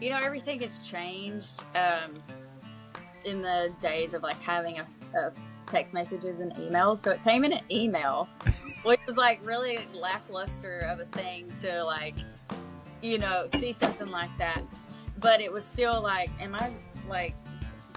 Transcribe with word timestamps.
you 0.00 0.10
know, 0.10 0.18
everything 0.22 0.60
has 0.60 0.80
changed 0.80 1.64
um, 1.74 2.22
in 3.24 3.42
the 3.42 3.74
days 3.80 4.14
of 4.14 4.22
like 4.22 4.40
having 4.40 4.78
a, 4.78 4.86
a 5.18 5.32
text 5.66 5.94
messages 5.94 6.40
and 6.40 6.52
emails. 6.54 6.98
So 6.98 7.12
it 7.12 7.22
came 7.24 7.44
in 7.44 7.52
an 7.52 7.64
email, 7.70 8.28
which 8.82 9.00
was 9.06 9.16
like 9.16 9.44
really 9.46 9.86
lackluster 9.94 10.80
of 10.80 11.00
a 11.00 11.06
thing 11.06 11.50
to 11.58 11.82
like, 11.84 12.14
you 13.02 13.18
know, 13.18 13.46
see 13.56 13.72
something 13.72 14.10
like 14.10 14.36
that. 14.38 14.62
But 15.18 15.40
it 15.40 15.50
was 15.50 15.64
still 15.64 16.02
like, 16.02 16.30
am 16.40 16.54
I 16.54 16.70
like 17.08 17.34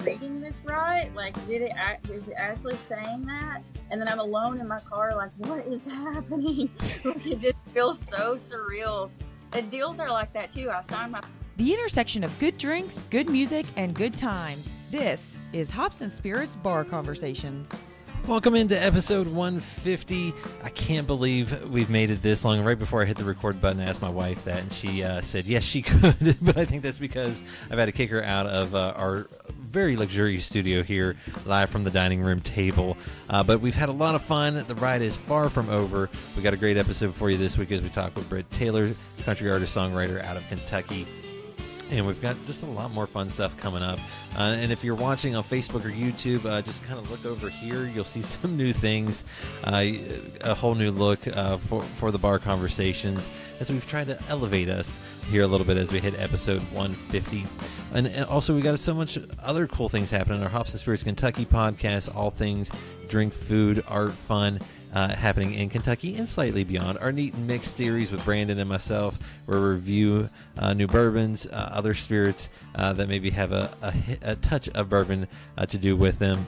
reading 0.02 0.40
this 0.40 0.62
right? 0.64 1.14
Like, 1.14 1.36
did 1.48 1.62
it 1.62 1.74
act, 1.76 2.10
is 2.10 2.30
it 2.30 2.36
actually 2.38 2.78
saying 2.78 3.26
that? 3.26 3.62
And 3.92 4.00
then 4.00 4.08
I'm 4.08 4.20
alone 4.20 4.60
in 4.60 4.68
my 4.68 4.80
car, 4.80 5.14
like, 5.16 5.32
what 5.38 5.66
is 5.68 5.86
happening? 5.92 6.70
like, 7.04 7.28
it 7.28 7.40
just 7.40 7.58
feels 7.74 8.00
so 8.00 8.36
surreal. 8.36 9.10
And 9.52 9.70
deals 9.70 10.00
are 10.00 10.10
like 10.10 10.32
that 10.34 10.52
too. 10.52 10.70
I 10.70 10.82
signed 10.84 11.12
my 11.12 11.22
The 11.60 11.74
intersection 11.74 12.24
of 12.24 12.40
good 12.40 12.58
drinks, 12.58 13.04
good 13.10 13.30
music, 13.30 13.66
and 13.76 13.94
good 13.94 14.18
times. 14.18 14.72
This 14.92 15.36
is 15.52 15.70
Hops 15.70 16.00
and 16.00 16.10
Spirits 16.10 16.56
Bar 16.56 16.86
Conversations. 16.86 17.70
Welcome 18.28 18.56
into 18.56 18.82
episode 18.82 19.28
150. 19.28 20.34
I 20.64 20.70
can't 20.70 21.06
believe 21.06 21.70
we've 21.70 21.90
made 21.90 22.12
it 22.12 22.22
this 22.22 22.46
long. 22.46 22.64
Right 22.64 22.80
before 22.80 23.02
I 23.02 23.06
hit 23.06 23.18
the 23.18 23.26
record 23.26 23.60
button, 23.60 23.82
I 23.82 23.90
asked 23.90 24.02
my 24.02 24.10
wife 24.10 24.42
that, 24.46 24.62
and 24.62 24.72
she 24.72 25.04
uh, 25.04 25.20
said 25.20 25.48
yes, 25.48 25.64
she 25.64 25.82
could. 25.82 26.38
but 26.42 26.56
I 26.56 26.64
think 26.64 26.82
that's 26.82 26.98
because 26.98 27.42
I've 27.70 27.78
had 27.78 27.88
to 27.88 27.92
kick 27.92 28.10
her 28.12 28.24
out 28.24 28.46
of 28.46 28.74
uh, 28.74 28.94
our 28.96 29.28
very 29.60 29.98
luxurious 29.98 30.46
studio 30.46 30.82
here, 30.82 31.18
live 31.46 31.70
from 31.70 31.84
the 31.84 31.92
dining 31.92 32.22
room 32.22 32.40
table. 32.40 32.96
Uh, 33.30 33.44
but 33.44 33.60
we've 33.60 33.76
had 33.76 33.90
a 33.90 33.94
lot 33.94 34.16
of 34.16 34.22
fun. 34.22 34.64
The 34.66 34.76
ride 34.76 35.02
is 35.02 35.18
far 35.18 35.50
from 35.50 35.68
over. 35.68 36.10
We 36.38 36.42
got 36.42 36.54
a 36.54 36.58
great 36.58 36.78
episode 36.78 37.14
for 37.16 37.30
you 37.30 37.36
this 37.36 37.58
week 37.58 37.74
as 37.74 37.82
we 37.82 37.90
talk 37.90 38.16
with 38.16 38.30
Brit 38.30 38.50
Taylor, 38.50 38.96
country 39.26 39.52
artist 39.52 39.76
songwriter 39.76 40.24
out 40.24 40.38
of 40.38 40.48
Kentucky 40.48 41.06
and 41.92 42.06
we've 42.06 42.22
got 42.22 42.36
just 42.46 42.64
a 42.64 42.66
lot 42.66 42.92
more 42.92 43.08
fun 43.08 43.30
stuff 43.30 43.56
coming 43.58 43.82
up. 43.82 44.00
Uh, 44.38 44.56
and 44.58 44.72
if 44.72 44.84
you're 44.84 44.96
watching 44.96 45.36
on 45.36 45.44
Facebook 45.44 45.86
or 45.86 45.90
YouTube, 45.90 46.46
uh, 46.46 46.62
just 46.62 46.84
kind 46.84 47.00
of 47.00 47.10
look 47.10 47.26
over 47.26 47.50
here. 47.50 47.88
You'll 47.88 48.04
see 48.04 48.22
some 48.40 48.56
new 48.58 48.74
things, 48.74 49.24
uh, 49.64 49.86
a 50.42 50.54
whole 50.54 50.76
new 50.76 50.92
look 50.92 51.28
uh, 51.28 51.58
for 51.58 51.82
for 51.82 52.12
the 52.12 52.20
bar 52.20 52.40
conversations 52.40 53.30
as 53.60 53.70
we've 53.70 53.88
tried 53.88 54.08
to 54.08 54.18
elevate 54.30 54.70
us 54.70 55.00
here 55.30 55.44
a 55.44 55.48
little 55.48 55.66
bit 55.66 55.78
as 55.78 55.92
we 55.92 56.00
hit 56.00 56.18
episode 56.20 56.62
150. 56.72 57.46
And, 57.94 58.08
and 58.08 58.26
also, 58.26 58.56
we 58.56 58.62
got 58.62 58.80
so 58.80 58.94
much 58.94 59.18
other 59.44 59.68
cool 59.68 59.90
things 59.90 60.12
happening. 60.12 60.42
Our 60.44 60.50
Hops 60.50 60.72
and 60.72 60.80
Spirits 60.80 61.04
Kentucky 61.04 61.46
podcast, 61.46 62.16
all 62.16 62.32
things 62.32 62.72
drink, 63.08 63.34
food, 63.34 63.84
art, 63.88 64.12
fun 64.12 64.60
uh, 64.94 65.10
happening 65.16 65.54
in 65.54 65.70
Kentucky 65.70 66.16
and 66.16 66.28
slightly 66.28 66.64
beyond. 66.64 66.98
Our 67.00 67.12
neat 67.12 67.34
and 67.34 67.48
mixed 67.48 67.76
series 67.76 68.12
with 68.12 68.24
Brandon 68.26 68.60
and 68.60 68.70
myself, 68.70 69.20
where 69.46 69.60
we 69.60 69.68
review 69.70 70.30
uh, 70.58 70.74
new 70.74 70.88
bourbons, 70.88 71.48
uh, 71.48 71.70
other 71.72 71.94
spirits 71.94 72.50
uh, 72.76 72.94
that 72.94 73.08
maybe 73.08 73.30
have 73.32 73.52
a, 73.52 73.72
a, 73.82 73.94
a 74.32 74.36
touch 74.36 74.70
of 74.70 74.90
bourbon 74.90 75.28
uh, 75.58 75.66
to 75.68 75.78
do 75.78 75.96
with 75.96 76.20
them. 76.20 76.46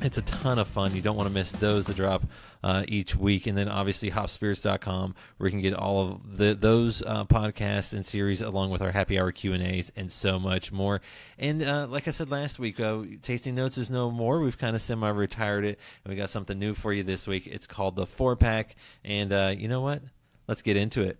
It's 0.00 0.18
a 0.18 0.22
ton 0.22 0.58
of 0.58 0.68
fun. 0.68 0.94
You 0.94 1.02
don't 1.02 1.16
want 1.16 1.28
to 1.28 1.34
miss 1.34 1.52
those 1.52 1.86
that 1.86 1.96
drop 1.96 2.22
uh, 2.62 2.84
each 2.88 3.16
week. 3.16 3.46
And 3.46 3.56
then 3.56 3.68
obviously 3.68 4.10
hopsspirits.com 4.10 5.14
where 5.36 5.48
you 5.48 5.50
can 5.50 5.60
get 5.60 5.74
all 5.74 6.08
of 6.08 6.36
the, 6.38 6.54
those 6.54 7.02
uh, 7.02 7.24
podcasts 7.24 7.92
and 7.92 8.04
series 8.04 8.40
along 8.40 8.70
with 8.70 8.82
our 8.82 8.92
happy 8.92 9.18
hour 9.18 9.32
Q&As 9.32 9.92
and 9.96 10.10
so 10.10 10.38
much 10.38 10.72
more. 10.72 11.00
And 11.38 11.62
uh, 11.62 11.86
like 11.88 12.08
I 12.08 12.10
said 12.10 12.30
last 12.30 12.58
week, 12.58 12.80
uh, 12.80 13.02
Tasting 13.22 13.54
Notes 13.54 13.78
is 13.78 13.90
no 13.90 14.10
more. 14.10 14.40
We've 14.40 14.58
kind 14.58 14.76
of 14.76 14.82
semi-retired 14.82 15.64
it 15.64 15.78
and 16.04 16.12
we 16.12 16.16
got 16.16 16.30
something 16.30 16.58
new 16.58 16.74
for 16.74 16.92
you 16.92 17.02
this 17.02 17.26
week. 17.26 17.46
It's 17.46 17.66
called 17.66 17.96
the 17.96 18.06
four 18.06 18.36
pack. 18.36 18.76
And 19.04 19.32
uh, 19.32 19.54
you 19.56 19.68
know 19.68 19.80
what? 19.80 20.02
Let's 20.46 20.62
get 20.62 20.76
into 20.76 21.02
it. 21.02 21.18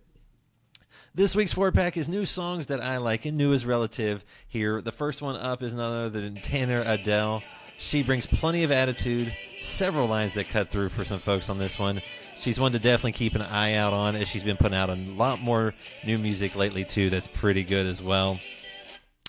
This 1.15 1.35
week's 1.35 1.53
four 1.53 1.71
pack 1.71 1.97
is 1.97 2.07
new 2.07 2.25
songs 2.25 2.67
that 2.67 2.81
I 2.81 2.97
like, 2.97 3.25
and 3.25 3.35
new 3.35 3.51
is 3.51 3.65
relative 3.65 4.23
here. 4.47 4.79
The 4.79 4.91
first 4.91 5.23
one 5.23 5.35
up 5.35 5.63
is 5.63 5.73
none 5.73 6.05
other 6.05 6.21
than 6.21 6.35
Tanner 6.35 6.83
Adell. 6.83 7.43
She 7.79 8.03
brings 8.03 8.27
plenty 8.27 8.63
of 8.63 8.71
attitude, 8.71 9.33
several 9.61 10.07
lines 10.07 10.33
that 10.35 10.49
cut 10.49 10.69
through 10.69 10.89
for 10.89 11.05
some 11.05 11.19
folks 11.19 11.49
on 11.49 11.57
this 11.57 11.79
one. 11.79 12.01
She's 12.37 12.59
one 12.59 12.73
to 12.73 12.79
definitely 12.79 13.13
keep 13.13 13.35
an 13.35 13.41
eye 13.41 13.75
out 13.75 13.93
on 13.93 14.15
as 14.15 14.27
she's 14.27 14.43
been 14.43 14.57
putting 14.57 14.77
out 14.77 14.89
a 14.89 14.95
lot 14.95 15.41
more 15.41 15.73
new 16.05 16.17
music 16.17 16.55
lately 16.55 16.83
too. 16.83 17.09
That's 17.09 17.27
pretty 17.27 17.63
good 17.63 17.87
as 17.87 18.03
well. 18.03 18.37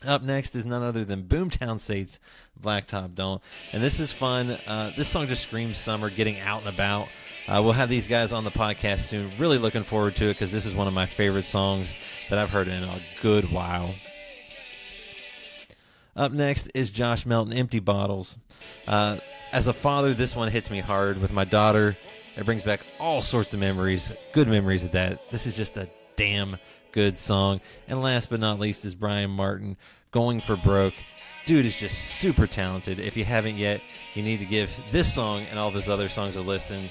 Up 0.07 0.23
next 0.23 0.57
is 0.57 0.67
none 0.67 0.83
other 0.83 1.05
than 1.05 1.25
Boomtown 1.25 1.79
Saints, 1.79 2.19
Blacktop 2.61 3.15
Don't. 3.15 3.43
And 3.73 3.83
this 3.83 4.01
is 4.01 4.13
fun. 4.13 4.57
Uh, 4.67 4.91
this 4.97 5.09
song 5.09 5.27
just 5.27 5.43
screams 5.43 5.79
summer, 5.79 6.11
getting 6.11 6.41
out 6.41 6.65
and 6.65 6.75
about. 6.75 7.09
Uh, 7.47 7.61
we'll 7.63 7.73
have 7.73 7.89
these 7.89 8.09
guys 8.09 8.33
on 8.33 8.45
the 8.45 8.51
podcast 8.51 9.01
soon. 9.01 9.31
Really 9.39 9.59
looking 9.59 9.83
forward 9.83 10.17
to 10.17 10.25
it 10.27 10.35
because 10.35 10.53
this 10.53 10.67
is 10.67 10.75
one 10.75 10.89
of 10.89 10.95
my 10.95 11.07
favorite 11.07 11.45
songs 11.45 11.95
that 12.31 12.39
I've 12.39 12.51
heard 12.51 12.69
in 12.69 12.83
a 12.83 13.01
good 13.21 13.53
while. 13.53 13.95
Up 16.21 16.33
next 16.33 16.71
is 16.75 16.91
Josh 16.91 17.25
Melton, 17.25 17.55
Empty 17.55 17.79
Bottles. 17.79 18.37
Uh, 18.87 19.17
as 19.55 19.69
a 19.69 19.73
father, 19.73 20.13
this 20.13 20.37
one 20.37 20.51
hits 20.51 20.71
me 20.71 20.81
hard 20.81 21.19
with 21.19 21.33
my 21.33 21.47
daughter. 21.47 21.97
It 22.37 22.45
brings 22.45 22.63
back 22.63 22.81
all 23.01 23.23
sorts 23.23 23.55
of 23.55 23.61
memories, 23.61 24.13
good 24.35 24.47
memories 24.47 24.85
of 24.85 24.93
that. 24.93 25.31
This 25.31 25.47
is 25.47 25.57
just 25.57 25.79
a 25.79 25.89
damn 26.17 26.59
good 26.93 27.17
song. 27.17 27.63
And 27.89 28.03
last 28.03 28.29
but 28.29 28.39
not 28.39 28.61
least 28.61 28.85
is 28.85 28.95
Bryan 28.95 29.31
Martin, 29.31 29.79
Going 30.11 30.43
for 30.43 30.57
Broke. 30.57 30.93
Dude 31.47 31.65
is 31.65 31.81
just 31.81 31.97
super 31.97 32.47
talented. 32.47 33.01
If 33.01 33.17
you 33.17 33.25
haven't 33.25 33.57
yet, 33.57 33.81
you 34.13 34.23
need 34.23 34.41
to 34.41 34.45
give 34.45 34.71
this 34.93 35.11
song 35.11 35.47
and 35.49 35.59
all 35.59 35.69
of 35.69 35.75
his 35.75 35.89
other 35.89 36.11
songs 36.11 36.37
a 36.37 36.43
listen 36.43 36.83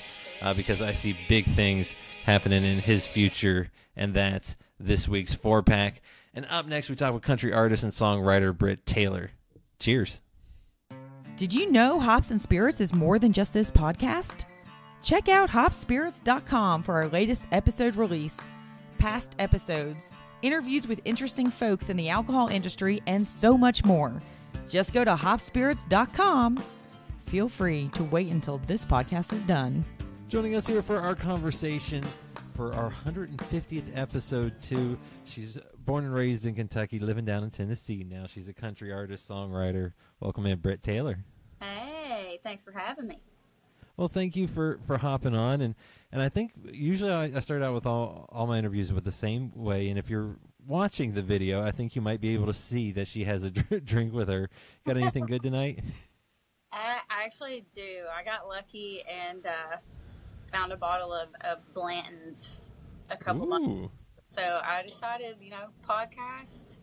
uh, 0.41 0.55
because 0.55 0.81
I 0.81 0.93
see 0.93 1.15
big 1.27 1.45
things 1.45 1.93
happening 2.25 2.63
in 2.63 2.79
his 2.79 3.05
future, 3.05 3.69
and 3.95 4.11
that's 4.11 4.55
this 4.79 5.07
week's 5.07 5.35
four 5.35 5.61
pack. 5.61 6.01
And 6.39 6.47
up 6.49 6.67
next, 6.67 6.89
we 6.89 6.95
talk 6.95 7.13
with 7.13 7.21
country 7.21 7.51
artist 7.51 7.83
and 7.83 7.91
songwriter 7.91 8.57
Brit 8.57 8.85
Taylor. 8.85 9.31
Cheers. 9.77 10.21
Did 11.35 11.53
you 11.53 11.69
know 11.69 11.99
Hops 11.99 12.31
and 12.31 12.39
Spirits 12.39 12.79
is 12.79 12.93
more 12.93 13.19
than 13.19 13.33
just 13.33 13.53
this 13.53 13.69
podcast? 13.69 14.45
Check 15.03 15.27
out 15.27 15.49
hopsspirits.com 15.49 16.83
for 16.83 16.95
our 16.95 17.09
latest 17.09 17.45
episode 17.51 17.97
release, 17.97 18.37
past 18.99 19.35
episodes, 19.37 20.13
interviews 20.41 20.87
with 20.87 21.01
interesting 21.03 21.51
folks 21.51 21.89
in 21.89 21.97
the 21.97 22.07
alcohol 22.07 22.47
industry, 22.47 23.03
and 23.05 23.27
so 23.27 23.57
much 23.57 23.83
more. 23.83 24.21
Just 24.65 24.93
go 24.93 25.03
to 25.03 25.15
hopsspirits.com. 25.15 26.63
Feel 27.25 27.49
free 27.49 27.89
to 27.95 28.05
wait 28.05 28.29
until 28.29 28.59
this 28.59 28.85
podcast 28.85 29.33
is 29.33 29.41
done. 29.41 29.83
Joining 30.29 30.55
us 30.55 30.67
here 30.67 30.81
for 30.81 31.01
our 31.01 31.15
conversation 31.15 32.01
for 32.55 32.73
our 32.73 32.91
150th 33.05 33.97
episode, 33.97 34.59
too. 34.61 34.97
She's 35.23 35.57
born 35.89 36.05
and 36.05 36.13
raised 36.13 36.45
in 36.45 36.53
Kentucky, 36.53 36.99
living 36.99 37.25
down 37.25 37.43
in 37.43 37.49
Tennessee 37.49 38.05
now. 38.07 38.27
She's 38.27 38.47
a 38.47 38.53
country 38.53 38.93
artist, 38.93 39.27
songwriter. 39.27 39.93
Welcome 40.19 40.45
in, 40.45 40.59
Brit 40.59 40.83
Taylor. 40.83 41.25
Hey, 41.59 42.39
thanks 42.43 42.63
for 42.63 42.71
having 42.71 43.07
me. 43.07 43.17
Well, 43.97 44.07
thank 44.07 44.35
you 44.35 44.47
for, 44.47 44.79
for 44.85 44.99
hopping 44.99 45.33
on, 45.33 45.61
and, 45.61 45.73
and 46.11 46.21
I 46.21 46.29
think 46.29 46.51
usually 46.71 47.11
I, 47.11 47.23
I 47.35 47.39
start 47.39 47.63
out 47.63 47.73
with 47.73 47.87
all 47.87 48.27
all 48.29 48.45
my 48.45 48.59
interviews 48.59 48.93
with 48.93 49.03
the 49.03 49.11
same 49.11 49.51
way. 49.55 49.89
And 49.89 49.97
if 49.97 50.11
you're 50.11 50.35
watching 50.67 51.13
the 51.13 51.23
video, 51.23 51.63
I 51.63 51.71
think 51.71 51.95
you 51.95 52.03
might 52.03 52.21
be 52.21 52.35
able 52.35 52.45
to 52.45 52.53
see 52.53 52.91
that 52.91 53.07
she 53.07 53.23
has 53.23 53.43
a 53.43 53.49
drink 53.79 54.13
with 54.13 54.29
her. 54.29 54.51
Got 54.85 54.97
anything 54.97 55.25
good 55.25 55.41
tonight? 55.41 55.79
I, 56.71 56.99
I 57.09 57.23
actually 57.23 57.65
do. 57.73 58.03
I 58.15 58.23
got 58.23 58.47
lucky 58.47 59.01
and 59.09 59.43
uh, 59.43 59.77
found 60.51 60.71
a 60.71 60.77
bottle 60.77 61.11
of, 61.11 61.29
of 61.43 61.57
Blanton's 61.73 62.61
a 63.09 63.17
couple 63.17 63.47
months. 63.47 63.91
So 64.29 64.61
I 64.63 64.83
decided, 64.83 65.37
you 65.41 65.49
know, 65.49 65.67
podcast, 65.87 66.79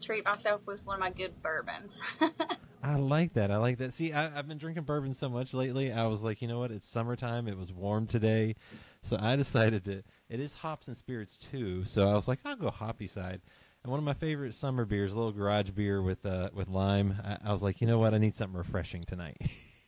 treat 0.00 0.24
myself 0.24 0.60
with 0.66 0.84
one 0.84 0.96
of 0.96 1.00
my 1.00 1.10
good 1.10 1.40
bourbons. 1.42 2.00
I 2.82 2.96
like 2.96 3.32
that. 3.34 3.50
I 3.50 3.56
like 3.56 3.78
that. 3.78 3.94
See, 3.94 4.12
I, 4.12 4.38
I've 4.38 4.46
been 4.46 4.58
drinking 4.58 4.82
bourbon 4.82 5.14
so 5.14 5.28
much 5.28 5.54
lately. 5.54 5.90
I 5.92 6.04
was 6.06 6.22
like, 6.22 6.42
you 6.42 6.48
know 6.48 6.58
what? 6.58 6.70
It's 6.70 6.88
summertime. 6.88 7.48
It 7.48 7.56
was 7.56 7.72
warm 7.72 8.06
today, 8.06 8.56
so 9.02 9.16
I 9.18 9.36
decided 9.36 9.84
to. 9.86 10.02
It 10.28 10.40
is 10.40 10.52
hops 10.52 10.88
and 10.88 10.96
spirits 10.96 11.38
too, 11.38 11.84
so 11.86 12.10
I 12.10 12.14
was 12.14 12.28
like, 12.28 12.40
I'll 12.44 12.56
go 12.56 12.70
hoppy 12.70 13.06
side. 13.06 13.40
And 13.82 13.90
one 13.90 13.98
of 13.98 14.04
my 14.04 14.14
favorite 14.14 14.54
summer 14.54 14.84
beers, 14.84 15.12
a 15.12 15.16
little 15.16 15.32
garage 15.32 15.70
beer 15.70 16.02
with 16.02 16.26
uh, 16.26 16.50
with 16.52 16.68
lime. 16.68 17.16
I, 17.24 17.48
I 17.48 17.52
was 17.52 17.62
like, 17.62 17.80
you 17.80 17.86
know 17.86 17.98
what? 17.98 18.12
I 18.14 18.18
need 18.18 18.36
something 18.36 18.58
refreshing 18.58 19.04
tonight. 19.04 19.38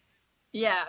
yeah. 0.52 0.88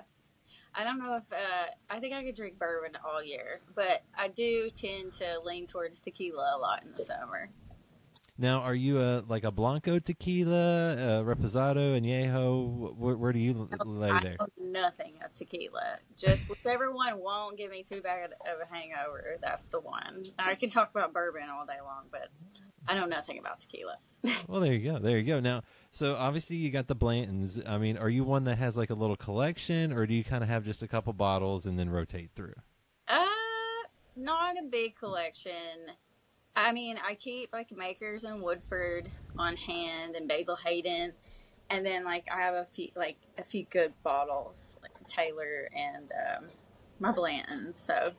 I 0.78 0.84
don't 0.84 1.00
know 1.00 1.16
if, 1.16 1.24
uh, 1.34 1.72
I 1.90 2.00
think 2.00 2.14
I 2.14 2.24
could 2.24 2.36
drink 2.36 2.60
bourbon 2.60 2.98
all 3.04 3.24
year, 3.24 3.62
but 3.76 4.04
I 4.16 4.28
do 4.28 4.70
tend 4.70 5.12
to 5.14 5.40
lean 5.44 5.66
towards 5.68 6.00
tequila 6.00 6.54
a 6.56 6.60
lot 6.60 6.84
in 6.84 6.92
the 6.92 7.00
summer. 7.00 7.50
now, 8.38 8.60
are 8.62 8.76
you 8.76 9.02
a 9.02 9.24
like 9.28 9.44
a 9.44 9.52
blanco 9.52 9.98
tequila, 10.00 10.94
uh, 10.94 11.24
reposado, 11.24 12.00
añejo? 12.00 12.96
Where, 12.96 13.18
where 13.18 13.34
do 13.34 13.40
you 13.40 13.68
l- 13.74 13.92
lay 13.98 14.12
I 14.12 14.20
there? 14.20 14.38
know 14.40 14.48
nothing 14.58 15.16
of 15.26 15.34
tequila. 15.34 15.98
Just 16.16 16.50
whichever 16.50 16.92
one 16.92 17.20
won't 17.20 17.58
give 17.58 17.72
me 17.72 17.84
too 17.84 18.02
bad 18.02 18.32
of 18.32 18.60
a 18.62 18.74
hangover, 18.74 19.38
that's 19.42 19.66
the 19.68 19.80
one. 19.82 20.26
I 20.38 20.56
can 20.56 20.70
talk 20.70 20.92
about 20.92 21.14
bourbon 21.14 21.50
all 21.50 21.66
day 21.66 21.82
long, 21.84 22.06
but 22.12 22.30
I 22.88 22.94
know 22.96 23.06
nothing 23.06 23.40
about 23.40 23.60
tequila. 23.60 23.98
Well, 24.48 24.62
there 24.62 24.74
you 24.74 24.92
go. 24.92 25.00
There 25.00 25.18
you 25.18 25.24
go. 25.24 25.40
Now, 25.40 25.64
so 25.98 26.16
obviously 26.16 26.58
you 26.58 26.70
got 26.70 26.88
the 26.88 26.96
Blantons. 26.96 27.68
I 27.68 27.80
mean, 27.80 27.98
are 27.98 28.10
you 28.10 28.24
one 28.24 28.44
that 28.44 28.60
has 28.60 28.78
like 28.78 28.92
a 28.92 28.94
little 28.94 29.16
collection, 29.16 29.92
or 29.92 30.06
do 30.06 30.14
you 30.14 30.24
kind 30.24 30.44
of 30.44 30.50
have 30.50 30.64
just 30.64 30.84
a 30.84 30.88
couple 30.88 31.12
bottles 31.12 31.66
and 31.66 31.78
then 31.80 31.90
rotate 31.90 32.30
through? 32.36 32.54
Uh, 33.08 33.26
not 34.16 34.60
a 34.60 34.64
big 34.64 34.96
collection. 34.96 35.90
I 36.56 36.72
mean, 36.72 36.98
I 37.04 37.16
keep 37.16 37.52
like 37.52 37.76
Makers 37.76 38.26
and 38.26 38.44
Woodford 38.44 39.10
on 39.40 39.58
hand 39.58 40.16
and 40.16 40.28
Basil 40.28 40.56
Hayden, 40.56 41.14
and 41.72 41.84
then 41.84 42.06
like 42.06 42.28
I 42.32 42.42
have 42.42 42.54
a 42.54 42.66
few 42.66 42.90
like 42.96 43.18
a 43.40 43.44
few 43.44 43.66
good 43.72 43.92
bottles 44.04 44.78
like 44.84 44.92
Taylor 45.08 45.68
and 45.76 46.12
um, 46.12 46.48
my 47.00 47.12
Blanton's. 47.12 47.76
So 47.76 48.12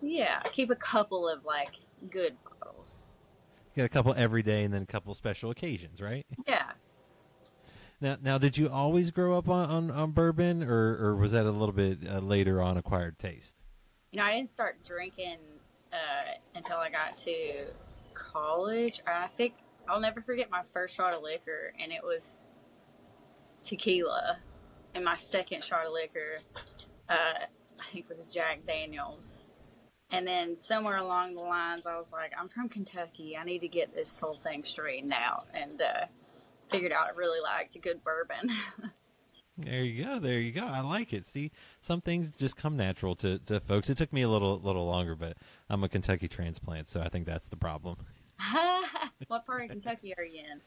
yeah, 0.00 0.40
I 0.44 0.48
keep 0.50 0.70
a 0.70 0.76
couple 0.76 1.28
of 1.28 1.44
like 1.44 1.72
good 2.10 2.36
bottles. 2.60 3.02
You 3.74 3.82
got 3.82 3.86
a 3.86 3.88
couple 3.88 4.14
every 4.16 4.44
day 4.44 4.62
and 4.62 4.72
then 4.72 4.82
a 4.82 4.86
couple 4.86 5.12
special 5.14 5.50
occasions, 5.50 6.00
right? 6.00 6.24
Yeah. 6.46 6.70
Now, 8.00 8.16
now, 8.22 8.38
did 8.38 8.56
you 8.56 8.68
always 8.68 9.10
grow 9.10 9.36
up 9.36 9.48
on, 9.48 9.68
on, 9.68 9.90
on 9.90 10.12
bourbon, 10.12 10.62
or, 10.62 10.96
or 11.00 11.16
was 11.16 11.32
that 11.32 11.46
a 11.46 11.50
little 11.50 11.74
bit 11.74 11.98
uh, 12.08 12.20
later 12.20 12.62
on 12.62 12.76
acquired 12.76 13.18
taste? 13.18 13.64
You 14.12 14.20
know, 14.20 14.24
I 14.24 14.36
didn't 14.36 14.50
start 14.50 14.84
drinking 14.84 15.38
uh, 15.92 16.30
until 16.54 16.76
I 16.76 16.90
got 16.90 17.16
to 17.18 17.52
college. 18.14 19.00
I 19.06 19.26
think 19.26 19.54
I'll 19.88 20.00
never 20.00 20.20
forget 20.20 20.48
my 20.48 20.62
first 20.62 20.94
shot 20.94 21.12
of 21.12 21.22
liquor, 21.22 21.72
and 21.82 21.90
it 21.90 22.02
was 22.04 22.36
tequila. 23.62 24.38
And 24.94 25.04
my 25.04 25.16
second 25.16 25.64
shot 25.64 25.86
of 25.86 25.92
liquor, 25.92 26.38
uh, 27.08 27.34
I 27.80 27.84
think 27.90 28.08
was 28.08 28.32
Jack 28.32 28.64
Daniels. 28.64 29.48
And 30.10 30.26
then 30.26 30.56
somewhere 30.56 30.98
along 30.98 31.34
the 31.34 31.42
lines, 31.42 31.84
I 31.84 31.98
was 31.98 32.12
like, 32.12 32.32
I'm 32.38 32.48
from 32.48 32.68
Kentucky. 32.68 33.36
I 33.36 33.44
need 33.44 33.58
to 33.60 33.68
get 33.68 33.94
this 33.94 34.18
whole 34.18 34.36
thing 34.36 34.64
straightened 34.64 35.12
out. 35.12 35.46
And 35.52 35.82
uh, 35.82 36.06
figured 36.70 36.92
out 36.92 37.06
I 37.08 37.16
really 37.16 37.40
liked 37.40 37.76
a 37.76 37.78
good 37.78 38.02
bourbon. 38.02 38.50
There 39.60 39.82
you 39.82 40.04
go. 40.04 40.20
There 40.20 40.38
you 40.38 40.52
go. 40.52 40.64
I 40.64 40.80
like 40.82 41.12
it. 41.12 41.26
See, 41.26 41.50
some 41.80 42.00
things 42.00 42.36
just 42.36 42.56
come 42.56 42.76
natural 42.76 43.16
to, 43.16 43.40
to 43.40 43.58
folks. 43.58 43.90
It 43.90 43.98
took 43.98 44.12
me 44.12 44.22
a 44.22 44.28
little 44.28 44.56
little 44.60 44.86
longer, 44.86 45.16
but 45.16 45.36
I'm 45.68 45.82
a 45.82 45.88
Kentucky 45.88 46.28
transplant, 46.28 46.86
so 46.86 47.00
I 47.00 47.08
think 47.08 47.26
that's 47.26 47.48
the 47.48 47.56
problem. 47.56 47.96
what 49.26 49.44
part 49.46 49.64
of 49.64 49.70
Kentucky 49.70 50.14
are 50.16 50.22
you 50.22 50.42
in? 50.52 50.60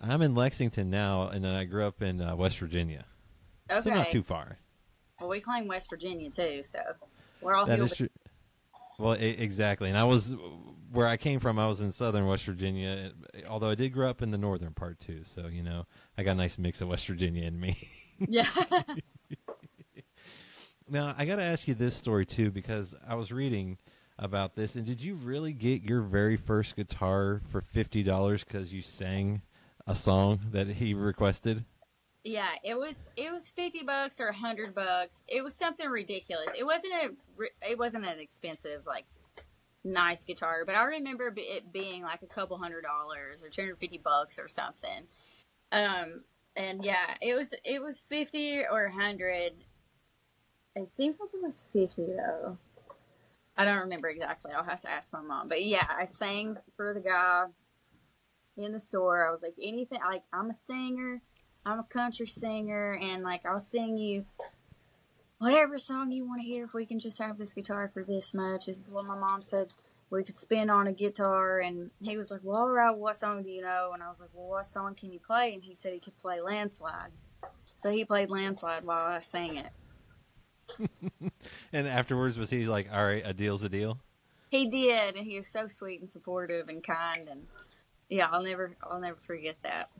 I'm 0.00 0.22
in 0.22 0.36
Lexington 0.36 0.90
now, 0.90 1.28
and 1.28 1.44
I 1.44 1.64
grew 1.64 1.84
up 1.86 2.02
in 2.02 2.20
uh, 2.20 2.36
West 2.36 2.58
Virginia, 2.60 3.04
Okay. 3.68 3.80
so 3.80 3.90
not 3.90 4.10
too 4.10 4.22
far. 4.22 4.58
Well, 5.20 5.28
we 5.30 5.40
claim 5.40 5.66
West 5.66 5.90
Virginia 5.90 6.30
too, 6.30 6.62
so 6.62 6.78
we're 7.40 7.54
all 7.54 7.66
That 7.66 7.76
here. 7.76 7.84
is 7.84 7.96
true. 7.96 8.08
Well, 8.96 9.14
exactly. 9.14 9.88
And 9.88 9.98
I 9.98 10.04
was 10.04 10.36
where 10.96 11.06
I 11.06 11.16
came 11.16 11.40
from. 11.40 11.58
I 11.58 11.66
was 11.66 11.80
in 11.80 11.92
southern 11.92 12.26
West 12.26 12.44
Virginia, 12.44 13.12
eh, 13.34 13.40
although 13.48 13.70
I 13.70 13.74
did 13.74 13.92
grow 13.92 14.08
up 14.08 14.22
in 14.22 14.30
the 14.30 14.38
northern 14.38 14.72
part 14.72 14.98
too. 14.98 15.20
So 15.22 15.46
you 15.46 15.62
know, 15.62 15.86
I 16.16 16.22
got 16.22 16.32
a 16.32 16.36
nice 16.36 16.58
mix 16.58 16.80
of 16.80 16.88
West 16.88 17.06
Virginia 17.06 17.44
in 17.44 17.60
me. 17.60 17.76
Yeah. 18.28 18.48
Now, 20.88 21.14
I 21.18 21.26
got 21.26 21.36
to 21.36 21.42
ask 21.42 21.68
you 21.68 21.74
this 21.74 21.94
story 21.94 22.24
too 22.24 22.50
because 22.50 22.94
I 23.06 23.14
was 23.14 23.30
reading 23.30 23.76
about 24.18 24.54
this, 24.54 24.74
and 24.74 24.86
did 24.86 25.02
you 25.02 25.16
really 25.16 25.52
get 25.52 25.82
your 25.82 26.00
very 26.00 26.38
first 26.38 26.76
guitar 26.76 27.42
for 27.50 27.60
fifty 27.60 28.02
dollars 28.02 28.42
because 28.42 28.72
you 28.72 28.80
sang 28.80 29.42
a 29.86 29.94
song 29.94 30.40
that 30.52 30.66
he 30.66 30.94
requested? 30.94 31.66
yeah, 32.26 32.48
it 32.64 32.76
was 32.76 33.06
it 33.16 33.30
was 33.30 33.50
fifty 33.50 33.84
bucks 33.84 34.20
or 34.20 34.28
a 34.28 34.34
hundred 34.34 34.74
bucks. 34.74 35.24
It 35.28 35.44
was 35.44 35.54
something 35.54 35.88
ridiculous. 35.88 36.48
It 36.58 36.64
wasn't 36.64 36.92
a 36.94 37.70
it 37.70 37.78
wasn't 37.78 38.04
an 38.04 38.18
expensive 38.18 38.82
like 38.84 39.04
nice 39.86 40.24
guitar, 40.24 40.64
but 40.66 40.74
I 40.74 40.84
remember 40.84 41.32
it 41.36 41.72
being 41.72 42.02
like 42.02 42.22
a 42.22 42.26
couple 42.26 42.58
hundred 42.58 42.82
dollars 42.82 43.44
or 43.44 43.48
two 43.48 43.62
hundred 43.62 43.78
fifty 43.78 43.98
bucks 43.98 44.38
or 44.38 44.48
something. 44.48 45.06
Um, 45.72 46.24
and 46.56 46.84
yeah, 46.84 47.14
it 47.20 47.34
was 47.34 47.54
it 47.64 47.82
was 47.82 48.00
fifty 48.00 48.62
or 48.70 48.84
a 48.84 48.92
hundred. 48.92 49.52
It 50.74 50.88
seems 50.88 51.18
like 51.18 51.30
it 51.32 51.42
was 51.42 51.60
fifty 51.72 52.06
though. 52.06 52.58
I 53.56 53.64
don't 53.64 53.78
remember 53.78 54.08
exactly. 54.08 54.52
I'll 54.52 54.64
have 54.64 54.80
to 54.80 54.90
ask 54.90 55.12
my 55.12 55.22
mom. 55.22 55.48
But 55.48 55.64
yeah, 55.64 55.86
I 55.88 56.04
sang 56.04 56.58
for 56.76 56.92
the 56.92 57.00
guy 57.00 57.46
in 58.58 58.72
the 58.72 58.80
store. 58.80 59.26
I 59.26 59.32
was 59.32 59.40
like, 59.42 59.54
anything 59.62 60.00
like 60.06 60.22
I'm 60.32 60.50
a 60.50 60.54
singer. 60.54 61.22
I'm 61.64 61.80
a 61.80 61.84
country 61.84 62.26
singer, 62.26 62.98
and 63.00 63.24
like 63.24 63.44
I'll 63.44 63.58
sing 63.58 63.98
you 63.98 64.24
whatever 65.38 65.78
song 65.78 66.10
you 66.10 66.26
want 66.26 66.40
to 66.40 66.46
hear. 66.46 66.64
If 66.64 66.74
we 66.74 66.86
can 66.86 66.98
just 66.98 67.18
have 67.18 67.38
this 67.38 67.54
guitar 67.54 67.90
for 67.92 68.02
this 68.02 68.34
much, 68.34 68.66
this 68.66 68.82
is 68.82 68.92
what 68.92 69.06
my 69.06 69.16
mom 69.16 69.42
said 69.42 69.72
we 70.10 70.22
could 70.24 70.36
spend 70.36 70.70
on 70.70 70.86
a 70.86 70.92
guitar. 70.92 71.58
And 71.58 71.90
he 72.00 72.16
was 72.16 72.30
like, 72.30 72.40
"Well, 72.42 72.60
all 72.60 72.70
right, 72.70 72.96
what 72.96 73.16
song 73.16 73.42
do 73.42 73.50
you 73.50 73.62
know?" 73.62 73.90
And 73.92 74.02
I 74.02 74.08
was 74.08 74.20
like, 74.20 74.30
"Well, 74.32 74.48
what 74.48 74.66
song 74.66 74.94
can 74.94 75.12
you 75.12 75.20
play?" 75.20 75.54
And 75.54 75.62
he 75.62 75.74
said 75.74 75.92
he 75.92 76.00
could 76.00 76.18
play 76.18 76.40
"Landslide." 76.40 77.12
So 77.76 77.90
he 77.90 78.04
played 78.04 78.30
"Landslide" 78.30 78.84
while 78.84 79.04
I 79.04 79.20
sang 79.20 79.56
it. 79.56 79.72
And 81.72 81.86
afterwards, 81.86 82.38
was 82.38 82.50
he 82.50 82.66
like, 82.66 82.92
"All 82.92 83.04
right, 83.04 83.22
a 83.24 83.32
deal's 83.32 83.62
a 83.62 83.68
deal"? 83.68 83.98
He 84.50 84.66
did, 84.68 85.16
and 85.16 85.26
he 85.26 85.36
was 85.36 85.48
so 85.48 85.68
sweet 85.68 86.00
and 86.00 86.08
supportive 86.08 86.68
and 86.68 86.82
kind, 86.82 87.28
and 87.28 87.46
yeah, 88.08 88.28
I'll 88.30 88.42
never, 88.42 88.76
I'll 88.82 89.00
never 89.00 89.18
forget 89.20 89.56
that. 89.62 89.90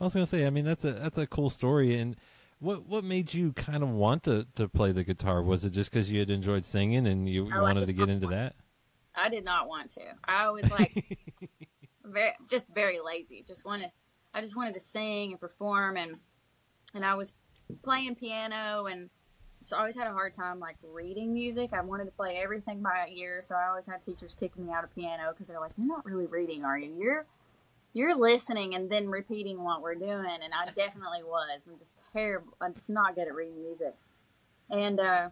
I 0.00 0.04
was 0.04 0.14
gonna 0.14 0.26
say, 0.26 0.46
I 0.46 0.50
mean, 0.50 0.64
that's 0.64 0.84
a 0.84 0.92
that's 0.92 1.18
a 1.18 1.26
cool 1.26 1.48
story. 1.48 1.94
And 1.96 2.16
what 2.62 2.86
what 2.86 3.02
made 3.02 3.34
you 3.34 3.52
kind 3.52 3.82
of 3.82 3.90
want 3.90 4.22
to 4.24 4.46
to 4.54 4.68
play 4.68 4.92
the 4.92 5.02
guitar? 5.02 5.42
Was 5.42 5.64
it 5.64 5.70
just 5.70 5.90
because 5.90 6.10
you 6.10 6.20
had 6.20 6.30
enjoyed 6.30 6.64
singing 6.64 7.06
and 7.06 7.28
you, 7.28 7.46
you 7.46 7.52
oh, 7.52 7.58
I 7.58 7.62
wanted 7.62 7.86
to 7.86 7.92
get 7.92 8.08
into 8.08 8.28
that? 8.28 8.54
I 9.14 9.28
did 9.28 9.44
not 9.44 9.68
want 9.68 9.90
to. 9.94 10.02
I 10.24 10.48
was 10.50 10.70
like 10.70 11.18
very 12.04 12.32
just 12.48 12.66
very 12.72 13.00
lazy. 13.00 13.42
Just 13.46 13.64
wanted 13.64 13.90
I 14.32 14.40
just 14.40 14.56
wanted 14.56 14.74
to 14.74 14.80
sing 14.80 15.32
and 15.32 15.40
perform 15.40 15.96
and 15.96 16.18
and 16.94 17.04
I 17.04 17.14
was 17.14 17.34
playing 17.82 18.14
piano 18.14 18.86
and 18.86 19.10
just 19.58 19.72
always 19.72 19.96
had 19.96 20.06
a 20.06 20.12
hard 20.12 20.32
time 20.32 20.60
like 20.60 20.76
reading 20.82 21.34
music. 21.34 21.72
I 21.72 21.80
wanted 21.80 22.04
to 22.04 22.12
play 22.12 22.36
everything 22.36 22.80
by 22.80 23.08
ear, 23.12 23.40
so 23.42 23.56
I 23.56 23.68
always 23.68 23.86
had 23.86 24.02
teachers 24.02 24.34
kicking 24.34 24.66
me 24.66 24.72
out 24.72 24.84
of 24.84 24.94
piano 24.94 25.32
because 25.32 25.48
they're 25.48 25.60
like, 25.60 25.72
"You're 25.76 25.86
not 25.86 26.04
really 26.04 26.26
reading, 26.26 26.64
are 26.64 26.78
you? 26.78 26.94
You're 26.96 27.26
you're 27.92 28.16
listening 28.16 28.74
and 28.74 28.90
then 28.90 29.08
repeating 29.08 29.62
what 29.62 29.82
we're 29.82 29.94
doing." 29.94 30.38
And 30.42 30.52
I 30.54 30.64
definitely 30.66 31.22
was. 31.24 31.62
I'm 31.66 31.78
just 31.78 32.02
terrible. 32.12 32.56
I'm 32.60 32.74
just 32.74 32.90
not 32.90 33.14
good 33.14 33.28
at 33.28 33.34
reading 33.34 33.62
music. 33.62 33.94
And 34.70 35.00
uh 35.00 35.30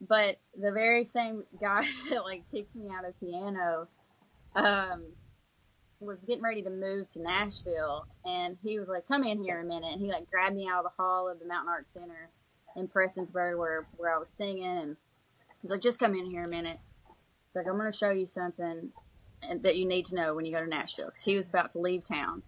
but 0.00 0.38
the 0.58 0.72
very 0.72 1.04
same 1.04 1.44
guy 1.60 1.86
that 2.10 2.24
like 2.24 2.42
kicked 2.50 2.74
me 2.74 2.88
out 2.90 3.04
of 3.04 3.18
piano 3.20 3.88
um 4.56 5.04
was 6.00 6.22
getting 6.22 6.42
ready 6.42 6.62
to 6.62 6.70
move 6.70 7.08
to 7.10 7.20
Nashville 7.20 8.06
and 8.24 8.56
he 8.62 8.78
was 8.78 8.88
like, 8.88 9.06
Come 9.06 9.22
in 9.24 9.42
here 9.42 9.60
a 9.60 9.64
minute 9.64 9.92
and 9.92 10.00
he 10.00 10.08
like 10.08 10.30
grabbed 10.30 10.56
me 10.56 10.66
out 10.66 10.84
of 10.84 10.84
the 10.84 11.02
hall 11.02 11.28
of 11.28 11.38
the 11.38 11.46
Mountain 11.46 11.68
Arts 11.68 11.92
Center 11.92 12.30
in 12.76 12.88
Prestonsburg 12.88 13.58
where 13.58 13.86
where 13.96 14.14
I 14.14 14.18
was 14.18 14.30
singing 14.30 14.64
and 14.64 14.96
he's 15.60 15.70
like, 15.70 15.82
Just 15.82 15.98
come 15.98 16.14
in 16.14 16.24
here 16.24 16.44
a 16.44 16.48
minute. 16.48 16.78
He's 17.06 17.56
like, 17.56 17.68
I'm 17.68 17.76
gonna 17.76 17.92
show 17.92 18.10
you 18.10 18.26
something 18.26 18.90
that 19.62 19.76
you 19.76 19.86
need 19.86 20.06
to 20.06 20.14
know 20.14 20.34
when 20.34 20.44
you 20.44 20.52
go 20.52 20.60
to 20.60 20.68
Nashville 20.68 21.06
because 21.06 21.24
he 21.24 21.36
was 21.36 21.48
about 21.48 21.70
to 21.70 21.78
leave 21.78 22.02
town. 22.02 22.42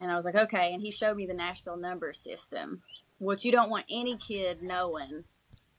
And 0.00 0.10
I 0.10 0.16
was 0.16 0.24
like, 0.24 0.34
okay. 0.34 0.72
And 0.72 0.82
he 0.82 0.90
showed 0.90 1.16
me 1.16 1.26
the 1.26 1.34
Nashville 1.34 1.76
number 1.76 2.12
system, 2.12 2.82
which 3.18 3.44
you 3.44 3.52
don't 3.52 3.70
want 3.70 3.86
any 3.88 4.16
kid 4.16 4.62
knowing 4.62 5.24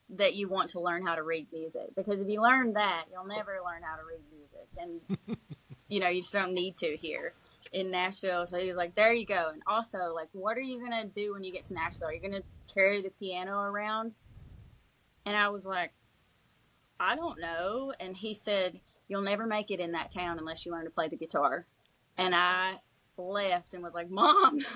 that 0.09 0.35
you 0.35 0.47
want 0.47 0.69
to 0.71 0.79
learn 0.79 1.05
how 1.05 1.15
to 1.15 1.23
read 1.23 1.47
music 1.51 1.87
because 1.95 2.19
if 2.19 2.27
you 2.27 2.41
learn 2.41 2.73
that, 2.73 3.05
you'll 3.11 3.25
never 3.25 3.59
learn 3.65 3.81
how 3.81 3.95
to 3.95 4.03
read 4.03 4.21
music, 4.31 4.67
and 4.77 5.37
you 5.87 5.99
know 5.99 6.09
you 6.09 6.21
just 6.21 6.33
don't 6.33 6.53
need 6.53 6.77
to 6.77 6.95
here 6.95 7.33
in 7.73 7.91
Nashville. 7.91 8.45
So 8.45 8.57
he 8.57 8.67
was 8.67 8.77
like, 8.77 8.95
"There 8.95 9.13
you 9.13 9.25
go." 9.25 9.49
And 9.51 9.63
also, 9.67 10.13
like, 10.13 10.29
what 10.33 10.57
are 10.57 10.61
you 10.61 10.79
gonna 10.79 11.05
do 11.05 11.33
when 11.33 11.43
you 11.43 11.51
get 11.51 11.65
to 11.65 11.73
Nashville? 11.73 12.09
Are 12.09 12.13
you 12.13 12.21
gonna 12.21 12.43
carry 12.73 13.01
the 13.01 13.09
piano 13.09 13.59
around? 13.59 14.13
And 15.25 15.35
I 15.35 15.49
was 15.49 15.65
like, 15.65 15.91
"I 16.99 17.15
don't 17.15 17.39
know." 17.39 17.91
And 17.99 18.15
he 18.15 18.33
said, 18.35 18.79
"You'll 19.07 19.21
never 19.21 19.45
make 19.45 19.71
it 19.71 19.79
in 19.79 19.93
that 19.93 20.11
town 20.11 20.39
unless 20.39 20.65
you 20.65 20.71
learn 20.71 20.85
to 20.85 20.91
play 20.91 21.07
the 21.07 21.17
guitar." 21.17 21.65
And 22.17 22.33
I 22.35 22.79
left 23.17 23.73
and 23.73 23.83
was 23.83 23.93
like, 23.93 24.09
"Mom." 24.09 24.59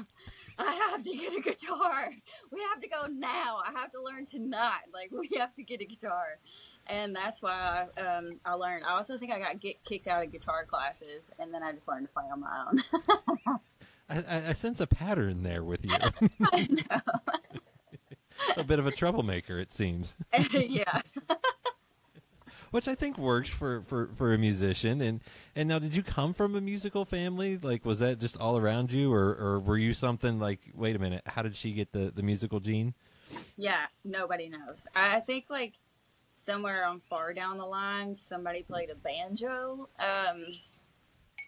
I 0.59 0.91
have 0.91 1.03
to 1.03 1.15
get 1.15 1.33
a 1.37 1.41
guitar. 1.41 2.09
We 2.51 2.61
have 2.61 2.81
to 2.81 2.89
go 2.89 3.07
now. 3.09 3.59
I 3.65 3.71
have 3.71 3.91
to 3.91 4.01
learn 4.01 4.25
tonight. 4.25 4.87
Like 4.93 5.09
we 5.11 5.37
have 5.37 5.55
to 5.55 5.63
get 5.63 5.81
a 5.81 5.85
guitar, 5.85 6.37
and 6.87 7.15
that's 7.15 7.41
why 7.41 7.87
I, 7.97 8.01
um, 8.01 8.29
I 8.43 8.53
learned. 8.53 8.83
I 8.85 8.91
also 8.91 9.17
think 9.17 9.31
I 9.31 9.39
got 9.39 9.59
get 9.61 9.83
kicked 9.85 10.07
out 10.07 10.23
of 10.23 10.31
guitar 10.31 10.65
classes, 10.65 11.21
and 11.39 11.53
then 11.53 11.63
I 11.63 11.71
just 11.71 11.87
learned 11.87 12.07
to 12.07 12.13
play 12.13 12.25
on 12.31 12.41
my 12.41 12.65
own. 12.67 13.59
I, 14.09 14.17
I, 14.17 14.49
I 14.49 14.53
sense 14.53 14.81
a 14.81 14.87
pattern 14.87 15.43
there 15.43 15.63
with 15.63 15.85
you. 15.85 15.91
I 16.51 16.67
know. 16.69 17.01
a 18.57 18.63
bit 18.63 18.79
of 18.79 18.87
a 18.87 18.91
troublemaker, 18.91 19.59
it 19.59 19.71
seems. 19.71 20.17
yeah. 20.51 21.01
Which 22.71 22.87
I 22.87 22.95
think 22.95 23.17
works 23.17 23.49
for, 23.49 23.83
for, 23.87 24.09
for 24.15 24.33
a 24.33 24.37
musician. 24.37 25.01
And 25.01 25.21
and 25.55 25.67
now, 25.69 25.79
did 25.79 25.95
you 25.95 26.03
come 26.03 26.33
from 26.33 26.55
a 26.55 26.61
musical 26.61 27.05
family? 27.05 27.57
Like, 27.57 27.85
was 27.85 27.99
that 27.99 28.19
just 28.19 28.37
all 28.37 28.57
around 28.57 28.91
you, 28.91 29.13
or, 29.13 29.35
or 29.35 29.59
were 29.59 29.77
you 29.77 29.93
something 29.93 30.39
like, 30.39 30.59
wait 30.73 30.95
a 30.95 30.99
minute, 30.99 31.23
how 31.25 31.41
did 31.41 31.55
she 31.55 31.73
get 31.73 31.91
the, 31.91 32.11
the 32.15 32.23
musical 32.23 32.59
gene? 32.59 32.93
Yeah. 33.57 33.85
Nobody 34.03 34.49
knows. 34.49 34.87
I 34.95 35.19
think 35.19 35.45
like 35.49 35.73
somewhere 36.31 36.85
on 36.85 36.99
far 36.99 37.33
down 37.33 37.57
the 37.57 37.65
line, 37.65 38.15
somebody 38.15 38.63
played 38.63 38.89
a 38.89 38.95
banjo. 38.95 39.89
Um, 39.99 40.45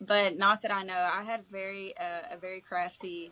but 0.02 0.38
not 0.38 0.62
that 0.62 0.74
I 0.74 0.84
know. 0.84 1.10
I 1.12 1.24
had 1.24 1.46
very 1.50 1.96
uh, 1.98 2.34
a 2.34 2.38
very 2.38 2.60
crafty 2.60 3.32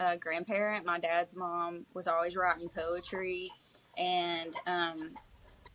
uh, 0.00 0.16
grandparent. 0.16 0.84
My 0.84 0.98
dad's 0.98 1.34
mom 1.34 1.86
was 1.94 2.08
always 2.08 2.36
writing 2.36 2.68
poetry 2.68 3.50
and 3.96 4.54
um, 4.66 5.14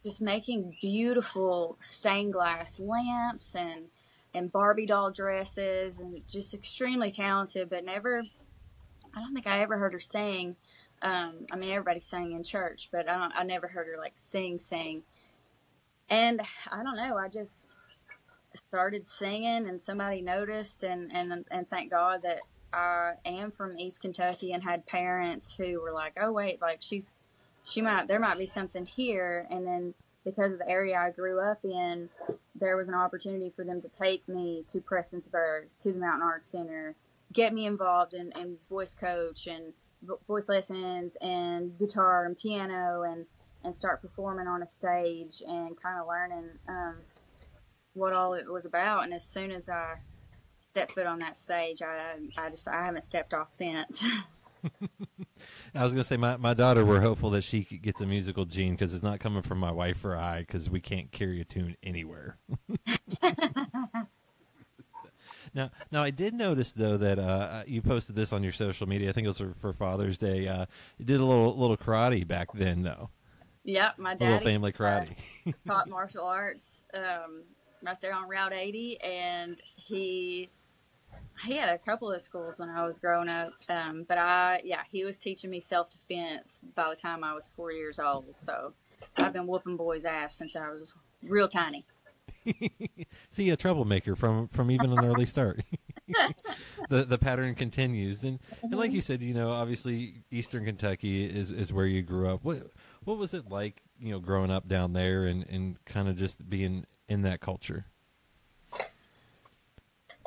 just 0.03 0.21
making 0.21 0.77
beautiful 0.81 1.77
stained 1.79 2.33
glass 2.33 2.79
lamps 2.79 3.55
and 3.55 3.85
and 4.35 4.51
Barbie 4.51 4.87
doll 4.87 5.11
dresses 5.11 5.99
and 5.99 6.27
just 6.27 6.53
extremely 6.53 7.11
talented, 7.11 7.69
but 7.69 7.85
never. 7.85 8.23
I 9.15 9.19
don't 9.19 9.33
think 9.33 9.45
I 9.45 9.59
ever 9.59 9.77
heard 9.77 9.93
her 9.93 9.99
sing. 9.99 10.55
Um, 11.03 11.45
I 11.51 11.55
mean, 11.55 11.69
everybody 11.69 11.99
sang 11.99 12.31
in 12.31 12.43
church, 12.43 12.89
but 12.91 13.07
I 13.07 13.17
don't. 13.17 13.37
I 13.37 13.43
never 13.43 13.67
heard 13.67 13.87
her 13.87 13.97
like 13.97 14.13
sing, 14.15 14.59
sing. 14.59 15.03
And 16.09 16.41
I 16.71 16.83
don't 16.83 16.95
know. 16.95 17.17
I 17.17 17.27
just 17.27 17.77
started 18.55 19.07
singing, 19.07 19.67
and 19.67 19.83
somebody 19.83 20.21
noticed, 20.21 20.83
and 20.83 21.13
and 21.13 21.45
and 21.51 21.69
thank 21.69 21.91
God 21.91 22.23
that 22.23 22.39
I 22.73 23.13
am 23.25 23.51
from 23.51 23.77
East 23.77 24.01
Kentucky 24.01 24.53
and 24.53 24.63
had 24.63 24.85
parents 24.85 25.55
who 25.55 25.79
were 25.79 25.91
like, 25.91 26.13
"Oh 26.19 26.31
wait, 26.31 26.59
like 26.59 26.81
she's 26.81 27.17
she 27.63 27.81
might 27.81 28.07
there 28.07 28.19
might 28.19 28.37
be 28.37 28.45
something 28.45 28.85
here," 28.85 29.47
and 29.49 29.65
then 29.65 29.93
because 30.23 30.53
of 30.53 30.59
the 30.59 30.69
area 30.69 30.97
I 30.97 31.11
grew 31.11 31.39
up 31.39 31.59
in, 31.63 32.09
there 32.55 32.77
was 32.77 32.87
an 32.87 32.93
opportunity 32.93 33.51
for 33.55 33.65
them 33.65 33.81
to 33.81 33.89
take 33.89 34.27
me 34.27 34.63
to 34.67 34.79
Prestonsburg, 34.79 35.65
to 35.79 35.91
the 35.91 35.99
Mountain 35.99 36.21
Arts 36.21 36.45
Center, 36.45 36.95
get 37.33 37.53
me 37.53 37.65
involved 37.65 38.13
in, 38.13 38.31
in 38.39 38.57
voice 38.69 38.93
coach 38.93 39.47
and 39.47 39.73
voice 40.27 40.49
lessons 40.49 41.17
and 41.21 41.77
guitar 41.77 42.25
and 42.25 42.37
piano 42.37 43.03
and, 43.03 43.25
and 43.63 43.75
start 43.75 44.01
performing 44.01 44.47
on 44.47 44.61
a 44.61 44.65
stage 44.65 45.41
and 45.47 45.81
kind 45.81 45.99
of 45.99 46.07
learning 46.07 46.49
um, 46.67 46.95
what 47.93 48.13
all 48.13 48.33
it 48.33 48.51
was 48.51 48.65
about. 48.65 49.03
And 49.03 49.13
as 49.13 49.23
soon 49.23 49.51
as 49.51 49.69
I 49.69 49.95
stepped 50.71 50.91
foot 50.91 51.05
on 51.05 51.19
that 51.19 51.37
stage, 51.37 51.81
I, 51.81 52.15
I 52.37 52.49
just 52.49 52.67
I 52.67 52.85
haven't 52.85 53.05
stepped 53.05 53.33
off 53.33 53.53
since. 53.53 54.05
I 55.75 55.83
was 55.83 55.91
gonna 55.91 56.03
say 56.03 56.17
my, 56.17 56.37
my 56.37 56.53
daughter. 56.53 56.85
We're 56.85 57.01
hopeful 57.01 57.29
that 57.31 57.43
she 57.43 57.63
gets 57.63 58.01
a 58.01 58.05
musical 58.05 58.45
gene 58.45 58.73
because 58.73 58.93
it's 58.93 59.03
not 59.03 59.19
coming 59.19 59.41
from 59.41 59.59
my 59.59 59.71
wife 59.71 60.03
or 60.05 60.15
I 60.15 60.39
because 60.39 60.69
we 60.69 60.79
can't 60.79 61.11
carry 61.11 61.41
a 61.41 61.45
tune 61.45 61.75
anywhere. 61.81 62.37
now, 65.53 65.71
now 65.91 66.03
I 66.03 66.11
did 66.11 66.33
notice 66.33 66.73
though 66.73 66.97
that 66.97 67.19
uh, 67.19 67.63
you 67.65 67.81
posted 67.81 68.15
this 68.15 68.31
on 68.33 68.43
your 68.43 68.51
social 68.51 68.87
media. 68.87 69.09
I 69.09 69.13
think 69.13 69.25
it 69.25 69.29
was 69.29 69.37
for, 69.39 69.53
for 69.59 69.73
Father's 69.73 70.17
Day. 70.17 70.47
Uh, 70.47 70.65
you 70.97 71.05
did 71.05 71.19
a 71.19 71.25
little 71.25 71.57
little 71.57 71.77
karate 71.77 72.27
back 72.27 72.53
then, 72.53 72.83
though. 72.83 73.09
Yep, 73.63 73.97
my 73.97 74.13
dad. 74.13 74.25
little 74.25 74.45
family 74.45 74.71
karate. 74.71 75.15
Uh, 75.47 75.51
taught 75.65 75.89
martial 75.89 76.25
arts 76.25 76.83
um, 76.93 77.43
right 77.81 77.99
there 78.01 78.13
on 78.13 78.27
Route 78.27 78.53
80, 78.53 79.01
and 79.01 79.61
he 79.75 80.49
he 81.45 81.57
had 81.57 81.73
a 81.73 81.77
couple 81.77 82.11
of 82.11 82.21
schools 82.21 82.59
when 82.59 82.69
I 82.69 82.85
was 82.85 82.99
growing 82.99 83.29
up, 83.29 83.53
um, 83.69 84.05
but 84.07 84.17
I 84.17 84.61
yeah 84.63 84.81
he 84.89 85.03
was 85.03 85.19
teaching 85.19 85.49
me 85.49 85.59
self 85.59 85.89
defense 85.89 86.61
by 86.75 86.89
the 86.89 86.95
time 86.95 87.23
I 87.23 87.33
was 87.33 87.49
four 87.55 87.71
years 87.71 87.99
old. 87.99 88.25
So 88.37 88.73
I've 89.17 89.33
been 89.33 89.47
whooping 89.47 89.77
boys' 89.77 90.05
ass 90.05 90.35
since 90.35 90.55
I 90.55 90.69
was 90.69 90.95
real 91.27 91.47
tiny. 91.47 91.85
See 93.29 93.49
a 93.49 93.55
troublemaker 93.55 94.15
from 94.15 94.47
from 94.49 94.71
even 94.71 94.91
an 94.91 95.05
early 95.05 95.25
start. 95.25 95.61
the 96.89 97.03
the 97.03 97.17
pattern 97.17 97.55
continues, 97.55 98.23
and 98.23 98.39
and 98.61 98.75
like 98.75 98.91
you 98.91 99.01
said, 99.01 99.21
you 99.21 99.33
know, 99.33 99.49
obviously 99.49 100.23
Eastern 100.31 100.65
Kentucky 100.65 101.25
is 101.25 101.51
is 101.51 101.73
where 101.73 101.85
you 101.85 102.01
grew 102.01 102.29
up. 102.29 102.43
What 102.43 102.71
what 103.03 103.17
was 103.17 103.33
it 103.33 103.49
like, 103.49 103.81
you 103.99 104.11
know, 104.11 104.19
growing 104.19 104.51
up 104.51 104.67
down 104.67 104.93
there 104.93 105.25
and 105.25 105.45
and 105.49 105.83
kind 105.85 106.07
of 106.07 106.17
just 106.17 106.49
being 106.49 106.85
in 107.07 107.21
that 107.23 107.41
culture? 107.41 107.85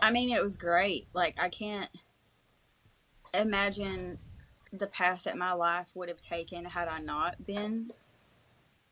I 0.01 0.11
mean, 0.11 0.31
it 0.31 0.43
was 0.43 0.57
great. 0.57 1.09
Like, 1.13 1.37
I 1.39 1.49
can't 1.49 1.91
imagine 3.35 4.19
the 4.73 4.87
path 4.87 5.25
that 5.25 5.37
my 5.37 5.53
life 5.53 5.89
would 5.95 6.09
have 6.09 6.21
taken 6.21 6.65
had 6.65 6.89
I 6.89 7.01
not 7.01 7.47
been 7.47 7.91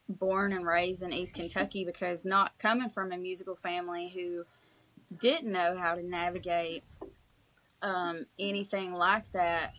born 0.08 0.52
and 0.52 0.66
raised 0.66 1.02
in 1.02 1.12
East 1.12 1.34
Kentucky 1.34 1.84
because 1.84 2.24
not 2.24 2.58
coming 2.58 2.88
from 2.88 3.12
a 3.12 3.16
musical 3.16 3.56
family 3.56 4.08
who 4.08 4.44
didn't 5.18 5.52
know 5.52 5.76
how 5.76 5.94
to 5.94 6.02
navigate 6.02 6.84
um, 7.82 8.26
anything 8.38 8.94
like 8.94 9.30
that, 9.32 9.72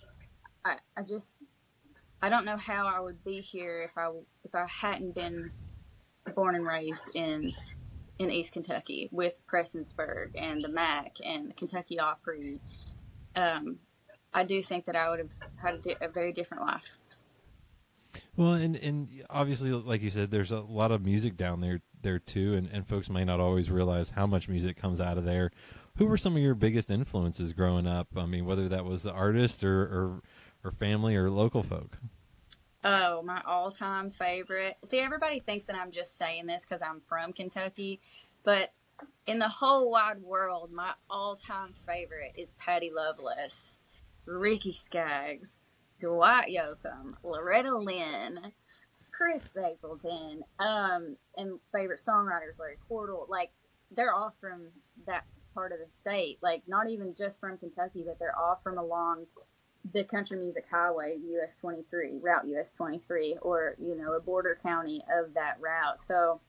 I, 0.63 0.77
I 0.95 1.03
just 1.03 1.37
I 2.21 2.29
don't 2.29 2.45
know 2.45 2.57
how 2.57 2.87
I 2.87 2.99
would 2.99 3.23
be 3.23 3.41
here 3.41 3.81
if 3.81 3.97
I 3.97 4.09
if 4.43 4.55
I 4.55 4.65
hadn't 4.67 5.15
been 5.15 5.51
born 6.33 6.55
and 6.55 6.65
raised 6.65 7.15
in 7.15 7.53
in 8.19 8.31
East 8.31 8.53
Kentucky 8.53 9.09
with 9.11 9.37
Prestonsburg 9.47 10.31
and 10.35 10.63
the 10.63 10.69
Mac 10.69 11.17
and 11.23 11.49
the 11.49 11.53
Kentucky 11.53 11.99
Opry. 11.99 12.59
Um, 13.35 13.77
I 14.33 14.43
do 14.43 14.61
think 14.61 14.85
that 14.85 14.95
I 14.95 15.09
would 15.09 15.19
have 15.19 15.33
had 15.55 15.75
a, 15.75 15.77
di- 15.79 15.95
a, 16.01 16.07
very 16.07 16.31
different 16.31 16.63
life. 16.63 16.97
Well, 18.37 18.53
and 18.53 18.75
and 18.77 19.09
obviously, 19.29 19.71
like 19.71 20.01
you 20.01 20.09
said, 20.09 20.31
there's 20.31 20.51
a 20.51 20.61
lot 20.61 20.91
of 20.91 21.05
music 21.05 21.35
down 21.35 21.59
there 21.59 21.81
there 22.01 22.19
too, 22.19 22.53
and, 22.53 22.69
and 22.71 22.87
folks 22.87 23.09
may 23.09 23.25
not 23.25 23.39
always 23.39 23.69
realize 23.69 24.11
how 24.11 24.25
much 24.25 24.47
music 24.47 24.77
comes 24.77 25.01
out 25.01 25.17
of 25.17 25.25
there. 25.25 25.51
Who 25.97 26.05
were 26.05 26.17
some 26.17 26.35
of 26.35 26.41
your 26.41 26.55
biggest 26.55 26.89
influences 26.89 27.53
growing 27.53 27.87
up? 27.87 28.07
I 28.15 28.25
mean, 28.25 28.45
whether 28.45 28.69
that 28.69 28.85
was 28.85 29.03
the 29.03 29.11
artist 29.11 29.63
or 29.63 29.83
or, 29.83 30.21
or 30.63 30.71
family 30.71 31.15
or 31.15 31.29
local 31.29 31.63
folk. 31.63 31.97
Oh, 32.87 33.23
my 33.23 33.41
all 33.47 33.71
time 33.71 34.11
favorite. 34.11 34.75
See, 34.85 34.99
everybody 34.99 35.39
thinks 35.39 35.65
that 35.65 35.75
I'm 35.75 35.89
just 35.89 36.19
saying 36.19 36.45
this 36.45 36.63
because 36.63 36.83
I'm 36.83 37.01
from 37.07 37.33
Kentucky, 37.33 37.99
but 38.43 38.71
in 39.25 39.39
the 39.39 39.47
whole 39.47 39.89
wide 39.89 40.21
world, 40.21 40.71
my 40.71 40.91
all 41.09 41.35
time 41.35 41.73
favorite 41.73 42.33
is 42.37 42.53
Patty 42.59 42.91
Loveless, 42.95 43.79
Ricky 44.27 44.71
Skaggs, 44.71 45.61
Dwight 45.99 46.49
Yoakam, 46.55 47.15
Loretta 47.23 47.75
Lynn, 47.75 48.39
Chris 49.11 49.45
Stapleton, 49.45 50.43
um, 50.59 51.17
and 51.37 51.59
favorite 51.73 51.99
songwriters 51.99 52.59
Larry 52.59 52.77
Cordle. 52.87 53.27
Like, 53.27 53.49
they're 53.95 54.13
all 54.13 54.35
from 54.39 54.67
that 55.07 55.23
part 55.55 55.71
of 55.71 55.79
the 55.83 55.89
state. 55.89 56.37
Like, 56.43 56.61
not 56.67 56.87
even 56.87 57.15
just 57.17 57.39
from 57.39 57.57
Kentucky, 57.57 58.03
but 58.05 58.19
they're 58.19 58.37
all 58.37 58.59
from 58.63 58.77
along 58.77 59.25
the 59.93 60.03
country 60.03 60.37
music 60.37 60.65
highway 60.69 61.17
us 61.43 61.55
23 61.55 62.19
route 62.21 62.45
us 62.45 62.75
23 62.75 63.37
or 63.41 63.75
you 63.79 63.95
know 63.95 64.13
a 64.13 64.19
border 64.19 64.57
county 64.63 65.01
of 65.15 65.33
that 65.33 65.57
route. 65.59 66.01
So 66.01 66.39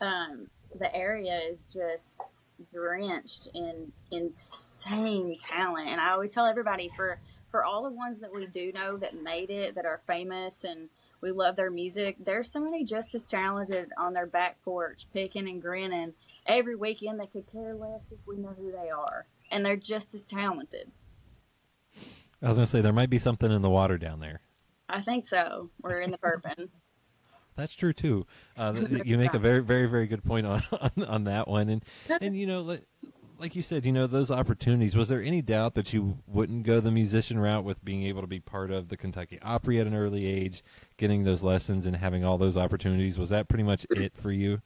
um, 0.00 0.48
the 0.78 0.94
area 0.94 1.38
is 1.38 1.64
just 1.64 2.46
drenched 2.72 3.48
in 3.54 3.92
insane 4.10 5.36
talent. 5.38 5.88
And 5.88 6.00
i 6.00 6.10
always 6.10 6.32
tell 6.32 6.46
everybody 6.46 6.90
for 6.96 7.18
for 7.50 7.64
all 7.64 7.82
the 7.82 7.90
ones 7.90 8.20
that 8.20 8.32
we 8.32 8.46
do 8.46 8.72
know 8.72 8.96
that 8.96 9.22
made 9.22 9.50
it 9.50 9.74
that 9.74 9.84
are 9.84 9.98
famous 9.98 10.64
and 10.64 10.88
we 11.20 11.30
love 11.30 11.54
their 11.54 11.70
music 11.70 12.16
there's 12.18 12.50
somebody 12.50 12.82
just 12.82 13.14
as 13.14 13.26
talented 13.26 13.90
on 13.98 14.14
their 14.14 14.26
back 14.26 14.56
porch 14.64 15.06
picking 15.12 15.46
and 15.48 15.60
grinning 15.60 16.14
every 16.46 16.74
weekend 16.74 17.20
they 17.20 17.26
could 17.26 17.50
care 17.52 17.74
less 17.74 18.10
if 18.10 18.18
we 18.26 18.36
know 18.36 18.54
who 18.58 18.72
they 18.72 18.90
are. 18.90 19.26
And 19.50 19.64
they're 19.66 19.76
just 19.76 20.14
as 20.14 20.24
talented 20.24 20.90
I 22.42 22.48
was 22.48 22.56
going 22.56 22.66
to 22.66 22.70
say 22.70 22.80
there 22.80 22.92
might 22.92 23.10
be 23.10 23.18
something 23.18 23.50
in 23.50 23.62
the 23.62 23.70
water 23.70 23.98
down 23.98 24.20
there. 24.20 24.40
I 24.88 25.00
think 25.00 25.24
so. 25.26 25.70
We're 25.80 26.00
in 26.00 26.10
the 26.10 26.18
bourbon. 26.18 26.68
That's 27.56 27.74
true 27.74 27.92
too. 27.92 28.26
Uh, 28.56 28.74
you 29.04 29.18
make 29.18 29.34
a 29.34 29.38
very, 29.38 29.60
very, 29.60 29.86
very 29.86 30.06
good 30.06 30.24
point 30.24 30.46
on, 30.46 30.62
on, 30.72 31.04
on 31.04 31.24
that 31.24 31.48
one, 31.48 31.68
and 31.68 31.84
and 32.20 32.34
you 32.34 32.46
know, 32.46 32.62
like, 32.62 32.82
like 33.38 33.54
you 33.54 33.60
said, 33.60 33.84
you 33.84 33.92
know, 33.92 34.06
those 34.06 34.30
opportunities. 34.30 34.96
Was 34.96 35.08
there 35.08 35.22
any 35.22 35.42
doubt 35.42 35.74
that 35.74 35.92
you 35.92 36.18
wouldn't 36.26 36.62
go 36.62 36.80
the 36.80 36.90
musician 36.90 37.38
route 37.38 37.64
with 37.64 37.84
being 37.84 38.04
able 38.04 38.22
to 38.22 38.26
be 38.26 38.40
part 38.40 38.70
of 38.70 38.88
the 38.88 38.96
Kentucky 38.96 39.38
Opry 39.42 39.78
at 39.80 39.86
an 39.86 39.94
early 39.94 40.26
age, 40.26 40.62
getting 40.96 41.24
those 41.24 41.42
lessons 41.42 41.84
and 41.84 41.96
having 41.96 42.24
all 42.24 42.38
those 42.38 42.56
opportunities? 42.56 43.18
Was 43.18 43.28
that 43.28 43.48
pretty 43.48 43.64
much 43.64 43.86
it 43.90 44.16
for 44.16 44.32
you? 44.32 44.62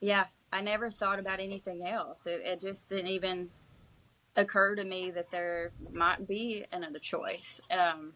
Yeah, 0.00 0.26
I 0.52 0.60
never 0.60 0.90
thought 0.90 1.18
about 1.18 1.40
anything 1.40 1.84
else. 1.84 2.26
It, 2.26 2.42
it 2.44 2.60
just 2.60 2.88
didn't 2.88 3.08
even 3.08 3.50
occur 4.36 4.74
to 4.74 4.84
me 4.84 5.10
that 5.10 5.30
there 5.30 5.72
might 5.92 6.26
be 6.26 6.64
another 6.72 6.98
choice. 6.98 7.60
Um, 7.70 8.12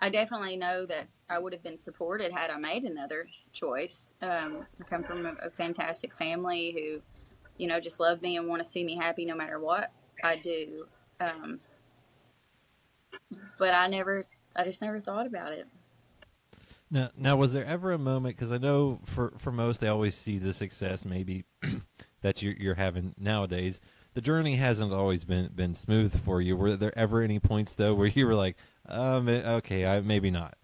I 0.00 0.08
definitely 0.08 0.56
know 0.56 0.86
that 0.86 1.08
I 1.28 1.38
would 1.38 1.52
have 1.52 1.62
been 1.62 1.76
supported 1.76 2.32
had 2.32 2.50
I 2.50 2.56
made 2.56 2.84
another 2.84 3.26
choice. 3.52 4.14
Um, 4.22 4.66
I 4.80 4.84
come 4.84 5.04
from 5.04 5.26
a, 5.26 5.34
a, 5.42 5.50
fantastic 5.50 6.14
family 6.14 6.72
who, 6.72 7.02
you 7.58 7.68
know, 7.68 7.78
just 7.78 8.00
love 8.00 8.22
me 8.22 8.36
and 8.38 8.48
want 8.48 8.64
to 8.64 8.68
see 8.68 8.82
me 8.82 8.96
happy 8.96 9.24
no 9.26 9.36
matter 9.36 9.60
what 9.60 9.92
I 10.24 10.36
do. 10.36 10.86
Um, 11.20 11.60
but 13.58 13.74
I 13.74 13.86
never, 13.88 14.24
I 14.56 14.64
just 14.64 14.80
never 14.80 14.98
thought 14.98 15.26
about 15.26 15.52
it. 15.52 15.66
Now, 16.90 17.10
now, 17.16 17.36
was 17.36 17.52
there 17.52 17.64
ever 17.64 17.92
a 17.92 17.98
moment? 17.98 18.36
Because 18.36 18.50
I 18.50 18.58
know 18.58 19.00
for 19.04 19.34
for 19.38 19.52
most 19.52 19.80
they 19.80 19.86
always 19.86 20.16
see 20.16 20.38
the 20.38 20.52
success 20.52 21.04
maybe 21.04 21.44
that 22.22 22.42
you're, 22.42 22.54
you're 22.54 22.74
having 22.74 23.14
nowadays 23.16 23.80
the 24.14 24.20
journey 24.20 24.56
hasn't 24.56 24.92
always 24.92 25.24
been 25.24 25.48
been 25.54 25.74
smooth 25.74 26.24
for 26.24 26.40
you. 26.40 26.56
Were 26.56 26.76
there 26.76 26.96
ever 26.98 27.22
any 27.22 27.38
points 27.38 27.74
though 27.74 27.94
where 27.94 28.08
you 28.08 28.26
were 28.26 28.34
like, 28.34 28.56
um, 28.88 29.28
eh, 29.28 29.42
okay, 29.44 29.86
I 29.86 30.00
maybe 30.00 30.30
not? 30.30 30.54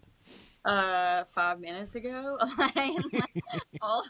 Uh, 0.65 1.23
five 1.29 1.61
minutes 1.61 1.95
ago, 1.95 2.39
all 3.81 4.05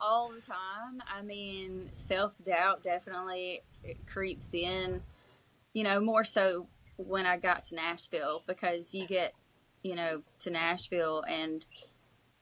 all 0.00 0.32
the 0.32 0.40
time. 0.40 1.02
I 1.06 1.20
mean, 1.22 1.90
self 1.92 2.34
doubt 2.42 2.82
definitely 2.82 3.60
creeps 4.06 4.54
in. 4.54 5.02
You 5.74 5.84
know, 5.84 6.00
more 6.00 6.24
so 6.24 6.66
when 6.96 7.26
I 7.26 7.36
got 7.36 7.66
to 7.66 7.74
Nashville 7.74 8.42
because 8.46 8.94
you 8.94 9.06
get, 9.06 9.34
you 9.82 9.94
know, 9.94 10.22
to 10.40 10.50
Nashville 10.50 11.24
and 11.28 11.64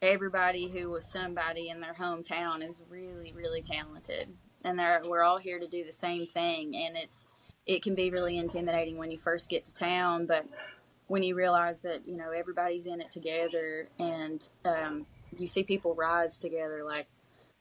everybody 0.02 0.68
who 0.68 0.90
was 0.90 1.04
somebody 1.04 1.68
in 1.68 1.80
their 1.80 1.94
hometown 1.94 2.66
is 2.66 2.82
really, 2.88 3.32
really 3.36 3.62
talented 3.62 4.28
and 4.64 4.80
we're 5.08 5.22
all 5.22 5.38
here 5.38 5.58
to 5.58 5.66
do 5.66 5.84
the 5.84 5.92
same 5.92 6.26
thing, 6.26 6.76
and 6.76 6.96
it's 6.96 7.28
it 7.66 7.82
can 7.82 7.94
be 7.94 8.10
really 8.10 8.38
intimidating 8.38 8.96
when 8.96 9.10
you 9.10 9.18
first 9.18 9.48
get 9.48 9.64
to 9.66 9.74
town, 9.74 10.26
but 10.26 10.46
when 11.06 11.22
you 11.22 11.34
realize 11.34 11.82
that 11.82 12.06
you 12.06 12.16
know 12.16 12.30
everybody's 12.30 12.86
in 12.86 13.00
it 13.00 13.10
together, 13.10 13.88
and 13.98 14.48
um, 14.64 15.06
you 15.36 15.46
see 15.46 15.62
people 15.62 15.94
rise 15.94 16.38
together, 16.38 16.82
like 16.84 17.06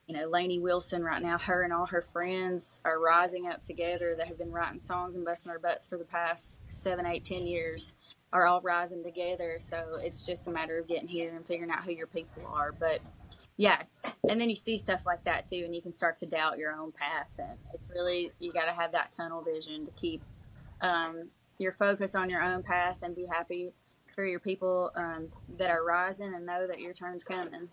you 0.07 0.15
know 0.15 0.27
Lainey 0.27 0.59
Wilson 0.59 1.03
right 1.03 1.21
now, 1.21 1.37
her 1.37 1.63
and 1.63 1.73
all 1.73 1.85
her 1.87 2.01
friends 2.01 2.81
are 2.85 2.99
rising 2.99 3.47
up 3.47 3.61
together. 3.61 4.15
They 4.17 4.25
have 4.25 4.37
been 4.37 4.51
writing 4.51 4.79
songs 4.79 5.15
and 5.15 5.25
busting 5.25 5.49
their 5.49 5.59
butts 5.59 5.87
for 5.87 5.97
the 5.97 6.05
past 6.05 6.61
seven, 6.75 7.05
eight, 7.05 7.25
ten 7.25 7.45
years 7.45 7.95
are 8.31 8.45
all 8.45 8.61
rising 8.61 9.03
together. 9.03 9.57
So 9.59 9.99
it's 10.01 10.25
just 10.25 10.47
a 10.47 10.51
matter 10.51 10.77
of 10.77 10.87
getting 10.87 11.07
here 11.07 11.33
and 11.35 11.45
figuring 11.45 11.71
out 11.71 11.83
who 11.83 11.91
your 11.91 12.07
people 12.07 12.43
are. 12.45 12.71
But 12.71 13.01
yeah, 13.59 13.81
and 14.29 14.39
then 14.39 14.49
you 14.49 14.55
see 14.55 14.77
stuff 14.77 15.05
like 15.05 15.21
that 15.25 15.45
too, 15.45 15.63
and 15.65 15.75
you 15.75 15.81
can 15.81 15.91
start 15.91 16.15
to 16.17 16.25
doubt 16.25 16.57
your 16.57 16.71
own 16.71 16.93
path. 16.93 17.27
And 17.37 17.57
it's 17.73 17.89
really 17.93 18.31
you 18.39 18.53
got 18.53 18.67
to 18.67 18.71
have 18.71 18.93
that 18.93 19.11
tunnel 19.11 19.41
vision 19.41 19.83
to 19.83 19.91
keep 19.91 20.23
um, 20.79 21.27
your 21.57 21.73
focus 21.73 22.15
on 22.15 22.29
your 22.29 22.41
own 22.41 22.63
path 22.63 22.95
and 23.01 23.13
be 23.13 23.25
happy 23.25 23.73
for 24.15 24.25
your 24.25 24.39
people 24.39 24.91
um, 24.95 25.27
that 25.57 25.69
are 25.71 25.83
rising 25.83 26.33
and 26.33 26.45
know 26.45 26.67
that 26.67 26.79
your 26.79 26.93
turn's 26.93 27.25
coming. 27.25 27.67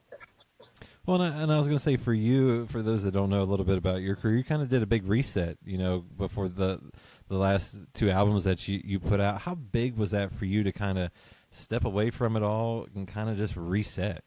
Well, 1.06 1.22
and 1.22 1.32
I, 1.32 1.42
and 1.42 1.52
I 1.52 1.56
was 1.56 1.68
going 1.68 1.78
to 1.78 1.84
say 1.84 1.96
for 1.96 2.12
you, 2.12 2.66
for 2.66 2.82
those 2.82 3.04
that 3.04 3.12
don't 3.12 3.30
know 3.30 3.42
a 3.42 3.44
little 3.44 3.64
bit 3.64 3.78
about 3.78 4.02
your 4.02 4.16
career, 4.16 4.38
you 4.38 4.42
kind 4.42 4.62
of 4.62 4.68
did 4.68 4.82
a 4.82 4.86
big 4.86 5.06
reset, 5.06 5.56
you 5.64 5.78
know, 5.78 6.00
before 6.18 6.48
the 6.48 6.80
the 7.28 7.36
last 7.36 7.76
two 7.94 8.10
albums 8.10 8.42
that 8.42 8.66
you, 8.66 8.82
you 8.84 8.98
put 8.98 9.20
out. 9.20 9.42
How 9.42 9.54
big 9.54 9.96
was 9.96 10.10
that 10.10 10.32
for 10.32 10.46
you 10.46 10.64
to 10.64 10.72
kind 10.72 10.98
of 10.98 11.12
step 11.52 11.84
away 11.84 12.10
from 12.10 12.36
it 12.36 12.42
all 12.42 12.88
and 12.92 13.06
kind 13.06 13.30
of 13.30 13.36
just 13.36 13.56
reset? 13.56 14.24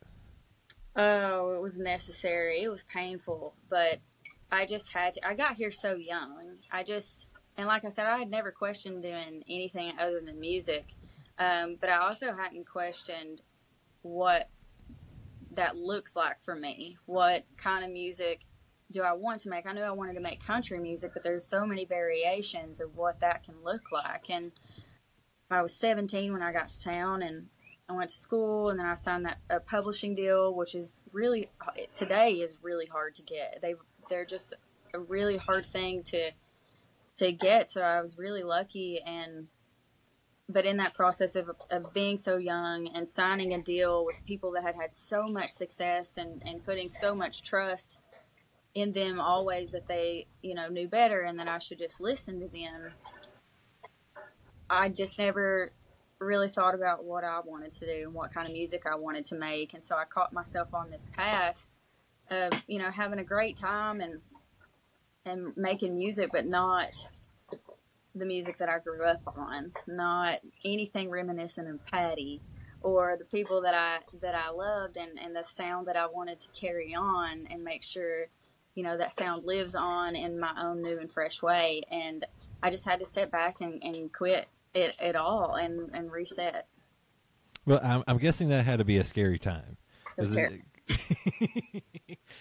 Oh, 1.01 1.53
it 1.53 1.61
was 1.61 1.79
necessary. 1.79 2.61
It 2.61 2.67
was 2.67 2.83
painful, 2.83 3.53
but 3.69 3.99
I 4.51 4.65
just 4.65 4.91
had 4.91 5.13
to. 5.13 5.25
I 5.25 5.33
got 5.33 5.53
here 5.53 5.71
so 5.71 5.95
young. 5.95 6.57
I 6.73 6.83
just, 6.83 7.27
and 7.55 7.67
like 7.67 7.85
I 7.85 7.89
said, 7.89 8.05
I 8.05 8.17
had 8.17 8.29
never 8.29 8.51
questioned 8.51 9.01
doing 9.01 9.41
anything 9.47 9.93
other 9.97 10.19
than 10.19 10.37
music. 10.41 10.87
Um, 11.37 11.77
but 11.79 11.89
I 11.89 11.99
also 11.99 12.33
hadn't 12.33 12.67
questioned 12.67 13.41
what 14.01 14.49
that 15.51 15.77
looks 15.77 16.17
like 16.17 16.41
for 16.41 16.53
me. 16.53 16.97
What 17.05 17.45
kind 17.55 17.85
of 17.85 17.91
music 17.91 18.41
do 18.91 19.01
I 19.01 19.13
want 19.13 19.39
to 19.41 19.49
make? 19.49 19.65
I 19.67 19.71
knew 19.71 19.83
I 19.83 19.91
wanted 19.91 20.15
to 20.15 20.19
make 20.19 20.43
country 20.45 20.79
music, 20.79 21.11
but 21.13 21.23
there's 21.23 21.45
so 21.45 21.65
many 21.65 21.85
variations 21.85 22.81
of 22.81 22.97
what 22.97 23.21
that 23.21 23.43
can 23.45 23.55
look 23.63 23.93
like. 23.93 24.29
And 24.29 24.51
I 25.49 25.61
was 25.61 25.73
17 25.75 26.33
when 26.33 26.41
I 26.41 26.51
got 26.51 26.67
to 26.67 26.83
town, 26.83 27.21
and 27.21 27.47
I 27.89 27.93
went 27.93 28.09
to 28.09 28.15
school, 28.15 28.69
and 28.69 28.79
then 28.79 28.85
I 28.85 28.93
signed 28.93 29.25
that 29.25 29.39
a 29.49 29.59
publishing 29.59 30.13
deal, 30.13 30.53
which 30.53 30.75
is 30.75 31.03
really 31.11 31.49
today 31.95 32.33
is 32.33 32.59
really 32.61 32.85
hard 32.85 33.15
to 33.15 33.23
get. 33.23 33.59
They 33.61 33.73
they're 34.09 34.25
just 34.25 34.53
a 34.93 34.99
really 34.99 35.37
hard 35.37 35.65
thing 35.65 36.03
to 36.03 36.31
to 37.17 37.31
get. 37.31 37.71
So 37.71 37.81
I 37.81 37.99
was 38.01 38.17
really 38.17 38.43
lucky, 38.43 39.01
and 39.03 39.47
but 40.49 40.65
in 40.65 40.77
that 40.77 40.95
process 40.95 41.35
of, 41.35 41.51
of 41.69 41.93
being 41.93 42.17
so 42.17 42.37
young 42.37 42.87
and 42.95 43.09
signing 43.09 43.53
a 43.53 43.61
deal 43.61 44.03
with 44.03 44.25
people 44.25 44.51
that 44.51 44.63
had 44.63 44.75
had 44.75 44.95
so 44.95 45.27
much 45.27 45.51
success 45.51 46.17
and, 46.17 46.41
and 46.43 46.65
putting 46.65 46.89
so 46.89 47.13
much 47.13 47.43
trust 47.43 48.01
in 48.73 48.91
them 48.91 49.19
always 49.19 49.71
that 49.71 49.85
they, 49.87 50.25
you 50.41 50.55
know, 50.55 50.67
knew 50.67 50.87
better 50.87 51.21
and 51.21 51.39
that 51.39 51.47
I 51.47 51.59
should 51.59 51.77
just 51.77 52.01
listen 52.01 52.39
to 52.39 52.47
them. 52.47 52.91
I 54.71 54.89
just 54.89 55.19
never 55.19 55.71
really 56.19 56.49
thought 56.49 56.75
about 56.75 57.03
what 57.05 57.23
I 57.23 57.39
wanted 57.43 57.71
to 57.73 57.85
do 57.85 58.03
and 58.03 58.13
what 58.13 58.33
kind 58.33 58.47
of 58.47 58.53
music 58.53 58.83
I 58.85 58.95
wanted 58.95 59.25
to 59.25 59.35
make. 59.35 59.73
And 59.73 59.83
so 59.83 59.95
I 59.95 60.05
caught 60.05 60.33
myself 60.33 60.73
on 60.73 60.89
this 60.89 61.07
path 61.15 61.65
of, 62.29 62.51
you 62.67 62.79
know, 62.79 62.91
having 62.91 63.19
a 63.19 63.23
great 63.23 63.55
time 63.55 64.01
and 64.01 64.19
and 65.25 65.55
making 65.57 65.95
music 65.95 66.29
but 66.31 66.45
not 66.45 67.07
the 68.15 68.25
music 68.25 68.57
that 68.57 68.69
I 68.69 68.79
grew 68.79 69.03
up 69.03 69.21
on, 69.27 69.71
not 69.87 70.39
anything 70.65 71.09
reminiscent 71.09 71.67
of 71.67 71.85
Patty 71.85 72.41
or 72.81 73.15
the 73.17 73.25
people 73.25 73.61
that 73.61 73.73
I 73.73 73.99
that 74.21 74.35
I 74.35 74.51
loved 74.51 74.97
and, 74.97 75.19
and 75.19 75.35
the 75.35 75.43
sound 75.43 75.87
that 75.87 75.97
I 75.97 76.07
wanted 76.07 76.39
to 76.41 76.49
carry 76.49 76.95
on 76.95 77.47
and 77.49 77.63
make 77.63 77.83
sure 77.83 78.27
you 78.75 78.83
know 78.83 78.97
that 78.97 79.13
sound 79.13 79.45
lives 79.45 79.75
on 79.75 80.15
in 80.15 80.39
my 80.39 80.53
own 80.57 80.81
new 80.81 80.97
and 80.99 81.11
fresh 81.11 81.41
way 81.41 81.81
and 81.91 82.25
i 82.63 82.69
just 82.69 82.85
had 82.85 82.99
to 82.99 83.05
step 83.05 83.29
back 83.29 83.59
and, 83.59 83.83
and 83.83 84.13
quit 84.13 84.47
it, 84.73 84.95
it 84.99 85.15
all 85.15 85.55
and, 85.55 85.89
and 85.93 86.11
reset. 86.11 86.67
Well 87.65 87.79
I'm, 87.83 88.03
I'm 88.07 88.17
guessing 88.17 88.49
that 88.49 88.65
had 88.65 88.79
to 88.79 88.85
be 88.85 88.97
a 88.97 89.03
scary 89.03 89.39
time. 89.39 89.77
It, 90.17 90.61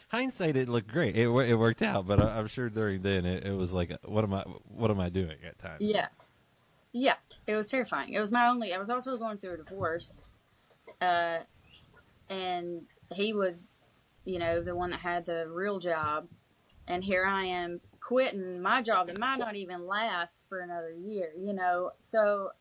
hindsight 0.08 0.56
it 0.56 0.68
looked 0.68 0.90
great. 0.90 1.16
It, 1.16 1.28
it 1.28 1.54
worked 1.54 1.82
out 1.82 2.06
but 2.06 2.20
I, 2.20 2.38
am 2.38 2.46
sure 2.46 2.68
during 2.68 3.02
then 3.02 3.24
it, 3.24 3.44
it 3.44 3.52
was 3.52 3.72
like 3.72 3.92
what 4.04 4.24
am 4.24 4.34
i 4.34 4.42
what 4.68 4.90
am 4.90 5.00
i 5.00 5.08
doing 5.08 5.36
at 5.46 5.58
times? 5.58 5.80
Yeah. 5.80 6.08
Yeah. 6.92 7.14
It 7.46 7.56
was 7.56 7.68
terrifying. 7.68 8.12
It 8.12 8.20
was 8.20 8.32
my 8.32 8.48
only 8.48 8.72
i 8.74 8.78
was 8.78 8.90
also 8.90 9.16
going 9.16 9.38
through 9.38 9.54
a 9.54 9.56
divorce 9.58 10.22
uh, 11.00 11.38
and 12.30 12.82
he 13.14 13.32
was 13.32 13.70
you 14.28 14.38
know, 14.38 14.60
the 14.60 14.74
one 14.74 14.90
that 14.90 15.00
had 15.00 15.24
the 15.24 15.50
real 15.50 15.78
job. 15.78 16.28
And 16.86 17.02
here 17.02 17.24
I 17.24 17.44
am 17.44 17.80
quitting 18.09 18.62
my 18.62 18.81
job 18.81 19.07
that 19.07 19.18
might 19.18 19.38
not 19.38 19.55
even 19.55 19.87
last 19.87 20.47
for 20.49 20.61
another 20.61 20.94
year, 20.94 21.31
you 21.38 21.53
know. 21.53 21.90
So 22.01 22.53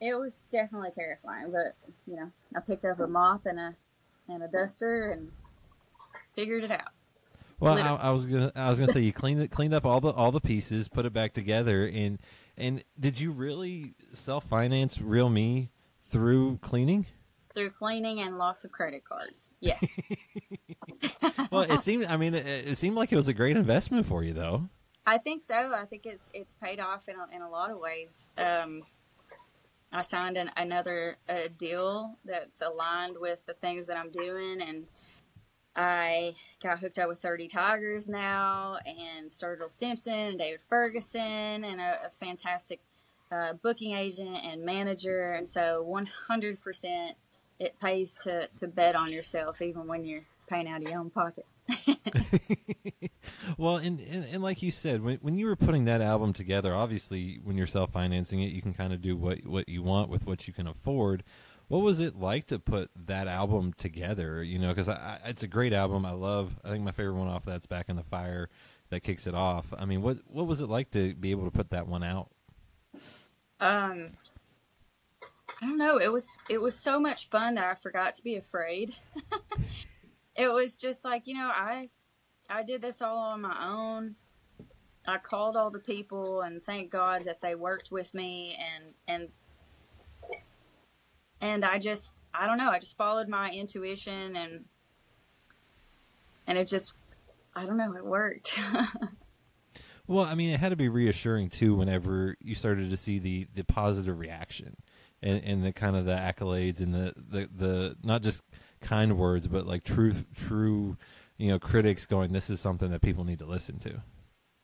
it 0.00 0.14
was 0.14 0.44
definitely 0.52 0.92
terrifying, 0.92 1.50
but 1.50 1.74
you 2.06 2.14
know, 2.14 2.30
I 2.56 2.60
picked 2.60 2.84
up 2.84 3.00
a 3.00 3.08
mop 3.08 3.44
and 3.44 3.58
a 3.58 3.74
and 4.28 4.40
a 4.44 4.46
duster 4.46 5.10
and 5.10 5.32
figured 6.36 6.62
it 6.62 6.70
out. 6.70 6.92
Well, 7.58 7.76
I, 7.76 8.08
I, 8.08 8.10
was 8.12 8.24
gonna 8.24 8.52
I 8.54 8.70
was 8.70 8.78
gonna 8.78 8.92
say 8.92 9.00
you 9.00 9.12
cleaned 9.12 9.42
it 9.42 9.50
cleaned 9.50 9.74
up 9.74 9.84
all 9.84 10.00
the 10.00 10.12
all 10.12 10.30
the 10.30 10.40
pieces, 10.40 10.86
put 10.86 11.06
it 11.06 11.12
back 11.12 11.32
together, 11.32 11.90
and 11.92 12.20
and 12.56 12.84
did 13.00 13.18
you 13.18 13.32
really 13.32 13.94
self 14.12 14.44
finance 14.44 15.00
Real 15.00 15.28
Me 15.28 15.70
through 16.06 16.58
cleaning? 16.58 17.06
Through 17.60 17.70
cleaning 17.70 18.20
and 18.20 18.38
lots 18.38 18.64
of 18.64 18.72
credit 18.72 19.04
cards. 19.04 19.50
Yes. 19.60 19.98
well, 21.50 21.62
it 21.62 21.80
seemed. 21.80 22.06
I 22.06 22.16
mean, 22.16 22.34
it, 22.34 22.46
it, 22.46 22.76
seemed 22.76 22.96
like 22.96 23.12
it 23.12 23.16
was 23.16 23.28
a 23.28 23.34
great 23.34 23.56
investment 23.56 24.06
for 24.06 24.22
you, 24.22 24.32
though. 24.32 24.68
I 25.06 25.18
think 25.18 25.44
so. 25.44 25.54
I 25.54 25.84
think 25.84 26.06
it's 26.06 26.28
it's 26.32 26.54
paid 26.54 26.80
off 26.80 27.08
in 27.08 27.16
a, 27.16 27.36
in 27.36 27.42
a 27.42 27.50
lot 27.50 27.70
of 27.70 27.78
ways. 27.78 28.30
Um, 28.38 28.80
I 29.92 30.02
signed 30.02 30.36
an, 30.36 30.50
another 30.56 31.16
uh, 31.28 31.48
deal 31.58 32.16
that's 32.24 32.62
aligned 32.62 33.16
with 33.18 33.44
the 33.46 33.54
things 33.54 33.86
that 33.88 33.98
I'm 33.98 34.10
doing, 34.10 34.60
and 34.60 34.86
I 35.76 36.34
got 36.62 36.78
hooked 36.78 36.98
up 36.98 37.08
with 37.08 37.18
30 37.18 37.48
Tigers 37.48 38.08
now, 38.08 38.78
and 38.86 39.28
Sturgill 39.28 39.70
Simpson, 39.70 40.12
and 40.12 40.38
David 40.38 40.60
Ferguson, 40.60 41.64
and 41.64 41.80
a, 41.80 42.06
a 42.06 42.10
fantastic 42.10 42.80
uh, 43.32 43.54
booking 43.54 43.94
agent 43.94 44.36
and 44.44 44.64
manager. 44.64 45.32
And 45.32 45.48
so 45.48 45.84
100% 45.88 47.14
it 47.60 47.78
pays 47.78 48.14
to, 48.24 48.48
to 48.56 48.66
bet 48.66 48.96
on 48.96 49.12
yourself 49.12 49.62
even 49.62 49.86
when 49.86 50.04
you're 50.04 50.24
paying 50.48 50.66
out 50.66 50.82
of 50.82 50.88
your 50.88 50.98
own 50.98 51.10
pocket. 51.10 51.46
well, 53.58 53.76
and, 53.76 54.00
and, 54.00 54.26
and 54.32 54.42
like 54.42 54.62
you 54.62 54.72
said, 54.72 55.02
when 55.02 55.18
when 55.18 55.36
you 55.36 55.46
were 55.46 55.54
putting 55.54 55.84
that 55.84 56.00
album 56.00 56.32
together, 56.32 56.74
obviously 56.74 57.38
when 57.44 57.56
you're 57.56 57.68
self 57.68 57.92
financing 57.92 58.40
it, 58.40 58.50
you 58.50 58.60
can 58.60 58.74
kind 58.74 58.92
of 58.92 59.00
do 59.00 59.16
what 59.16 59.46
what 59.46 59.68
you 59.68 59.82
want 59.82 60.08
with 60.08 60.26
what 60.26 60.48
you 60.48 60.52
can 60.52 60.66
afford. 60.66 61.22
What 61.68 61.82
was 61.82 62.00
it 62.00 62.16
like 62.16 62.48
to 62.48 62.58
put 62.58 62.90
that 63.06 63.28
album 63.28 63.72
together? 63.74 64.42
You 64.42 64.58
know, 64.58 64.74
because 64.74 64.88
it's 65.24 65.44
a 65.44 65.48
great 65.48 65.72
album. 65.72 66.04
I 66.04 66.10
love. 66.10 66.58
I 66.64 66.70
think 66.70 66.82
my 66.82 66.90
favorite 66.90 67.14
one 67.14 67.28
off 67.28 67.44
that's 67.44 67.66
"Back 67.66 67.88
in 67.88 67.94
the 67.94 68.02
Fire," 68.02 68.48
that 68.88 69.00
kicks 69.04 69.28
it 69.28 69.34
off. 69.36 69.72
I 69.78 69.84
mean, 69.84 70.02
what 70.02 70.18
what 70.26 70.48
was 70.48 70.60
it 70.60 70.68
like 70.68 70.90
to 70.92 71.14
be 71.14 71.30
able 71.30 71.44
to 71.44 71.52
put 71.52 71.70
that 71.70 71.86
one 71.86 72.02
out? 72.02 72.30
Um, 73.60 74.08
I 75.60 75.66
don't 75.66 75.78
know. 75.78 75.98
It 75.98 76.10
was 76.10 76.36
it 76.48 76.60
was 76.60 76.74
so 76.74 76.98
much 76.98 77.28
fun 77.28 77.54
that 77.54 77.70
I 77.70 77.74
forgot 77.74 78.14
to 78.14 78.22
be 78.22 78.36
afraid. 78.36 78.94
it 80.36 80.52
was 80.52 80.76
just 80.76 81.04
like 81.04 81.26
you 81.26 81.34
know 81.34 81.50
I 81.54 81.90
I 82.48 82.62
did 82.62 82.80
this 82.82 83.02
all 83.02 83.18
on 83.18 83.42
my 83.42 83.68
own. 83.68 84.16
I 85.06 85.18
called 85.18 85.56
all 85.56 85.70
the 85.70 85.80
people 85.80 86.42
and 86.42 86.62
thank 86.62 86.90
God 86.90 87.24
that 87.24 87.40
they 87.40 87.54
worked 87.54 87.90
with 87.90 88.14
me 88.14 88.56
and 88.58 88.94
and 89.06 89.28
and 91.40 91.64
I 91.64 91.78
just 91.78 92.14
I 92.32 92.46
don't 92.46 92.58
know 92.58 92.70
I 92.70 92.78
just 92.78 92.96
followed 92.96 93.28
my 93.28 93.50
intuition 93.50 94.36
and 94.36 94.64
and 96.46 96.56
it 96.56 96.68
just 96.68 96.94
I 97.54 97.66
don't 97.66 97.76
know 97.76 97.94
it 97.94 98.04
worked. 98.04 98.58
well, 100.06 100.24
I 100.24 100.34
mean, 100.34 100.50
it 100.54 100.60
had 100.60 100.70
to 100.70 100.76
be 100.76 100.88
reassuring 100.88 101.50
too 101.50 101.74
whenever 101.74 102.36
you 102.40 102.54
started 102.54 102.90
to 102.90 102.96
see 102.96 103.18
the 103.18 103.46
the 103.54 103.64
positive 103.64 104.18
reaction 104.18 104.76
and, 105.22 105.42
and 105.44 105.64
the 105.64 105.72
kind 105.72 105.96
of 105.96 106.04
the 106.04 106.14
accolades 106.14 106.80
and 106.80 106.94
the, 106.94 107.14
the, 107.16 107.48
the 107.54 107.96
not 108.02 108.22
just 108.22 108.42
kind 108.80 109.16
words, 109.16 109.46
but 109.46 109.66
like 109.66 109.84
true 109.84 110.14
true 110.34 110.96
you 111.36 111.48
know 111.48 111.58
critics 111.58 112.06
going, 112.06 112.32
this 112.32 112.50
is 112.50 112.60
something 112.60 112.90
that 112.90 113.02
people 113.02 113.24
need 113.24 113.38
to 113.38 113.46
listen 113.46 113.78
to. 113.80 114.02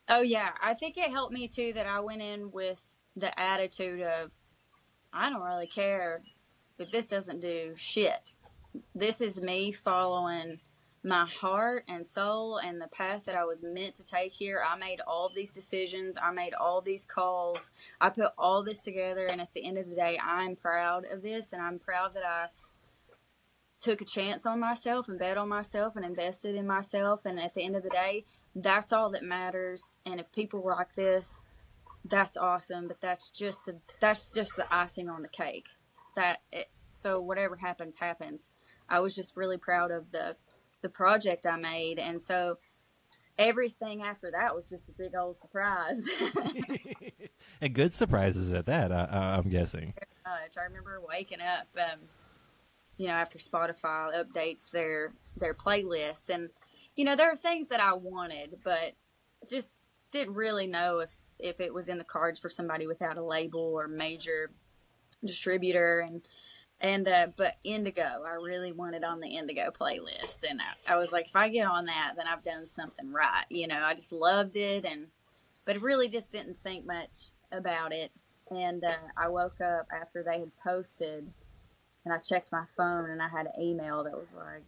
Oh 0.08 0.20
yeah, 0.20 0.50
I 0.62 0.74
think 0.74 0.96
it 0.96 1.10
helped 1.10 1.32
me 1.32 1.48
too 1.48 1.72
that 1.74 1.86
I 1.86 2.00
went 2.00 2.22
in 2.22 2.50
with 2.50 2.96
the 3.16 3.38
attitude 3.38 4.02
of 4.02 4.30
I 5.12 5.30
don't 5.30 5.42
really 5.42 5.66
care 5.66 6.22
if 6.78 6.90
this 6.90 7.06
doesn't 7.06 7.40
do 7.40 7.72
shit. 7.76 8.32
This 8.94 9.20
is 9.20 9.40
me 9.40 9.72
following 9.72 10.60
my 11.04 11.24
heart 11.24 11.84
and 11.88 12.04
soul 12.04 12.58
and 12.58 12.80
the 12.80 12.88
path 12.88 13.24
that 13.26 13.36
I 13.36 13.44
was 13.44 13.62
meant 13.62 13.94
to 13.96 14.04
take 14.04 14.32
here. 14.32 14.62
I 14.66 14.76
made 14.76 15.00
all 15.06 15.30
these 15.34 15.50
decisions. 15.50 16.18
I 16.20 16.32
made 16.32 16.54
all 16.54 16.80
these 16.80 17.04
calls. 17.04 17.70
I 18.00 18.10
put 18.10 18.32
all 18.36 18.62
this 18.62 18.82
together. 18.82 19.26
And 19.26 19.40
at 19.40 19.52
the 19.52 19.64
end 19.64 19.78
of 19.78 19.88
the 19.88 19.94
day, 19.94 20.18
I'm 20.18 20.56
proud 20.56 21.04
of 21.10 21.22
this. 21.22 21.52
And 21.52 21.62
I'm 21.62 21.78
proud 21.78 22.14
that 22.14 22.24
I 22.24 22.46
took 23.80 24.00
a 24.00 24.04
chance 24.04 24.46
on 24.46 24.58
myself 24.58 25.08
and 25.08 25.18
bet 25.18 25.38
on 25.38 25.48
myself 25.48 25.94
and 25.96 26.04
invested 26.04 26.56
in 26.56 26.66
myself. 26.66 27.20
And 27.24 27.38
at 27.38 27.54
the 27.54 27.62
end 27.62 27.76
of 27.76 27.84
the 27.84 27.90
day, 27.90 28.24
that's 28.56 28.92
all 28.92 29.10
that 29.10 29.22
matters. 29.22 29.98
And 30.06 30.18
if 30.18 30.32
people 30.32 30.62
like 30.64 30.94
this, 30.96 31.40
that's 32.04 32.36
awesome. 32.36 32.88
But 32.88 33.00
that's 33.00 33.30
just 33.30 33.68
a, 33.68 33.76
that's 34.00 34.28
just 34.28 34.56
the 34.56 34.66
icing 34.74 35.08
on 35.08 35.22
the 35.22 35.28
cake. 35.28 35.66
That 36.16 36.38
it, 36.50 36.68
so 36.90 37.20
whatever 37.20 37.54
happens, 37.54 37.96
happens. 37.98 38.50
I 38.88 39.00
was 39.00 39.14
just 39.14 39.36
really 39.36 39.58
proud 39.58 39.90
of 39.90 40.10
the 40.10 40.36
the 40.82 40.88
project 40.88 41.46
I 41.46 41.56
made, 41.56 41.98
and 41.98 42.20
so 42.20 42.58
everything 43.38 44.02
after 44.02 44.30
that 44.30 44.54
was 44.54 44.64
just 44.68 44.88
a 44.88 44.92
big 44.92 45.14
old 45.14 45.36
surprise. 45.36 46.08
and 47.60 47.74
good 47.74 47.92
surprises 47.92 48.52
at 48.52 48.66
that. 48.66 48.92
I, 48.92 49.36
am 49.36 49.48
guessing. 49.48 49.94
Much. 50.24 50.56
I 50.58 50.64
remember 50.64 50.98
waking 51.06 51.40
up, 51.40 51.66
um, 51.78 52.00
you 52.96 53.06
know, 53.06 53.12
after 53.12 53.38
Spotify 53.38 54.14
updates 54.14 54.70
their 54.70 55.12
their 55.36 55.54
playlists, 55.54 56.28
and 56.28 56.50
you 56.96 57.04
know, 57.04 57.16
there 57.16 57.30
are 57.30 57.36
things 57.36 57.68
that 57.68 57.80
I 57.80 57.92
wanted, 57.92 58.58
but 58.64 58.92
just 59.48 59.76
didn't 60.10 60.34
really 60.34 60.66
know 60.66 61.00
if 61.00 61.14
if 61.38 61.60
it 61.60 61.72
was 61.72 61.88
in 61.88 61.98
the 61.98 62.04
cards 62.04 62.40
for 62.40 62.48
somebody 62.48 62.86
without 62.86 63.18
a 63.18 63.24
label 63.24 63.60
or 63.60 63.88
major 63.88 64.50
distributor, 65.24 66.00
and 66.00 66.26
and 66.80 67.08
uh, 67.08 67.28
but 67.36 67.56
Indigo, 67.64 68.02
I 68.02 68.34
really 68.34 68.72
wanted 68.72 69.02
on 69.02 69.20
the 69.20 69.28
Indigo 69.28 69.70
playlist, 69.70 70.40
and 70.48 70.60
I, 70.60 70.92
I, 70.92 70.96
was 70.96 71.10
like, 71.10 71.26
if 71.26 71.36
I 71.36 71.48
get 71.48 71.66
on 71.66 71.86
that, 71.86 72.14
then 72.16 72.26
I've 72.26 72.42
done 72.42 72.68
something 72.68 73.10
right. 73.12 73.44
You 73.48 73.66
know, 73.66 73.80
I 73.82 73.94
just 73.94 74.12
loved 74.12 74.56
it, 74.56 74.84
and 74.84 75.06
but 75.64 75.80
really 75.80 76.08
just 76.08 76.32
didn't 76.32 76.58
think 76.62 76.84
much 76.86 77.30
about 77.50 77.92
it. 77.92 78.12
And 78.50 78.84
uh, 78.84 78.94
I 79.16 79.28
woke 79.28 79.60
up 79.60 79.88
after 79.90 80.22
they 80.22 80.40
had 80.40 80.50
posted, 80.62 81.26
and 82.04 82.12
I 82.12 82.18
checked 82.18 82.52
my 82.52 82.64
phone, 82.76 83.08
and 83.10 83.22
I 83.22 83.28
had 83.28 83.46
an 83.46 83.60
email 83.60 84.04
that 84.04 84.12
was 84.12 84.34
like, 84.34 84.62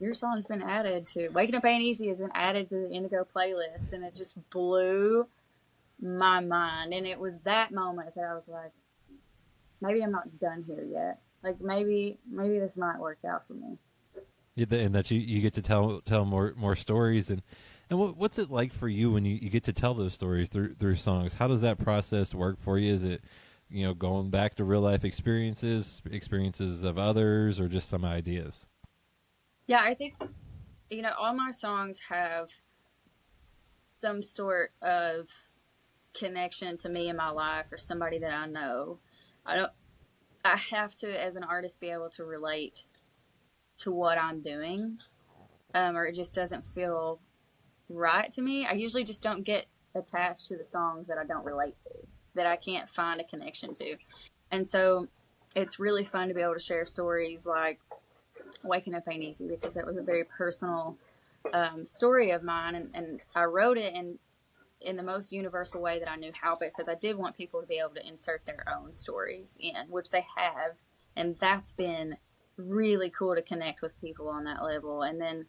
"Your 0.00 0.12
song's 0.12 0.44
been 0.44 0.62
added 0.62 1.06
to 1.08 1.30
Waking 1.30 1.54
Up 1.54 1.64
Ain't 1.64 1.82
Easy 1.82 2.08
has 2.08 2.20
been 2.20 2.30
added 2.34 2.68
to 2.68 2.74
the 2.74 2.90
Indigo 2.90 3.26
playlist," 3.34 3.94
and 3.94 4.04
it 4.04 4.14
just 4.14 4.36
blew 4.50 5.26
my 5.98 6.40
mind. 6.40 6.92
And 6.92 7.06
it 7.06 7.18
was 7.18 7.38
that 7.38 7.72
moment 7.72 8.14
that 8.16 8.24
I 8.24 8.34
was 8.34 8.48
like, 8.48 8.72
maybe 9.80 10.02
I'm 10.02 10.12
not 10.12 10.38
done 10.38 10.62
here 10.66 10.84
yet 10.84 11.20
like 11.44 11.60
maybe 11.60 12.18
maybe 12.28 12.58
this 12.58 12.76
might 12.76 12.98
work 12.98 13.18
out 13.28 13.46
for 13.46 13.52
me. 13.52 13.78
Yeah, 14.56 14.66
and 14.70 14.94
that 14.94 15.10
you, 15.10 15.18
you 15.18 15.40
get 15.40 15.54
to 15.54 15.62
tell 15.62 16.00
tell 16.00 16.24
more 16.24 16.54
more 16.56 16.74
stories 16.74 17.30
and 17.30 17.42
and 17.90 17.98
what, 17.98 18.16
what's 18.16 18.38
it 18.38 18.50
like 18.50 18.72
for 18.72 18.88
you 18.88 19.12
when 19.12 19.24
you, 19.24 19.36
you 19.36 19.50
get 19.50 19.64
to 19.64 19.72
tell 19.72 19.94
those 19.94 20.14
stories 20.14 20.48
through 20.48 20.74
through 20.74 20.94
songs? 20.94 21.34
How 21.34 21.46
does 21.46 21.60
that 21.60 21.78
process 21.78 22.34
work 22.34 22.60
for 22.60 22.78
you? 22.78 22.92
Is 22.92 23.04
it 23.04 23.22
you 23.68 23.84
know 23.84 23.94
going 23.94 24.30
back 24.30 24.54
to 24.56 24.64
real 24.64 24.80
life 24.80 25.04
experiences, 25.04 26.00
experiences 26.10 26.82
of 26.82 26.98
others, 26.98 27.60
or 27.60 27.68
just 27.68 27.88
some 27.88 28.04
ideas? 28.04 28.66
Yeah, 29.66 29.80
I 29.82 29.94
think 29.94 30.14
you 30.88 31.02
know 31.02 31.12
all 31.18 31.34
my 31.34 31.50
songs 31.50 32.00
have 32.08 32.48
some 34.00 34.22
sort 34.22 34.70
of 34.82 35.28
connection 36.14 36.76
to 36.78 36.88
me 36.88 37.08
in 37.08 37.16
my 37.16 37.30
life 37.30 37.72
or 37.72 37.76
somebody 37.76 38.18
that 38.18 38.32
I 38.32 38.46
know. 38.46 38.98
I 39.44 39.56
don't 39.56 39.72
I 40.44 40.56
have 40.56 40.94
to, 40.96 41.22
as 41.22 41.36
an 41.36 41.44
artist, 41.44 41.80
be 41.80 41.90
able 41.90 42.10
to 42.10 42.24
relate 42.24 42.84
to 43.78 43.90
what 43.90 44.18
I'm 44.18 44.42
doing, 44.42 44.98
um, 45.74 45.96
or 45.96 46.06
it 46.06 46.14
just 46.14 46.34
doesn't 46.34 46.66
feel 46.66 47.20
right 47.88 48.30
to 48.32 48.42
me. 48.42 48.66
I 48.66 48.72
usually 48.72 49.04
just 49.04 49.22
don't 49.22 49.42
get 49.42 49.66
attached 49.94 50.48
to 50.48 50.56
the 50.56 50.64
songs 50.64 51.08
that 51.08 51.18
I 51.18 51.24
don't 51.24 51.44
relate 51.44 51.80
to, 51.80 51.90
that 52.34 52.46
I 52.46 52.56
can't 52.56 52.88
find 52.88 53.20
a 53.20 53.24
connection 53.24 53.74
to. 53.74 53.96
And 54.50 54.68
so 54.68 55.08
it's 55.56 55.78
really 55.78 56.04
fun 56.04 56.28
to 56.28 56.34
be 56.34 56.42
able 56.42 56.54
to 56.54 56.60
share 56.60 56.84
stories 56.84 57.46
like 57.46 57.80
Waking 58.62 58.94
Up 58.94 59.04
Ain't 59.10 59.22
Easy 59.22 59.48
because 59.48 59.74
that 59.74 59.86
was 59.86 59.96
a 59.96 60.02
very 60.02 60.24
personal 60.24 60.96
um, 61.52 61.86
story 61.86 62.30
of 62.30 62.42
mine. 62.42 62.74
And, 62.74 62.90
and 62.94 63.20
I 63.34 63.44
wrote 63.44 63.78
it 63.78 63.94
in 63.94 64.18
in 64.84 64.96
the 64.96 65.02
most 65.02 65.32
universal 65.32 65.80
way 65.80 65.98
that 65.98 66.10
I 66.10 66.16
knew 66.16 66.32
how 66.40 66.56
because 66.60 66.88
I 66.88 66.94
did 66.94 67.16
want 67.16 67.36
people 67.36 67.60
to 67.60 67.66
be 67.66 67.78
able 67.78 67.94
to 67.94 68.06
insert 68.06 68.44
their 68.44 68.64
own 68.74 68.92
stories 68.92 69.58
in, 69.60 69.88
which 69.88 70.10
they 70.10 70.26
have. 70.36 70.72
And 71.16 71.36
that's 71.38 71.72
been 71.72 72.16
really 72.56 73.10
cool 73.10 73.34
to 73.34 73.42
connect 73.42 73.82
with 73.82 74.00
people 74.00 74.28
on 74.28 74.44
that 74.44 74.62
level. 74.62 75.02
And 75.02 75.20
then, 75.20 75.46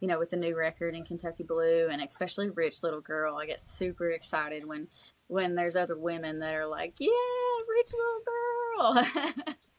you 0.00 0.08
know, 0.08 0.18
with 0.18 0.30
the 0.30 0.36
new 0.36 0.56
record 0.56 0.94
in 0.94 1.04
Kentucky 1.04 1.44
Blue 1.44 1.88
and 1.90 2.02
especially 2.02 2.50
Rich 2.50 2.82
Little 2.82 3.00
Girl, 3.00 3.36
I 3.36 3.46
get 3.46 3.66
super 3.66 4.10
excited 4.10 4.66
when 4.66 4.88
when 5.26 5.54
there's 5.54 5.76
other 5.76 5.96
women 5.96 6.40
that 6.40 6.54
are 6.54 6.66
like, 6.66 6.94
Yeah, 6.98 7.08
Rich 7.68 7.92
Little 7.94 8.22
Girl 8.26 9.54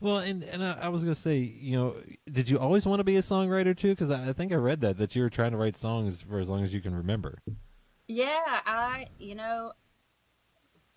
Well, 0.00 0.18
and 0.18 0.42
and 0.44 0.64
I, 0.64 0.78
I 0.82 0.88
was 0.88 1.02
gonna 1.02 1.14
say, 1.14 1.38
you 1.38 1.76
know, 1.76 1.96
did 2.30 2.48
you 2.48 2.58
always 2.58 2.86
want 2.86 3.00
to 3.00 3.04
be 3.04 3.16
a 3.16 3.22
songwriter 3.22 3.76
too? 3.76 3.90
Because 3.90 4.10
I, 4.10 4.30
I 4.30 4.32
think 4.32 4.52
I 4.52 4.56
read 4.56 4.80
that 4.82 4.98
that 4.98 5.14
you 5.16 5.22
were 5.22 5.30
trying 5.30 5.52
to 5.52 5.56
write 5.56 5.76
songs 5.76 6.22
for 6.22 6.38
as 6.38 6.48
long 6.48 6.62
as 6.62 6.74
you 6.74 6.80
can 6.80 6.94
remember. 6.94 7.38
Yeah, 8.06 8.60
I, 8.66 9.06
you 9.18 9.34
know, 9.34 9.72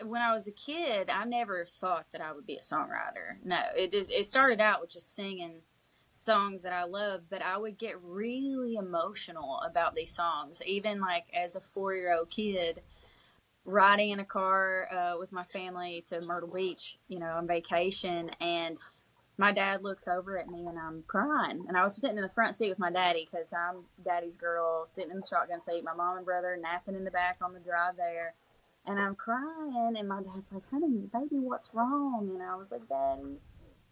when 0.03 0.21
I 0.21 0.31
was 0.33 0.47
a 0.47 0.51
kid, 0.51 1.09
I 1.09 1.23
never 1.25 1.65
thought 1.65 2.07
that 2.11 2.21
I 2.21 2.33
would 2.33 2.45
be 2.45 2.57
a 2.57 2.61
songwriter. 2.61 3.37
No, 3.43 3.61
it 3.75 3.93
it 3.93 4.25
started 4.25 4.61
out 4.61 4.81
with 4.81 4.91
just 4.91 5.15
singing 5.15 5.61
songs 6.11 6.63
that 6.63 6.73
I 6.73 6.83
loved, 6.83 7.29
but 7.29 7.41
I 7.41 7.57
would 7.57 7.77
get 7.77 8.01
really 8.01 8.75
emotional 8.75 9.61
about 9.61 9.95
these 9.95 10.11
songs, 10.11 10.61
even 10.65 10.99
like 10.99 11.25
as 11.33 11.55
a 11.55 11.61
four 11.61 11.95
year 11.95 12.13
old 12.13 12.29
kid 12.29 12.81
riding 13.67 14.11
in 14.11 14.19
a 14.19 14.25
car 14.25 14.87
uh, 14.91 15.19
with 15.19 15.31
my 15.31 15.43
family 15.43 16.03
to 16.09 16.21
Myrtle 16.21 16.51
Beach, 16.51 16.97
you 17.07 17.19
know, 17.19 17.27
on 17.27 17.45
vacation, 17.45 18.31
and 18.39 18.79
my 19.37 19.51
dad 19.51 19.83
looks 19.83 20.07
over 20.07 20.39
at 20.39 20.47
me 20.47 20.65
and 20.65 20.79
I'm 20.79 21.03
crying. 21.05 21.65
And 21.67 21.77
I 21.77 21.83
was 21.83 21.95
sitting 21.95 22.17
in 22.17 22.23
the 22.23 22.29
front 22.29 22.55
seat 22.55 22.69
with 22.69 22.79
my 22.79 22.89
daddy 22.89 23.27
because 23.31 23.53
I'm 23.53 23.83
daddy's 24.03 24.35
girl, 24.35 24.85
sitting 24.87 25.11
in 25.11 25.17
the 25.17 25.27
shotgun 25.27 25.61
seat. 25.61 25.83
My 25.83 25.93
mom 25.93 26.17
and 26.17 26.25
brother 26.25 26.57
napping 26.59 26.95
in 26.95 27.03
the 27.03 27.11
back 27.11 27.37
on 27.43 27.53
the 27.53 27.59
drive 27.59 27.97
there. 27.97 28.33
And 28.87 28.99
I'm 28.99 29.13
crying. 29.13 29.93
And 29.95 30.07
my 30.07 30.23
dad's 30.23 30.51
like, 30.51 30.67
honey, 30.71 31.07
baby, 31.13 31.39
what's 31.39 31.69
wrong? 31.73 32.31
And 32.33 32.41
I 32.41 32.55
was 32.55 32.71
like, 32.71 32.87
daddy, 32.89 33.37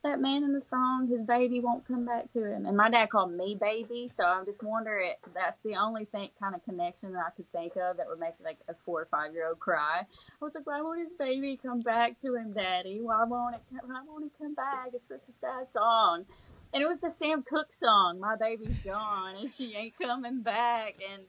that 0.06 0.22
man 0.22 0.44
in 0.44 0.54
the 0.54 0.62
song, 0.62 1.08
his 1.08 1.24
baby 1.24 1.60
won't 1.60 1.86
come 1.88 2.06
back 2.06 2.30
to 2.32 2.46
him. 2.46 2.68
And 2.68 2.78
my 2.78 2.92
dad 2.92 3.10
called 3.10 3.34
me 3.34 3.58
baby, 3.60 4.08
so 4.08 4.24
I'm 4.24 4.46
just 4.46 4.62
wondering 4.62 5.14
if 5.26 5.34
that's 5.34 5.60
the 5.64 5.76
only 5.76 6.06
thing 6.06 6.30
kind 6.40 6.54
of 6.54 6.64
connection 6.64 7.12
that 7.14 7.24
I 7.26 7.32
could 7.32 7.52
think 7.52 7.76
of 7.76 7.98
that 7.98 8.08
would 8.08 8.20
make 8.20 8.36
like 8.44 8.60
a 8.70 8.76
four 8.86 9.02
or 9.02 9.08
five 9.10 9.34
year 9.34 9.48
old 9.48 9.60
cry. 9.60 10.02
I 10.02 10.06
was 10.46 10.54
like, 10.54 10.68
why 10.68 10.82
won't 10.82 11.00
his 11.00 11.14
baby 11.18 11.60
come 11.62 11.82
back 11.82 12.20
to 12.20 12.36
him, 12.36 12.54
daddy? 12.54 13.00
Why 13.02 13.24
won't 13.24 13.56
it? 13.56 13.62
Why 13.84 14.02
won't 14.08 14.26
he 14.26 14.32
come 14.38 14.54
back? 14.54 14.90
It's 14.94 15.10
such 15.10 15.28
a 15.28 15.32
sad 15.32 15.74
song. 15.74 16.26
And 16.72 16.84
it 16.84 16.86
was 16.86 17.02
the 17.02 17.12
Sam 17.12 17.42
Cooke 17.42 17.74
song, 17.74 18.20
"My 18.20 18.36
Baby's 18.36 18.80
Gone 18.80 19.36
and 19.38 19.52
She 19.52 19.76
Ain't 19.76 19.98
Coming 19.98 20.42
Back," 20.42 20.96
and 21.12 21.24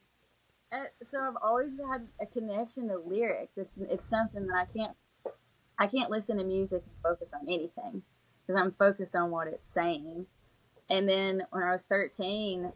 uh, 0.73 0.87
so 1.03 1.19
I've 1.21 1.37
always 1.43 1.71
had 1.91 2.07
a 2.21 2.27
connection 2.27 2.89
to 2.89 2.99
lyrics. 2.99 3.57
It's 3.57 3.79
it's 3.79 4.11
something 4.11 4.47
that 4.49 4.57
I 4.69 4.79
can't 4.79 4.97
I 5.79 5.87
can't 5.87 6.11
listen 6.11 6.37
to 6.37 6.45
music 6.45 6.83
and 6.85 7.03
focus 7.03 7.33
on 7.33 7.49
anything 7.49 8.03
because 8.47 8.61
I'm 8.61 8.73
focused 8.73 9.17
on 9.17 9.31
what 9.31 9.49
it's 9.49 9.69
saying. 9.69 10.27
And 10.89 11.09
then 11.09 11.43
when 11.51 11.63
I 11.63 11.73
was 11.73 11.83
13, 11.85 12.73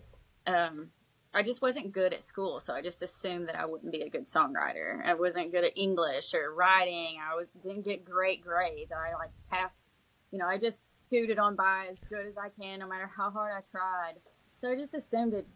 um, 0.47 0.89
I 1.33 1.43
just 1.45 1.63
wasn't 1.63 1.93
good 1.93 2.13
at 2.13 2.25
school, 2.25 2.59
so 2.59 2.75
I 2.75 2.83
just 2.83 3.03
assumed 3.03 3.49
that 3.49 3.57
I 3.57 3.65
wouldn't 3.65 3.93
be 3.93 4.01
a 4.01 4.09
good 4.09 4.27
songwriter. 4.27 5.05
I 5.05 5.15
wasn't 5.15 5.53
good 5.53 5.63
at 5.63 5.79
English 5.79 6.35
or 6.35 6.53
writing. 6.53 7.19
I 7.23 7.37
was 7.37 7.49
didn't 7.63 7.85
get 7.85 8.05
great 8.05 8.43
grades. 8.43 8.91
I 8.91 9.15
like 9.15 9.31
passed, 9.49 9.91
you 10.33 10.39
know, 10.39 10.47
I 10.47 10.59
just 10.59 11.05
scooted 11.05 11.39
on 11.39 11.55
by 11.55 11.87
as 11.93 12.01
good 12.09 12.27
as 12.27 12.37
I 12.37 12.49
can, 12.61 12.81
no 12.81 12.89
matter 12.89 13.09
how 13.17 13.31
hard 13.31 13.53
I 13.57 13.61
tried. 13.71 14.15
So 14.57 14.71
I 14.73 14.75
just 14.75 14.95
assumed 14.95 15.35
it, 15.35 15.47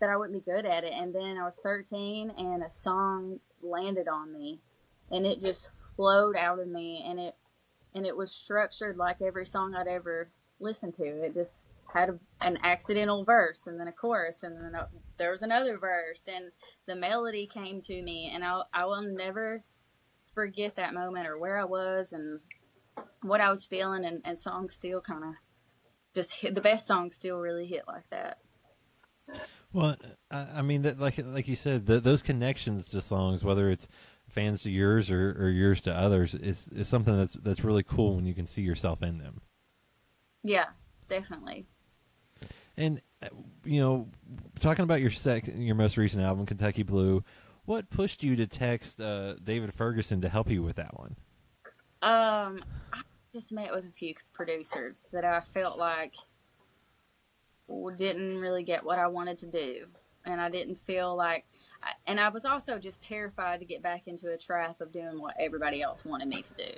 that 0.00 0.08
I 0.08 0.16
wouldn't 0.16 0.44
be 0.44 0.50
good 0.52 0.66
at 0.66 0.84
it. 0.84 0.92
And 0.92 1.12
then 1.12 1.36
I 1.36 1.44
was 1.44 1.56
13, 1.56 2.30
and 2.30 2.62
a 2.62 2.70
song 2.70 3.40
landed 3.60 4.06
on 4.06 4.32
me, 4.32 4.60
and 5.10 5.26
it 5.26 5.40
just 5.40 5.96
flowed 5.96 6.36
out 6.36 6.60
of 6.60 6.68
me, 6.68 7.04
and 7.08 7.18
it 7.18 7.34
and 7.94 8.04
it 8.04 8.16
was 8.16 8.32
structured 8.32 8.96
like 8.96 9.22
every 9.22 9.46
song 9.46 9.74
I'd 9.74 9.86
ever 9.86 10.28
listened 10.60 10.96
to. 10.96 11.04
It 11.04 11.34
just 11.34 11.66
had 11.92 12.10
a, 12.10 12.18
an 12.40 12.58
accidental 12.62 13.24
verse 13.24 13.66
and 13.66 13.78
then 13.78 13.88
a 13.88 13.92
chorus 13.92 14.42
and 14.42 14.56
then 14.56 14.74
a, 14.74 14.88
there 15.16 15.30
was 15.30 15.42
another 15.42 15.78
verse 15.78 16.28
and 16.28 16.50
the 16.86 16.96
melody 16.96 17.46
came 17.46 17.80
to 17.82 18.02
me 18.02 18.30
and 18.34 18.44
I, 18.44 18.62
I 18.72 18.84
will 18.86 19.02
never 19.02 19.62
forget 20.34 20.74
that 20.76 20.94
moment 20.94 21.28
or 21.28 21.38
where 21.38 21.58
I 21.58 21.64
was 21.64 22.12
and 22.12 22.40
what 23.22 23.40
I 23.40 23.48
was 23.48 23.64
feeling 23.64 24.04
and, 24.04 24.20
and 24.24 24.38
songs 24.38 24.74
still 24.74 25.00
kind 25.00 25.24
of 25.24 25.34
just 26.14 26.34
hit 26.34 26.54
the 26.54 26.60
best 26.60 26.86
songs 26.86 27.14
still 27.14 27.38
really 27.38 27.66
hit 27.66 27.84
like 27.86 28.08
that. 28.10 28.38
Well, 29.72 29.96
I, 30.30 30.46
I 30.56 30.62
mean 30.62 30.82
that 30.82 30.98
like 31.00 31.18
like 31.18 31.48
you 31.48 31.56
said, 31.56 31.86
the, 31.86 31.98
those 31.98 32.22
connections 32.22 32.88
to 32.90 33.00
songs, 33.00 33.44
whether 33.44 33.70
it's 33.70 33.88
fans 34.34 34.62
to 34.64 34.70
yours 34.70 35.10
or, 35.10 35.36
or 35.38 35.48
yours 35.48 35.80
to 35.82 35.94
others 35.94 36.34
is 36.34 36.68
is 36.68 36.88
something 36.88 37.16
that's 37.16 37.34
that's 37.34 37.64
really 37.64 37.82
cool 37.82 38.16
when 38.16 38.26
you 38.26 38.34
can 38.34 38.46
see 38.46 38.62
yourself 38.62 39.02
in 39.02 39.18
them. 39.18 39.40
Yeah, 40.42 40.66
definitely. 41.08 41.66
And 42.76 43.00
you 43.64 43.80
know, 43.80 44.08
talking 44.60 44.82
about 44.82 45.00
your 45.00 45.10
sec, 45.10 45.44
your 45.54 45.76
most 45.76 45.96
recent 45.96 46.22
album, 46.22 46.44
Kentucky 46.44 46.82
Blue, 46.82 47.24
what 47.64 47.88
pushed 47.88 48.22
you 48.22 48.36
to 48.36 48.46
text 48.46 49.00
uh, 49.00 49.36
David 49.42 49.72
Ferguson 49.72 50.20
to 50.20 50.28
help 50.28 50.50
you 50.50 50.62
with 50.62 50.76
that 50.76 50.98
one? 50.98 51.16
Um, 52.02 52.62
I 52.92 53.00
just 53.32 53.52
met 53.52 53.72
with 53.72 53.86
a 53.86 53.90
few 53.92 54.14
producers 54.34 55.08
that 55.12 55.24
I 55.24 55.40
felt 55.40 55.78
like 55.78 56.14
didn't 57.96 58.38
really 58.38 58.62
get 58.62 58.84
what 58.84 58.98
I 58.98 59.06
wanted 59.06 59.38
to 59.38 59.46
do, 59.46 59.86
and 60.24 60.40
I 60.40 60.50
didn't 60.50 60.76
feel 60.76 61.14
like. 61.14 61.46
And 62.06 62.20
I 62.20 62.28
was 62.28 62.44
also 62.44 62.78
just 62.78 63.02
terrified 63.02 63.60
to 63.60 63.66
get 63.66 63.82
back 63.82 64.06
into 64.06 64.32
a 64.32 64.36
trap 64.36 64.80
of 64.80 64.92
doing 64.92 65.20
what 65.20 65.34
everybody 65.38 65.82
else 65.82 66.04
wanted 66.04 66.28
me 66.28 66.42
to 66.42 66.54
do. 66.54 66.72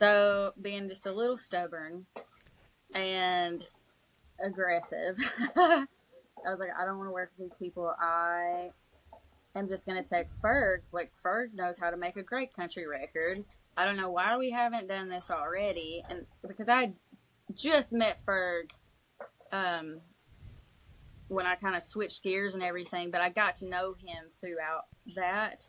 So, 0.00 0.52
being 0.60 0.88
just 0.88 1.06
a 1.06 1.12
little 1.12 1.36
stubborn 1.36 2.06
and 2.94 3.66
aggressive, 4.42 5.16
I 5.56 5.86
was 6.46 6.58
like, 6.58 6.70
I 6.78 6.84
don't 6.84 6.98
want 6.98 7.08
to 7.08 7.12
work 7.12 7.32
with 7.36 7.50
these 7.50 7.58
people. 7.58 7.94
I 8.00 8.70
am 9.54 9.68
just 9.68 9.86
going 9.86 10.02
to 10.02 10.08
text 10.08 10.40
Ferg. 10.42 10.78
Like, 10.92 11.12
Ferg 11.22 11.54
knows 11.54 11.78
how 11.78 11.90
to 11.90 11.96
make 11.96 12.16
a 12.16 12.22
great 12.22 12.54
country 12.54 12.86
record. 12.86 13.44
I 13.76 13.84
don't 13.84 13.96
know 13.96 14.10
why 14.10 14.36
we 14.36 14.50
haven't 14.50 14.88
done 14.88 15.08
this 15.08 15.30
already. 15.30 16.02
And 16.08 16.26
because 16.46 16.68
I 16.68 16.92
just 17.54 17.92
met 17.92 18.22
Ferg 18.26 18.70
um, 19.52 20.00
when 21.34 21.46
I 21.46 21.56
kind 21.56 21.76
of 21.76 21.82
switched 21.82 22.22
gears 22.22 22.54
and 22.54 22.62
everything, 22.62 23.10
but 23.10 23.20
I 23.20 23.28
got 23.28 23.56
to 23.56 23.68
know 23.68 23.94
him 23.94 24.24
throughout 24.32 24.86
that. 25.14 25.66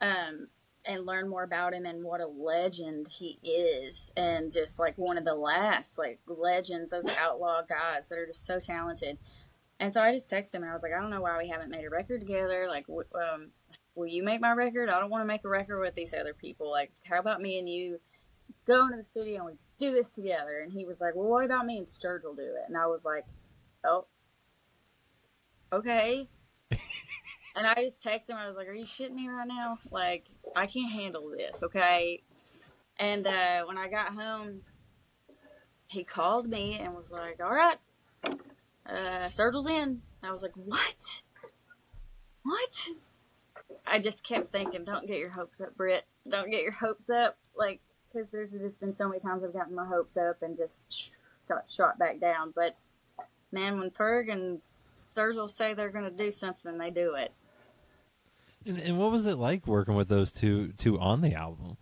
Um, 0.00 0.48
and 0.86 1.06
learn 1.06 1.28
more 1.28 1.42
about 1.42 1.72
him 1.74 1.86
and 1.86 2.04
what 2.04 2.20
a 2.20 2.26
legend 2.26 3.08
he 3.08 3.38
is 3.42 4.12
and 4.16 4.52
just 4.52 4.78
like 4.78 4.96
one 4.98 5.16
of 5.16 5.24
the 5.24 5.34
last 5.34 5.98
like 5.98 6.18
legends 6.26 6.90
those 6.90 7.06
outlaw 7.18 7.62
guys 7.62 8.08
that 8.08 8.18
are 8.18 8.26
just 8.26 8.44
so 8.44 8.60
talented. 8.60 9.18
And 9.80 9.92
so 9.92 10.02
i 10.02 10.12
just 10.12 10.30
texted 10.30 10.54
him 10.54 10.62
and 10.62 10.70
i 10.70 10.74
was 10.74 10.82
like 10.82 10.92
i 10.96 11.00
don't 11.00 11.10
know 11.10 11.20
why 11.20 11.38
we 11.38 11.48
haven't 11.48 11.70
made 11.70 11.84
a 11.84 11.90
record 11.90 12.20
together. 12.20 12.66
Like 12.68 12.86
um, 12.88 13.48
will 13.94 14.06
you 14.06 14.22
make 14.22 14.40
my 14.40 14.52
record? 14.52 14.88
I 14.88 15.00
don't 15.00 15.10
want 15.10 15.22
to 15.22 15.26
make 15.26 15.44
a 15.44 15.48
record 15.48 15.80
with 15.80 15.94
these 15.94 16.14
other 16.14 16.34
people. 16.34 16.70
Like 16.70 16.92
how 17.04 17.18
about 17.18 17.40
me 17.40 17.58
and 17.58 17.68
you 17.68 17.98
go 18.66 18.84
into 18.84 18.98
the 18.98 19.04
studio 19.04 19.46
and 19.46 19.46
we 19.46 19.52
do 19.78 19.92
this 19.92 20.10
together? 20.10 20.60
And 20.62 20.72
he 20.72 20.84
was 20.84 21.00
like 21.00 21.14
well 21.14 21.28
what 21.28 21.44
about 21.44 21.66
me 21.66 21.78
and 21.78 21.86
Sturgill 21.86 22.36
do 22.36 22.42
it? 22.42 22.68
And 22.68 22.76
i 22.76 22.86
was 22.86 23.04
like 23.04 23.24
oh 23.84 24.06
okay 25.74 26.28
and 27.56 27.66
I 27.66 27.74
just 27.76 28.02
texted 28.02 28.30
him. 28.30 28.36
I 28.36 28.46
was 28.46 28.56
like, 28.56 28.68
"Are 28.68 28.74
you 28.74 28.84
shitting 28.84 29.14
me 29.14 29.28
right 29.28 29.46
now? 29.46 29.78
Like, 29.90 30.24
I 30.56 30.66
can't 30.66 30.92
handle 30.92 31.30
this, 31.30 31.62
okay?" 31.62 32.22
And 32.98 33.26
uh, 33.26 33.64
when 33.64 33.78
I 33.78 33.88
got 33.88 34.14
home, 34.14 34.62
he 35.88 36.04
called 36.04 36.48
me 36.48 36.78
and 36.78 36.94
was 36.94 37.12
like, 37.12 37.42
"All 37.42 37.54
right, 37.54 37.78
uh, 38.86 39.28
Sturgill's 39.28 39.68
in." 39.68 40.02
I 40.22 40.32
was 40.32 40.42
like, 40.42 40.56
"What? 40.56 41.22
What?" 42.42 42.88
I 43.86 43.98
just 43.98 44.24
kept 44.24 44.52
thinking, 44.52 44.84
"Don't 44.84 45.06
get 45.06 45.18
your 45.18 45.30
hopes 45.30 45.60
up, 45.60 45.76
Brit. 45.76 46.04
Don't 46.28 46.50
get 46.50 46.62
your 46.62 46.72
hopes 46.72 47.08
up." 47.08 47.36
Like, 47.56 47.80
because 48.12 48.30
there's 48.30 48.52
just 48.52 48.80
been 48.80 48.92
so 48.92 49.08
many 49.08 49.20
times 49.20 49.44
I've 49.44 49.52
gotten 49.52 49.74
my 49.74 49.86
hopes 49.86 50.16
up 50.16 50.42
and 50.42 50.56
just 50.56 51.16
got 51.48 51.70
shot 51.70 51.98
back 51.98 52.20
down. 52.20 52.52
But 52.54 52.76
man, 53.52 53.78
when 53.78 53.90
Ferg 53.90 54.30
and 54.30 54.60
Sturgill 54.96 55.50
say 55.50 55.74
they're 55.74 55.90
going 55.90 56.04
to 56.04 56.10
do 56.10 56.30
something, 56.30 56.78
they 56.78 56.90
do 56.90 57.14
it. 57.14 57.32
And, 58.66 58.78
and 58.78 58.98
what 58.98 59.12
was 59.12 59.26
it 59.26 59.36
like 59.36 59.66
working 59.66 59.94
with 59.94 60.08
those 60.08 60.32
two 60.32 60.72
two 60.78 60.98
on 60.98 61.20
the 61.20 61.34
album? 61.34 61.76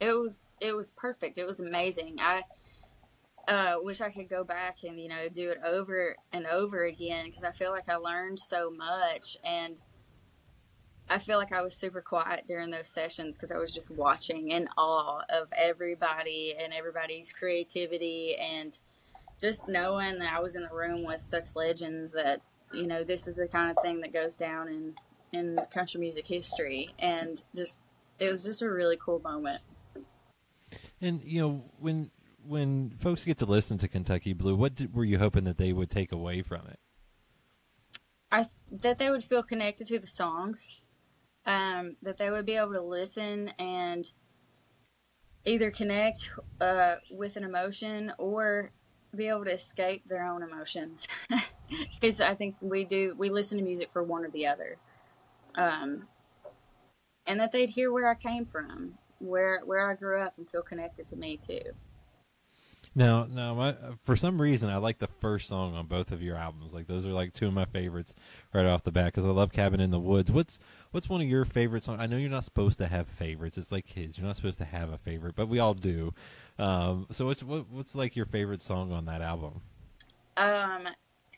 It 0.00 0.12
was 0.12 0.46
it 0.60 0.74
was 0.74 0.90
perfect. 0.90 1.38
It 1.38 1.46
was 1.46 1.60
amazing. 1.60 2.16
I 2.20 2.42
uh, 3.46 3.76
wish 3.80 4.00
I 4.00 4.10
could 4.10 4.28
go 4.28 4.44
back 4.44 4.78
and 4.84 4.98
you 4.98 5.08
know 5.08 5.28
do 5.28 5.50
it 5.50 5.58
over 5.64 6.16
and 6.32 6.46
over 6.46 6.84
again 6.84 7.26
because 7.26 7.44
I 7.44 7.52
feel 7.52 7.70
like 7.70 7.88
I 7.88 7.96
learned 7.96 8.38
so 8.38 8.70
much 8.70 9.36
and 9.44 9.80
I 11.10 11.18
feel 11.18 11.38
like 11.38 11.52
I 11.52 11.62
was 11.62 11.74
super 11.74 12.02
quiet 12.02 12.44
during 12.46 12.70
those 12.70 12.88
sessions 12.88 13.36
because 13.36 13.50
I 13.50 13.56
was 13.56 13.72
just 13.72 13.90
watching 13.90 14.50
in 14.50 14.68
awe 14.76 15.22
of 15.30 15.50
everybody 15.56 16.54
and 16.58 16.72
everybody's 16.72 17.32
creativity 17.32 18.36
and 18.36 18.78
just 19.40 19.68
knowing 19.68 20.18
that 20.18 20.34
I 20.34 20.40
was 20.40 20.54
in 20.54 20.62
the 20.62 20.74
room 20.74 21.04
with 21.04 21.20
such 21.20 21.54
legends 21.54 22.12
that 22.12 22.40
you 22.72 22.86
know 22.86 23.02
this 23.04 23.26
is 23.26 23.34
the 23.34 23.48
kind 23.48 23.70
of 23.70 23.82
thing 23.82 24.00
that 24.00 24.12
goes 24.12 24.36
down 24.36 24.68
in 24.68 24.94
in 25.32 25.58
country 25.72 26.00
music 26.00 26.26
history, 26.26 26.90
and 26.98 27.42
just 27.54 27.82
it 28.18 28.28
was 28.28 28.44
just 28.44 28.62
a 28.62 28.70
really 28.70 28.98
cool 29.02 29.20
moment. 29.20 29.60
And 31.00 31.22
you 31.22 31.40
know 31.40 31.64
when 31.78 32.10
when 32.44 32.90
folks 32.98 33.24
get 33.24 33.38
to 33.38 33.46
listen 33.46 33.78
to 33.78 33.88
Kentucky 33.88 34.32
Blue, 34.32 34.56
what 34.56 34.74
did, 34.74 34.94
were 34.94 35.04
you 35.04 35.18
hoping 35.18 35.44
that 35.44 35.58
they 35.58 35.72
would 35.72 35.90
take 35.90 36.12
away 36.12 36.42
from 36.42 36.66
it? 36.66 36.78
I 38.30 38.46
that 38.70 38.98
they 38.98 39.10
would 39.10 39.24
feel 39.24 39.42
connected 39.42 39.86
to 39.88 39.98
the 39.98 40.06
songs, 40.06 40.80
um, 41.46 41.96
that 42.02 42.18
they 42.18 42.30
would 42.30 42.46
be 42.46 42.56
able 42.56 42.72
to 42.72 42.82
listen 42.82 43.48
and 43.58 44.10
either 45.44 45.70
connect 45.70 46.30
uh, 46.60 46.96
with 47.10 47.36
an 47.36 47.44
emotion 47.44 48.12
or 48.18 48.70
be 49.14 49.28
able 49.28 49.44
to 49.44 49.52
escape 49.52 50.06
their 50.06 50.24
own 50.24 50.42
emotions. 50.42 51.08
Because 52.00 52.22
I 52.22 52.34
think 52.34 52.56
we 52.62 52.84
do 52.84 53.14
we 53.18 53.28
listen 53.28 53.58
to 53.58 53.64
music 53.64 53.90
for 53.92 54.02
one 54.02 54.24
or 54.24 54.30
the 54.30 54.46
other 54.46 54.78
um, 55.58 56.06
and 57.26 57.40
that 57.40 57.52
they'd 57.52 57.70
hear 57.70 57.92
where 57.92 58.08
I 58.08 58.14
came 58.14 58.46
from, 58.46 58.94
where 59.18 59.60
where 59.64 59.90
I 59.90 59.94
grew 59.94 60.20
up, 60.20 60.34
and 60.38 60.48
feel 60.48 60.62
connected 60.62 61.08
to 61.08 61.16
me 61.16 61.36
too. 61.36 61.60
Now, 62.94 63.28
now, 63.30 63.54
my, 63.54 63.76
for 64.04 64.16
some 64.16 64.40
reason, 64.40 64.70
I 64.70 64.78
like 64.78 64.98
the 64.98 65.08
first 65.20 65.46
song 65.46 65.74
on 65.74 65.86
both 65.86 66.10
of 66.10 66.22
your 66.22 66.36
albums. 66.36 66.72
Like 66.72 66.86
those 66.86 67.06
are 67.06 67.12
like 67.12 67.32
two 67.32 67.46
of 67.46 67.52
my 67.52 67.66
favorites 67.66 68.16
right 68.52 68.64
off 68.64 68.82
the 68.82 68.90
bat 68.90 69.06
because 69.06 69.26
I 69.26 69.28
love 69.28 69.52
"Cabin 69.52 69.80
in 69.80 69.90
the 69.90 70.00
Woods." 70.00 70.32
What's 70.32 70.58
what's 70.90 71.08
one 71.08 71.20
of 71.20 71.28
your 71.28 71.44
favorite 71.44 71.82
songs? 71.82 72.00
I 72.00 72.06
know 72.06 72.16
you're 72.16 72.30
not 72.30 72.44
supposed 72.44 72.78
to 72.78 72.86
have 72.86 73.08
favorites. 73.08 73.58
It's 73.58 73.72
like 73.72 73.86
kids; 73.86 74.16
you're 74.16 74.26
not 74.26 74.36
supposed 74.36 74.58
to 74.58 74.64
have 74.64 74.90
a 74.90 74.98
favorite, 74.98 75.36
but 75.36 75.48
we 75.48 75.58
all 75.58 75.74
do. 75.74 76.14
Um, 76.58 77.06
so, 77.10 77.26
what's 77.26 77.42
what, 77.42 77.68
what's 77.70 77.94
like 77.94 78.16
your 78.16 78.26
favorite 78.26 78.62
song 78.62 78.92
on 78.92 79.04
that 79.04 79.22
album? 79.22 79.60
Um, 80.36 80.88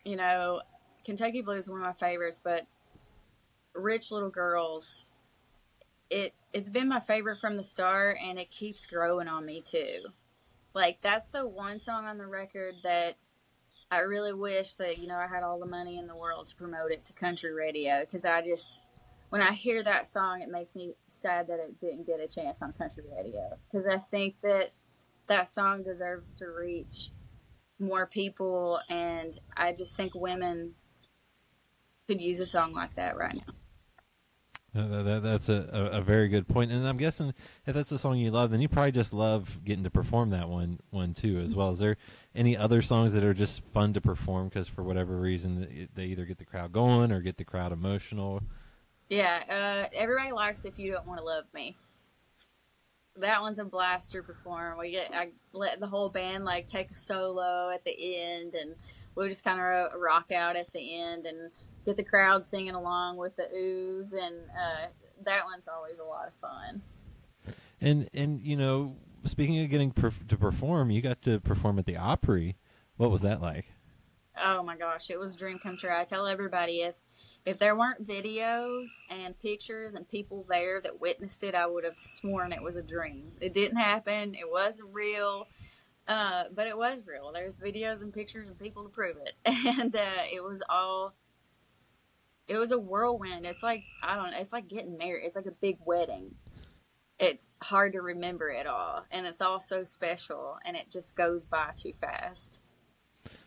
you 0.03 0.15
know, 0.15 0.61
Kentucky 1.05 1.41
Blues 1.41 1.65
is 1.65 1.69
one 1.69 1.79
of 1.79 1.85
my 1.85 1.93
favorites, 1.93 2.39
but 2.43 2.65
Rich 3.73 4.11
Little 4.11 4.29
Girls, 4.29 5.05
it 6.09 6.33
it's 6.53 6.69
been 6.69 6.89
my 6.89 6.99
favorite 6.99 7.37
from 7.37 7.55
the 7.55 7.63
start, 7.63 8.17
and 8.23 8.39
it 8.39 8.49
keeps 8.49 8.85
growing 8.87 9.27
on 9.27 9.45
me 9.45 9.61
too. 9.61 10.05
Like 10.73 10.99
that's 11.01 11.25
the 11.27 11.47
one 11.47 11.81
song 11.81 12.05
on 12.05 12.17
the 12.17 12.27
record 12.27 12.75
that 12.83 13.15
I 13.91 13.99
really 13.99 14.33
wish 14.33 14.75
that 14.75 14.97
you 14.97 15.07
know 15.07 15.17
I 15.17 15.27
had 15.27 15.43
all 15.43 15.59
the 15.59 15.65
money 15.65 15.97
in 15.97 16.07
the 16.07 16.15
world 16.15 16.47
to 16.47 16.55
promote 16.55 16.91
it 16.91 17.03
to 17.05 17.13
country 17.13 17.53
radio 17.53 18.01
because 18.01 18.25
I 18.25 18.41
just 18.41 18.81
when 19.29 19.41
I 19.41 19.53
hear 19.53 19.81
that 19.83 20.07
song, 20.07 20.41
it 20.41 20.49
makes 20.49 20.75
me 20.75 20.93
sad 21.07 21.47
that 21.47 21.59
it 21.59 21.79
didn't 21.79 22.05
get 22.05 22.19
a 22.19 22.27
chance 22.27 22.57
on 22.61 22.73
country 22.73 23.03
radio 23.15 23.57
because 23.69 23.87
I 23.87 23.97
think 23.97 24.35
that 24.41 24.71
that 25.31 25.47
song 25.47 25.81
deserves 25.81 26.33
to 26.33 26.47
reach 26.47 27.11
more 27.79 28.05
people, 28.05 28.81
and 28.89 29.37
I 29.55 29.71
just 29.71 29.95
think 29.95 30.13
women 30.13 30.73
could 32.05 32.19
use 32.19 32.41
a 32.41 32.45
song 32.45 32.73
like 32.73 32.93
that 32.95 33.15
right 33.15 33.35
now. 33.35 33.53
Uh, 34.73 35.03
that, 35.03 35.23
that's 35.23 35.47
a, 35.47 35.69
a, 35.71 35.99
a, 35.99 36.01
very 36.01 36.27
good 36.27 36.49
point, 36.49 36.69
and 36.69 36.85
I'm 36.85 36.97
guessing 36.97 37.33
if 37.65 37.73
that's 37.73 37.93
a 37.93 37.97
song 37.97 38.17
you 38.17 38.29
love, 38.29 38.51
then 38.51 38.59
you 38.59 38.67
probably 38.67 38.91
just 38.91 39.13
love 39.13 39.59
getting 39.63 39.85
to 39.85 39.89
perform 39.89 40.31
that 40.31 40.49
one 40.49 40.79
one 40.89 41.13
too 41.13 41.39
as 41.39 41.55
well. 41.55 41.71
Is 41.71 41.79
there 41.79 41.95
any 42.35 42.55
other 42.55 42.81
songs 42.81 43.13
that 43.13 43.23
are 43.23 43.33
just 43.33 43.63
fun 43.63 43.93
to 43.93 44.01
perform 44.01 44.49
because 44.49 44.67
for 44.67 44.83
whatever 44.83 45.17
reason 45.17 45.89
they 45.93 46.05
either 46.05 46.25
get 46.25 46.39
the 46.39 46.45
crowd 46.45 46.71
going 46.73 47.11
or 47.11 47.21
get 47.21 47.37
the 47.37 47.43
crowd 47.45 47.71
emotional? 47.71 48.43
Yeah, 49.09 49.43
uh, 49.49 49.89
everybody 49.93 50.31
likes 50.31 50.63
"If 50.63 50.77
You 50.77 50.91
Don't 50.91 51.07
Want 51.07 51.19
to 51.19 51.25
Love 51.25 51.45
Me." 51.53 51.77
That 53.17 53.41
one's 53.41 53.59
a 53.59 53.65
blast 53.65 54.11
to 54.13 54.23
perform. 54.23 54.77
We 54.77 54.91
get 54.91 55.11
I 55.13 55.29
let 55.53 55.79
the 55.79 55.87
whole 55.87 56.09
band 56.09 56.45
like 56.45 56.67
take 56.67 56.91
a 56.91 56.95
solo 56.95 57.69
at 57.69 57.83
the 57.83 58.21
end, 58.21 58.55
and 58.55 58.75
we 59.15 59.27
just 59.27 59.43
kind 59.43 59.59
of 59.59 59.99
rock 59.99 60.31
out 60.31 60.55
at 60.55 60.71
the 60.73 60.99
end 60.99 61.25
and 61.25 61.51
get 61.85 61.97
the 61.97 62.03
crowd 62.03 62.45
singing 62.45 62.73
along 62.73 63.17
with 63.17 63.35
the 63.35 63.47
ooze, 63.53 64.13
and 64.13 64.35
uh, 64.51 64.87
that 65.25 65.45
one's 65.45 65.67
always 65.67 65.99
a 65.99 66.03
lot 66.03 66.27
of 66.27 66.33
fun. 66.35 66.81
And 67.81 68.09
and 68.13 68.39
you 68.41 68.55
know, 68.55 68.95
speaking 69.23 69.61
of 69.63 69.69
getting 69.69 69.91
perf- 69.91 70.27
to 70.27 70.37
perform, 70.37 70.91
you 70.91 71.01
got 71.01 71.21
to 71.23 71.39
perform 71.39 71.79
at 71.79 71.85
the 71.85 71.97
Opry. 71.97 72.57
What 72.97 73.11
was 73.11 73.21
that 73.23 73.41
like? 73.41 73.65
Oh 74.41 74.63
my 74.63 74.77
gosh, 74.77 75.09
it 75.09 75.19
was 75.19 75.35
a 75.35 75.37
dream 75.37 75.59
come 75.59 75.77
true. 75.77 75.91
I 75.93 76.05
tell 76.05 76.27
everybody 76.27 76.81
if 76.81 76.95
if 77.45 77.57
there 77.57 77.75
weren't 77.75 78.05
videos 78.05 78.89
and 79.09 79.39
pictures 79.39 79.95
and 79.95 80.07
people 80.07 80.45
there 80.49 80.79
that 80.81 81.01
witnessed 81.01 81.43
it, 81.43 81.55
I 81.55 81.65
would 81.65 81.83
have 81.83 81.99
sworn 81.99 82.51
it 82.51 82.61
was 82.61 82.77
a 82.77 82.83
dream. 82.83 83.31
It 83.41 83.53
didn't 83.53 83.77
happen. 83.77 84.35
It 84.35 84.49
wasn't 84.49 84.89
real. 84.93 85.47
Uh, 86.07 86.45
but 86.53 86.67
it 86.67 86.77
was 86.77 87.03
real. 87.05 87.31
There's 87.33 87.55
videos 87.55 88.01
and 88.01 88.13
pictures 88.13 88.47
and 88.47 88.59
people 88.59 88.83
to 88.83 88.89
prove 88.89 89.17
it. 89.17 89.33
And 89.79 89.95
uh, 89.95 90.23
it 90.31 90.43
was 90.43 90.61
all 90.69 91.13
it 92.51 92.57
was 92.57 92.71
a 92.71 92.77
whirlwind. 92.77 93.45
It's 93.45 93.63
like 93.63 93.83
I 94.03 94.15
don't. 94.15 94.33
It's 94.33 94.51
like 94.51 94.67
getting 94.67 94.97
married. 94.97 95.23
It's 95.25 95.37
like 95.37 95.45
a 95.45 95.51
big 95.51 95.77
wedding. 95.85 96.35
It's 97.17 97.47
hard 97.61 97.93
to 97.93 98.01
remember 98.01 98.49
it 98.49 98.67
all, 98.67 99.05
and 99.11 99.25
it's 99.25 99.41
all 99.41 99.61
so 99.61 99.83
special, 99.83 100.57
and 100.65 100.75
it 100.75 100.89
just 100.89 101.15
goes 101.15 101.45
by 101.45 101.71
too 101.75 101.93
fast. 102.01 102.61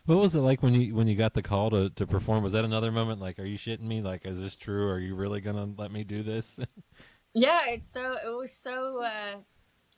What 0.07 0.19
was 0.19 0.35
it 0.35 0.41
like 0.41 0.63
when 0.63 0.75
you 0.75 0.95
when 0.95 1.09
you 1.09 1.17
got 1.17 1.33
the 1.33 1.43
call 1.43 1.71
to, 1.71 1.89
to 1.91 2.07
perform? 2.07 2.43
Was 2.43 2.53
that 2.53 2.65
another 2.65 2.93
moment? 2.93 3.21
Like, 3.21 3.39
are 3.39 3.45
you 3.45 3.57
shitting 3.57 3.81
me? 3.81 4.03
Like, 4.03 4.27
is 4.27 4.41
this 4.41 4.55
true? 4.55 4.91
Are 4.91 4.99
you 4.99 5.15
really 5.15 5.41
gonna 5.41 5.67
let 5.79 5.91
me 5.91 6.05
do 6.05 6.23
this? 6.23 6.61
yeah, 7.35 7.61
it's 7.69 7.91
so 7.91 8.15
it 8.23 8.29
was 8.29 8.53
so 8.53 9.03
uh, 9.03 9.39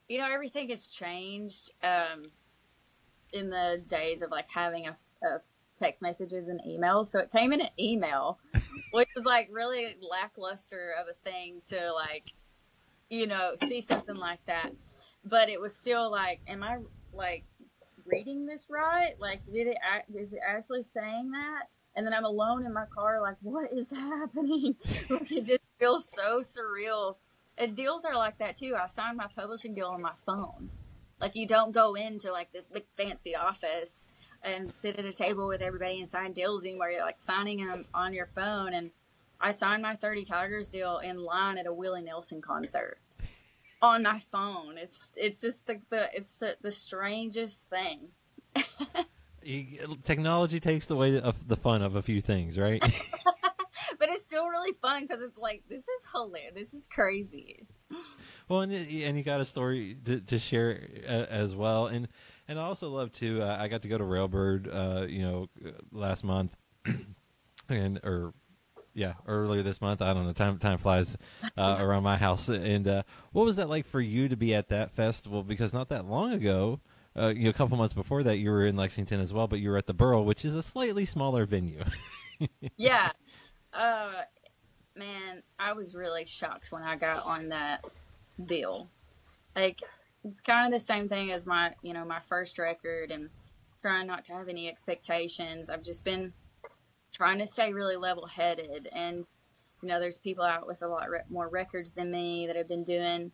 you 0.09 0.19
know 0.19 0.29
everything 0.31 0.69
has 0.69 0.87
changed 0.87 1.73
um, 1.83 2.31
in 3.33 3.51
the 3.51 3.83
days 3.89 4.23
of 4.23 4.31
like 4.31 4.49
having 4.49 4.87
a, 4.87 4.97
a 5.27 5.41
text 5.75 6.03
messages 6.03 6.47
and 6.47 6.61
emails. 6.61 7.07
So 7.07 7.19
it 7.19 7.33
came 7.33 7.53
in 7.53 7.61
an 7.61 7.71
email, 7.77 8.39
which 8.93 9.09
was 9.17 9.25
like 9.25 9.49
really 9.51 9.97
lackluster 10.09 10.95
of 11.01 11.09
a 11.09 11.15
thing 11.29 11.63
to 11.67 11.93
like 11.93 12.33
you 13.11 13.27
know 13.27 13.55
see 13.65 13.81
something 13.81 14.17
like 14.17 14.45
that. 14.47 14.71
But 15.25 15.49
it 15.49 15.61
was 15.61 15.75
still 15.75 16.13
like, 16.13 16.43
am 16.47 16.63
I 16.63 16.79
like 17.13 17.45
reading 18.07 18.47
this 18.47 18.67
right? 18.71 19.15
Like, 19.19 19.41
did 19.53 19.67
it 19.67 19.79
act, 19.83 20.11
is 20.15 20.33
it 20.33 20.41
actually 20.47 20.85
saying 20.85 21.31
that? 21.33 21.69
And 21.95 22.07
then 22.07 22.13
I'm 22.13 22.25
alone 22.25 22.65
in 22.67 22.73
my 22.73 22.85
car, 22.87 23.21
like, 23.21 23.37
what 23.43 23.73
is 23.73 23.91
happening? 23.97 24.77
it 24.85 25.45
just 25.45 25.61
feels 25.79 26.09
so 26.09 26.41
surreal. 26.41 27.17
And 27.59 27.75
deals 27.75 28.05
are 28.05 28.15
like 28.15 28.39
that 28.39 28.57
too. 28.57 28.77
I 28.81 28.87
signed 28.87 29.17
my 29.17 29.29
publishing 29.35 29.75
deal 29.75 29.89
on 29.89 30.03
my 30.03 30.13
phone. 30.27 30.71
Like, 31.21 31.35
you 31.35 31.47
don't 31.47 31.73
go 31.73 31.95
into 31.95 32.31
like 32.31 32.53
this 32.53 32.69
big 32.69 32.85
fancy 32.97 33.35
office 33.35 34.09
and 34.43 34.73
sit 34.73 34.99
at 34.99 35.05
a 35.07 35.13
table 35.13 35.49
with 35.49 35.63
everybody 35.63 35.99
and 35.99 36.09
sign 36.09 36.33
deals 36.33 36.65
anymore. 36.65 36.91
You're 36.91 37.05
like 37.05 37.21
signing 37.21 37.67
them 37.67 37.87
on 37.95 38.13
your 38.13 38.29
phone. 38.35 38.75
And 38.75 38.91
I 39.41 39.51
signed 39.51 39.83
my 39.83 39.97
30 39.97 40.25
Tigers 40.25 40.69
deal 40.69 40.99
in 40.99 41.19
line 41.19 41.57
at 41.57 41.67
a 41.67 41.73
Willie 41.73 42.03
Nelson 42.03 42.43
concert 42.43 42.99
on 43.83 44.03
my 44.03 44.19
phone. 44.19 44.79
It's 44.79 45.11
it's 45.17 45.41
just 45.41 45.67
the, 45.67 45.81
the 45.91 46.09
it's 46.15 46.43
the 46.61 46.71
strangest 46.71 47.65
thing. 47.69 48.09
technology 50.03 50.61
takes 50.61 50.91
away 50.91 51.21
of 51.21 51.49
the 51.49 51.57
fun 51.57 51.83
of 51.83 51.95
a 51.95 52.03
few 52.03 52.21
things, 52.21 52.59
right? 52.59 52.81
but 53.99 54.09
it's 54.09 54.23
still 54.23 54.47
really 54.47 54.73
fun 54.83 55.03
because 55.03 55.23
it's 55.23 55.39
like 55.39 55.63
this 55.69 55.83
is 55.83 56.03
hilarious. 56.13 56.53
This 56.55 56.75
is 56.75 56.87
crazy. 56.87 57.67
Well, 58.49 58.63
and 58.63 58.73
and 58.73 59.17
you 59.17 59.23
got 59.23 59.41
a 59.41 59.45
story 59.45 59.97
to, 60.05 60.21
to 60.21 60.39
share 60.39 60.89
uh, 61.07 61.27
as 61.31 61.55
well, 61.55 61.87
and 61.87 62.09
and 62.49 62.59
I 62.59 62.63
also 62.63 62.89
love 62.89 63.13
to. 63.13 63.43
Uh, 63.43 63.57
I 63.61 63.69
got 63.69 63.83
to 63.83 63.89
go 63.89 63.99
to 63.99 64.05
Railbird, 64.05 64.69
uh, 64.73 65.07
you 65.07 65.23
know, 65.23 65.49
last 65.93 66.25
month, 66.25 66.57
and 67.69 68.01
or 68.05 68.35
yeah, 68.97 69.13
earlier 69.27 69.63
this 69.63 69.83
month. 69.83 70.01
I 70.01 70.15
don't 70.15 70.25
know. 70.25 70.33
Time 70.33 70.59
time 70.59 70.79
flies 70.79 71.19
uh, 71.57 71.77
around 71.79 72.03
my 72.03 72.17
house. 72.17 72.49
And 72.49 72.89
uh, 72.89 73.03
what 73.33 73.45
was 73.45 73.57
that 73.57 73.69
like 73.69 73.87
for 73.87 74.01
you 74.01 74.29
to 74.29 74.37
be 74.37 74.55
at 74.55 74.71
that 74.71 74.91
festival? 74.93 75.43
Because 75.43 75.75
not 75.75 75.91
that 75.91 76.07
long 76.07 76.33
ago, 76.33 76.81
uh, 77.15 77.29
you 77.29 77.45
know, 77.45 77.51
a 77.51 77.53
couple 77.53 77.77
months 77.77 77.93
before 77.93 78.23
that, 78.23 78.39
you 78.39 78.51
were 78.51 78.65
in 78.65 78.75
Lexington 78.75 79.21
as 79.21 79.35
well, 79.35 79.47
but 79.47 79.61
you 79.61 79.69
were 79.71 79.77
at 79.77 79.87
the 79.87 79.95
Burl, 79.95 80.25
which 80.25 80.47
is 80.47 80.55
a 80.55 80.63
slightly 80.63 81.05
smaller 81.05 81.45
venue. 81.45 81.85
yeah, 82.79 83.13
uh, 83.75 84.23
man, 84.97 85.43
I 85.59 85.75
was 85.75 85.95
really 85.95 86.25
shocked 86.25 86.73
when 86.73 86.83
I 86.83 86.97
got 86.97 87.25
on 87.27 87.51
that 87.51 87.85
bill. 88.47 88.89
Like, 89.55 89.83
it's 90.25 90.41
kind 90.41 90.67
of 90.67 90.79
the 90.79 90.85
same 90.85 91.07
thing 91.07 91.33
as 91.33 91.47
my, 91.47 91.73
you 91.83 91.93
know, 91.93 92.05
my 92.07 92.21
first 92.21 92.59
record, 92.59 93.11
and 93.11 93.29
trying 93.83 94.07
not 94.07 94.25
to 94.25 94.33
have 94.33 94.49
any 94.49 94.69
expectations. 94.69 95.69
I've 95.69 95.83
just 95.83 96.03
been 96.03 96.33
trying 97.17 97.39
to 97.39 97.47
stay 97.47 97.73
really 97.73 97.97
level 97.97 98.27
headed. 98.27 98.89
And, 98.93 99.27
you 99.83 99.89
know, 99.89 99.99
there's 99.99 100.19
people 100.19 100.45
out 100.45 100.67
with 100.67 100.83
a 100.83 100.87
lot 100.87 101.09
re- 101.09 101.21
more 101.31 101.49
records 101.49 101.93
than 101.93 102.11
me 102.11 102.47
that 102.47 102.57
have 102.57 102.69
been 102.69 102.85
doing, 102.85 103.33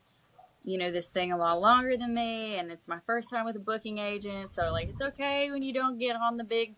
you 0.65 0.79
know, 0.79 0.93
this 0.93 1.11
thing 1.11 1.33
a 1.33 1.37
lot 1.37 1.61
longer 1.61 1.97
than 1.97 2.15
me. 2.15 2.57
And 2.57 2.71
it's 2.71 2.87
my 2.87 3.01
first 3.05 3.29
time 3.29 3.45
with 3.45 3.57
a 3.57 3.61
booking 3.61 3.99
agent. 3.99 4.53
So, 4.53 4.71
like, 4.71 4.89
it's 4.89 5.03
okay 5.03 5.51
when 5.51 5.63
you 5.63 5.73
don't 5.73 5.99
get 5.99 6.15
on 6.15 6.37
the 6.37 6.45
big, 6.45 6.77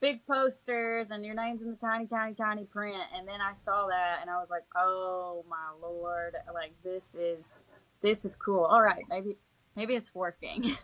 big 0.00 0.26
posters 0.26 1.10
and 1.10 1.24
your 1.24 1.34
name's 1.34 1.62
in 1.62 1.70
the 1.70 1.76
tiny, 1.76 2.06
tiny, 2.06 2.34
tiny 2.34 2.64
print. 2.64 3.02
And 3.16 3.26
then 3.26 3.40
I 3.40 3.54
saw 3.54 3.86
that 3.86 4.18
and 4.20 4.28
I 4.28 4.36
was 4.36 4.48
like, 4.50 4.64
oh 4.76 5.44
my 5.48 5.70
lord, 5.80 6.36
like, 6.52 6.72
this 6.84 7.14
is, 7.14 7.60
this 8.02 8.26
is 8.26 8.34
cool. 8.34 8.64
All 8.64 8.82
right, 8.82 9.02
maybe, 9.08 9.38
maybe 9.74 9.94
it's 9.94 10.14
working. 10.14 10.76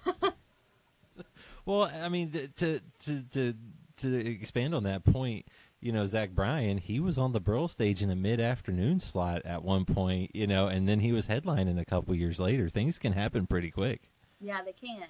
well, 1.67 1.91
I 2.03 2.09
mean, 2.09 2.31
to, 2.31 2.81
to, 3.01 3.23
to, 3.33 3.55
to 3.99 4.27
expand 4.27 4.75
on 4.75 4.85
that 4.85 5.05
point, 5.05 5.47
you 5.81 5.93
know, 5.93 6.07
Zach 6.07 6.31
Bryan, 6.31 6.79
he 6.79 6.99
was 6.99 7.19
on 7.19 7.33
the 7.33 7.41
Burl 7.41 7.69
stage 7.69 8.03
in 8.03 8.11
a 8.11 8.17
mid 8.17 8.41
afternoon 8.41 9.01
slot 9.01 9.43
at 9.45 9.63
one 9.63 9.85
point, 9.85 10.35
you 10.35 10.47
know, 10.47 10.67
and 10.67 10.89
then 10.89 11.01
he 11.01 11.13
was 11.13 11.27
headlining 11.27 11.81
a 11.81 11.85
couple 11.85 12.15
years 12.15 12.41
later. 12.41 12.69
Things 12.69 12.99
can 12.99 13.13
happen 13.13 13.47
pretty 13.47 13.71
quick. 13.71 14.03
Yeah, 14.41 14.63
they 14.63 14.73
can. 14.73 15.07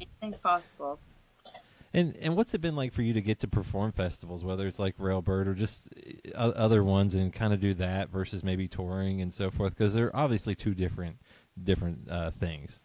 Anything's 0.00 0.38
possible. 0.38 0.98
And 1.92 2.14
and 2.16 2.36
what's 2.36 2.54
it 2.54 2.60
been 2.60 2.76
like 2.76 2.92
for 2.92 3.02
you 3.02 3.12
to 3.14 3.20
get 3.20 3.40
to 3.40 3.48
perform 3.48 3.92
festivals, 3.92 4.44
whether 4.44 4.66
it's 4.66 4.78
like 4.78 4.96
Railbird 4.96 5.48
or 5.48 5.54
just 5.54 5.88
uh, 6.36 6.52
other 6.54 6.84
ones, 6.84 7.14
and 7.16 7.32
kind 7.32 7.52
of 7.52 7.60
do 7.60 7.74
that 7.74 8.10
versus 8.10 8.44
maybe 8.44 8.68
touring 8.68 9.20
and 9.20 9.34
so 9.34 9.50
forth? 9.50 9.74
Because 9.76 9.94
they're 9.94 10.14
obviously 10.14 10.54
two 10.54 10.74
different 10.74 11.16
different 11.60 12.08
uh, 12.08 12.30
things. 12.30 12.84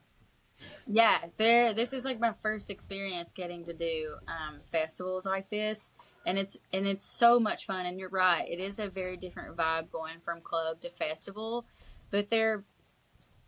Yeah, 0.88 1.20
there. 1.38 1.74
This 1.74 1.94
is 1.94 2.04
like 2.04 2.20
my 2.20 2.34
first 2.42 2.72
experience 2.72 3.32
getting 3.32 3.64
to 3.66 3.74
do 3.74 4.16
um, 4.28 4.60
festivals 4.60 5.26
like 5.26 5.50
this, 5.52 5.90
and 6.26 6.38
it's 6.38 6.58
and 6.74 6.86
it's 6.88 7.06
so 7.06 7.40
much 7.40 7.66
fun. 7.66 7.86
And 7.86 8.00
you're 8.00 8.10
right, 8.10 8.48
it 8.50 8.60
is 8.60 8.80
a 8.80 8.90
very 8.90 9.18
different 9.18 9.56
vibe 9.56 9.92
going 9.92 10.20
from 10.22 10.42
club 10.42 10.82
to 10.82 10.90
festival, 10.90 11.66
but 12.12 12.30
they're 12.30 12.64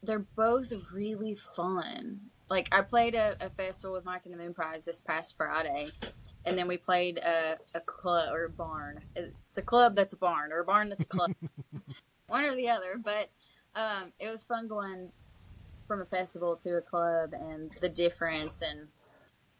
they're 0.04 0.26
both 0.36 0.72
really 0.94 1.36
fun. 1.36 2.20
Like 2.50 2.70
I 2.72 2.82
played 2.82 3.16
a, 3.16 3.36
a 3.42 3.50
festival 3.50 3.96
with 3.96 4.06
Mike 4.06 4.22
and 4.26 4.34
the 4.34 4.44
Moonpies 4.44 4.86
this 4.86 5.02
past 5.02 5.36
Friday, 5.36 5.88
and 6.46 6.58
then 6.58 6.68
we 6.68 6.78
played 6.78 7.18
a, 7.18 7.58
a 7.76 7.80
club 7.82 8.34
or 8.34 8.46
a 8.46 8.50
barn. 8.50 9.02
It's 9.16 9.58
a 9.58 9.62
club 9.62 9.96
that's 9.96 10.13
a 10.13 10.18
barn, 10.18 10.52
or 10.52 10.60
a 10.60 10.66
barn 10.66 10.90
that's 10.90 11.04
a 11.04 11.08
club, 11.08 11.34
one 12.28 12.46
or 12.46 12.56
the 12.56 12.70
other. 12.70 13.02
But 13.04 13.30
um, 13.76 14.13
it 14.20 14.30
was 14.30 14.44
fun 14.44 14.68
going 14.68 15.10
from 15.88 16.02
a 16.02 16.06
festival 16.06 16.56
to 16.58 16.78
a 16.78 16.82
club 16.82 17.34
and 17.34 17.72
the 17.80 17.90
difference 17.90 18.62
and 18.62 18.88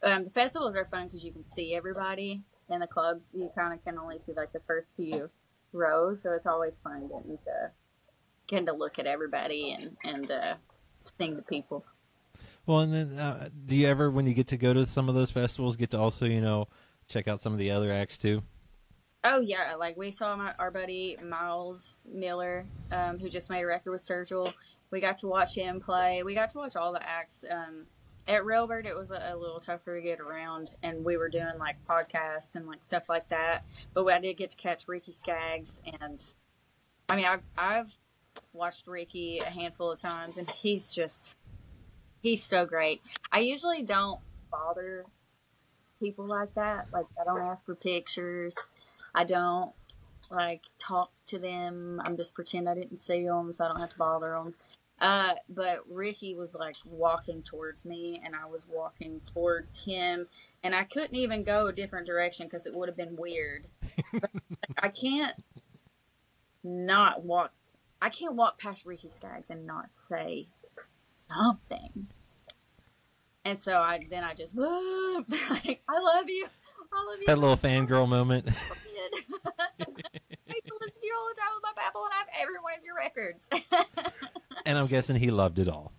um, 0.04 0.26
the 0.26 0.30
festivals 0.30 0.76
are 0.76 0.86
fun 0.86 1.06
because 1.06 1.24
you 1.24 1.32
can 1.32 1.46
see 1.46 1.74
everybody 1.74 2.44
in 2.70 2.80
the 2.80 2.88
clubs 2.88 3.32
you 3.36 3.50
kind 3.56 3.74
of 3.74 3.84
can 3.84 3.98
only 3.98 4.20
see 4.20 4.34
like 4.34 4.52
the 4.54 4.62
first 4.68 4.88
few 4.96 5.30
rows 5.74 6.24
so 6.24 6.32
it's 6.34 6.46
always 6.46 6.78
fun 6.84 7.08
getting 7.08 7.38
to 7.38 7.72
getting 8.48 8.66
to 8.66 8.74
look 8.74 9.00
at 9.00 9.06
everybody 9.06 9.72
and 9.72 9.98
and 10.04 10.32
uh, 10.32 10.56
sing 11.18 11.36
to 11.36 11.42
people 11.44 11.86
well 12.66 12.80
and 12.80 12.94
then 12.94 13.20
uh, 13.20 13.50
do 13.66 13.76
you 13.76 13.88
ever 13.88 14.10
when 14.10 14.26
you 14.26 14.34
get 14.34 14.48
to 14.48 14.58
go 14.58 14.74
to 14.74 14.86
some 14.86 15.10
of 15.10 15.16
those 15.16 15.32
festivals 15.32 15.76
get 15.76 15.92
to 15.92 16.00
also 16.00 16.26
you 16.26 16.42
know 16.42 16.68
check 17.08 17.28
out 17.28 17.40
some 17.40 17.54
of 17.54 17.60
the 17.60 17.72
other 17.72 17.92
acts 17.92 18.18
too 18.18 18.42
Oh 19.24 19.42
yeah, 19.42 19.74
like 19.76 19.98
we 19.98 20.12
saw 20.12 20.38
my, 20.38 20.54
our 20.58 20.72
buddy 20.72 21.18
Miles 21.26 21.98
Miller, 22.06 22.66
um, 22.92 23.20
who 23.20 23.28
just 23.28 23.50
made 23.50 23.64
a 23.64 23.66
record 23.66 23.92
with 23.92 24.02
Sturgill 24.02 24.54
we 24.92 25.00
got 25.00 25.18
to 25.20 25.28
watch 25.28 25.56
him 25.56 25.80
play. 25.80 26.24
We 26.24 26.34
got 26.34 26.50
to 26.52 26.58
watch 26.58 26.76
all 26.76 26.94
the 26.94 27.08
acts. 27.08 27.44
Um, 27.50 27.86
at 28.28 28.44
Railbird, 28.44 28.86
it 28.86 28.96
was 28.96 29.12
a, 29.12 29.32
a, 29.34 29.38
little 29.38 29.60
tougher 29.60 29.96
to 29.96 30.02
get 30.02 30.20
around, 30.20 30.74
and 30.84 31.04
we 31.06 31.18
were 31.18 31.30
doing 31.30 31.58
like 31.58 31.78
podcasts 31.88 32.56
and 32.56 32.68
like 32.68 32.84
stuff 32.84 33.04
like 33.08 33.30
that. 33.30 33.64
But 33.94 34.06
I 34.06 34.20
did 34.20 34.36
get 34.38 34.52
to 34.52 34.58
catch 34.58 34.88
Ricky 34.88 35.12
Skaggs, 35.12 35.82
and 36.02 36.22
I 37.10 37.16
mean, 37.16 37.26
I've 37.26 37.44
I've 37.58 37.96
watched 38.54 38.88
Ricky 38.88 39.40
a 39.40 39.50
handful 39.50 39.92
of 39.92 40.00
times, 40.00 40.38
and 40.38 40.50
he's 40.50 40.94
just 40.94 41.36
he's 42.22 42.44
so 42.44 42.66
great. 42.66 43.02
I 43.32 43.40
usually 43.40 43.84
don't 43.84 44.20
bother 44.52 45.06
people 46.00 46.26
like 46.26 46.54
that. 46.56 46.88
Like 46.92 47.06
I 47.20 47.24
don't 47.24 47.42
ask 47.42 47.66
for 47.66 47.76
pictures. 47.76 48.58
I 49.16 49.24
don't 49.24 49.72
like 50.30 50.62
talk 50.78 51.12
to 51.28 51.40
them. 51.40 52.02
I'm 52.04 52.18
just 52.18 52.34
pretend 52.34 52.68
I 52.68 52.76
didn't 52.76 52.98
see 52.98 53.26
them, 53.26 53.54
so 53.54 53.66
I 53.66 53.68
don't 53.70 53.80
have 53.80 53.92
to 53.92 53.98
bother 53.98 54.32
them. 54.32 54.54
Uh, 55.00 55.34
but 55.48 55.80
Ricky 55.90 56.34
was 56.34 56.56
like 56.56 56.76
walking 56.86 57.44
towards 57.44 57.86
me, 57.86 58.22
and 58.26 58.36
I 58.36 58.48
was 58.48 58.68
walking 58.68 59.22
towards 59.32 59.84
him, 59.84 60.28
and 60.64 60.74
I 60.74 60.86
couldn't 60.86 61.16
even 61.16 61.44
go 61.44 61.68
a 61.68 61.74
different 61.74 62.08
direction 62.08 62.48
because 62.48 62.66
it 62.66 62.74
would 62.74 62.90
have 62.90 62.98
been 62.98 63.16
weird. 63.16 63.68
I 64.80 64.90
can't 64.90 65.34
not 66.64 67.24
walk. 67.24 67.52
I 68.02 68.10
can't 68.10 68.36
walk 68.36 68.60
past 68.60 68.86
Ricky 68.86 69.10
Skaggs 69.10 69.50
and 69.50 69.66
not 69.68 69.92
say 69.92 70.48
something. 71.30 72.08
And 73.46 73.58
so 73.58 73.78
I 73.78 74.00
then 74.10 74.24
I 74.24 74.34
just 74.34 74.56
like 74.58 75.82
I 75.88 76.00
love 76.00 76.30
you. 76.30 76.48
I 76.92 77.06
love 77.06 77.20
you. 77.20 77.28
That 77.28 77.38
little 77.38 77.58
fangirl 77.58 78.08
moment. 78.10 78.48
I 78.48 78.54
listen 80.82 81.02
to 81.02 81.08
you 81.08 81.16
all 81.18 81.28
the 81.30 81.40
time 81.40 81.54
with 81.56 81.64
my 81.64 81.72
Apple 81.86 82.04
and 82.04 82.14
I 82.14 82.18
have 82.18 82.28
every 82.42 82.60
one 82.60 82.74
of 82.78 82.84
your 82.84 82.96
records. 82.96 83.50
And 84.68 84.78
I'm 84.78 84.88
guessing 84.88 85.16
he 85.16 85.32
loved 85.32 85.58
it 85.58 85.68
all. 85.68 85.94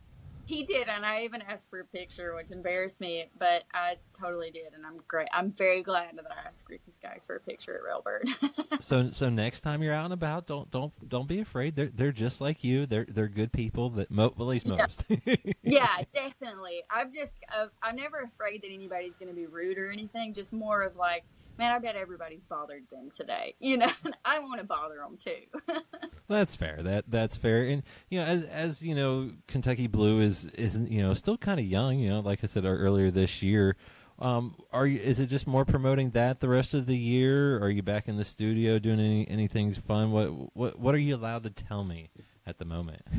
He 0.45 0.63
did. 0.63 0.89
and 0.89 1.05
I 1.05 1.25
even 1.25 1.43
asked 1.43 1.69
for 1.69 1.81
a 1.81 1.85
picture, 1.85 2.35
which 2.35 2.53
embarrassed 2.53 3.03
me, 3.03 3.27
but 3.39 3.65
I 3.75 3.97
totally 4.19 4.51
did, 4.51 4.73
and 4.75 4.87
I'm 4.87 4.97
great. 5.07 5.29
I'm 5.31 5.53
very 5.53 5.83
glad 5.83 6.17
that 6.17 6.25
I 6.25 6.49
asked 6.49 6.65
Ricky 6.71 6.91
Skaggs 6.91 7.27
for 7.27 7.37
a 7.37 7.41
picture 7.41 7.75
at 7.75 7.83
Railbird. 7.83 8.81
so 8.81 9.09
so 9.09 9.29
next 9.29 9.61
time 9.61 9.83
you're 9.83 9.93
out 9.93 10.07
and 10.07 10.15
about, 10.15 10.47
don't 10.47 10.71
don't 10.71 10.93
don't 11.07 11.29
be 11.29 11.41
afraid. 11.41 11.77
They're 11.77 11.91
they're 11.95 12.13
just 12.13 12.41
like 12.41 12.65
you. 12.65 12.87
They're 12.87 13.05
they're 13.07 13.29
good 13.29 13.53
people. 13.53 13.91
That 13.91 14.11
mo- 14.11 14.33
at 14.35 14.41
least 14.41 14.67
most. 14.67 15.05
Yeah, 15.09 15.37
yeah 15.63 15.99
definitely. 16.13 16.83
I'm 16.91 17.13
just 17.13 17.37
uh, 17.55 17.67
I'm 17.83 17.97
never 17.97 18.21
afraid 18.21 18.63
that 18.63 18.71
anybody's 18.73 19.17
going 19.17 19.29
to 19.29 19.35
be 19.35 19.47
rude 19.47 19.77
or 19.77 19.91
anything. 19.91 20.33
Just 20.33 20.55
more 20.55 20.81
of 20.81 20.97
like 20.97 21.25
man, 21.59 21.73
I 21.73 21.79
bet 21.79 21.97
everybody's 21.97 22.45
bothered 22.45 22.89
them 22.91 23.11
today. 23.11 23.55
You 23.59 23.77
know, 23.79 23.91
I 24.25 24.39
want 24.39 24.61
to 24.61 24.67
bother 24.67 24.97
them 24.97 25.19
too. 25.19 25.75
that's 26.29 26.55
fair. 26.55 26.79
That 26.83 27.05
that's 27.09 27.37
fair. 27.37 27.65
And 27.65 27.83
you 28.09 28.21
know, 28.21 28.25
as 28.25 28.47
as 28.47 28.83
you 28.83 28.95
know, 28.95 29.33
Kentucky 29.47 29.89
Blue 29.89 30.21
is 30.21 30.47
is 30.51 30.79
you 30.79 31.03
know 31.03 31.15
still 31.15 31.37
kind 31.37 31.61
of 31.61 31.67
young. 31.67 31.99
You 31.99 32.11
know, 32.11 32.21
like 32.21 32.41
I 32.43 32.47
said 32.47 32.65
earlier 32.65 33.11
this 33.11 33.43
year. 33.43 33.77
Um, 34.21 34.57
are 34.73 34.85
you? 34.85 34.99
Is 34.99 35.21
it 35.21 35.27
just 35.27 35.47
more 35.47 35.65
promoting 35.65 36.11
that 36.11 36.41
the 36.41 36.49
rest 36.49 36.75
of 36.75 36.87
the 36.87 36.97
year? 36.97 37.63
are 37.63 37.71
you 37.71 37.85
back 37.85 38.09
in 38.09 38.17
the 38.17 38.25
studio 38.25 38.81
doing 38.81 38.99
any 38.99 39.29
anything 39.29 39.73
fun? 39.75 40.11
What 40.11 40.57
what 40.57 40.79
what 40.79 40.95
are 40.95 40.99
you 40.99 41.15
allowed 41.15 41.45
to 41.45 41.51
tell 41.51 41.85
me 41.85 42.11
at 42.47 42.59
the 42.59 42.65
moment? 42.65 43.03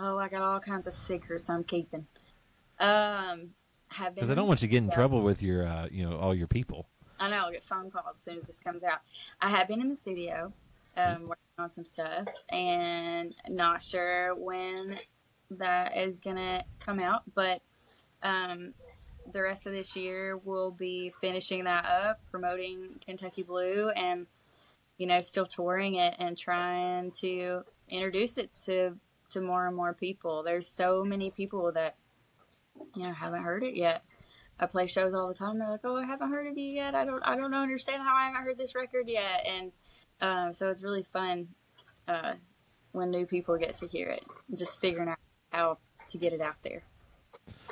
Oh, 0.00 0.16
I 0.16 0.28
got 0.28 0.42
all 0.42 0.60
kinds 0.60 0.86
of 0.86 0.92
secrets 0.92 1.50
I'm 1.50 1.64
keeping. 1.64 2.06
Um, 2.78 3.50
have 3.88 4.14
because 4.14 4.30
I 4.30 4.36
don't 4.36 4.46
want 4.46 4.62
you 4.62 4.68
to 4.68 4.70
get 4.70 4.84
in 4.84 4.90
trouble 4.90 5.22
with 5.22 5.42
your 5.42 5.66
uh, 5.66 5.88
you 5.90 6.08
know 6.08 6.16
all 6.16 6.32
your 6.32 6.46
people. 6.46 6.86
I 7.18 7.30
know 7.30 7.36
I'll 7.36 7.52
get 7.52 7.64
phone 7.64 7.90
calls 7.90 8.16
as 8.16 8.22
soon 8.22 8.36
as 8.36 8.46
this 8.46 8.58
comes 8.58 8.84
out. 8.84 8.98
I 9.40 9.50
have 9.50 9.68
been 9.68 9.80
in 9.80 9.88
the 9.88 9.96
studio 9.96 10.52
um, 10.96 11.22
working 11.22 11.36
on 11.58 11.68
some 11.68 11.84
stuff, 11.84 12.26
and 12.50 13.34
not 13.48 13.82
sure 13.82 14.34
when 14.34 14.98
that 15.50 15.96
is 15.96 16.20
gonna 16.20 16.64
come 16.80 17.00
out, 17.00 17.22
but 17.34 17.62
um, 18.22 18.74
the 19.32 19.42
rest 19.42 19.66
of 19.66 19.72
this 19.72 19.96
year 19.96 20.36
we'll 20.36 20.70
be 20.70 21.10
finishing 21.20 21.64
that 21.64 21.84
up, 21.84 22.20
promoting 22.30 23.00
Kentucky 23.04 23.42
Blue, 23.42 23.90
and 23.90 24.26
you 24.98 25.06
know, 25.06 25.20
still 25.20 25.46
touring 25.46 25.94
it 25.94 26.14
and 26.18 26.36
trying 26.36 27.10
to 27.12 27.62
introduce 27.88 28.36
it 28.36 28.54
to 28.66 28.96
to 29.30 29.40
more 29.40 29.66
and 29.66 29.76
more 29.76 29.92
people. 29.92 30.42
There's 30.42 30.66
so 30.66 31.04
many 31.04 31.30
people 31.30 31.72
that 31.72 31.96
you 32.94 33.02
know 33.02 33.12
haven't 33.12 33.42
heard 33.42 33.62
it 33.62 33.74
yet. 33.74 34.02
I 34.60 34.66
play 34.66 34.86
shows 34.86 35.14
all 35.14 35.28
the 35.28 35.34
time. 35.34 35.58
They're 35.58 35.70
like, 35.70 35.84
"Oh, 35.84 35.96
I 35.96 36.04
haven't 36.04 36.30
heard 36.30 36.46
of 36.46 36.58
you 36.58 36.72
yet. 36.72 36.94
I 36.94 37.04
don't, 37.04 37.22
I 37.22 37.36
don't 37.36 37.54
understand 37.54 38.02
how 38.02 38.16
I 38.16 38.24
haven't 38.24 38.42
heard 38.42 38.58
this 38.58 38.74
record 38.74 39.08
yet." 39.08 39.46
And 39.46 39.72
um, 40.20 40.52
so 40.52 40.68
it's 40.68 40.82
really 40.82 41.02
fun 41.02 41.48
uh, 42.06 42.34
when 42.92 43.10
new 43.10 43.26
people 43.26 43.56
get 43.56 43.74
to 43.74 43.86
hear 43.86 44.08
it, 44.08 44.24
just 44.54 44.80
figuring 44.80 45.08
out 45.08 45.18
how 45.50 45.78
to 46.08 46.18
get 46.18 46.32
it 46.32 46.40
out 46.40 46.56
there. 46.62 46.82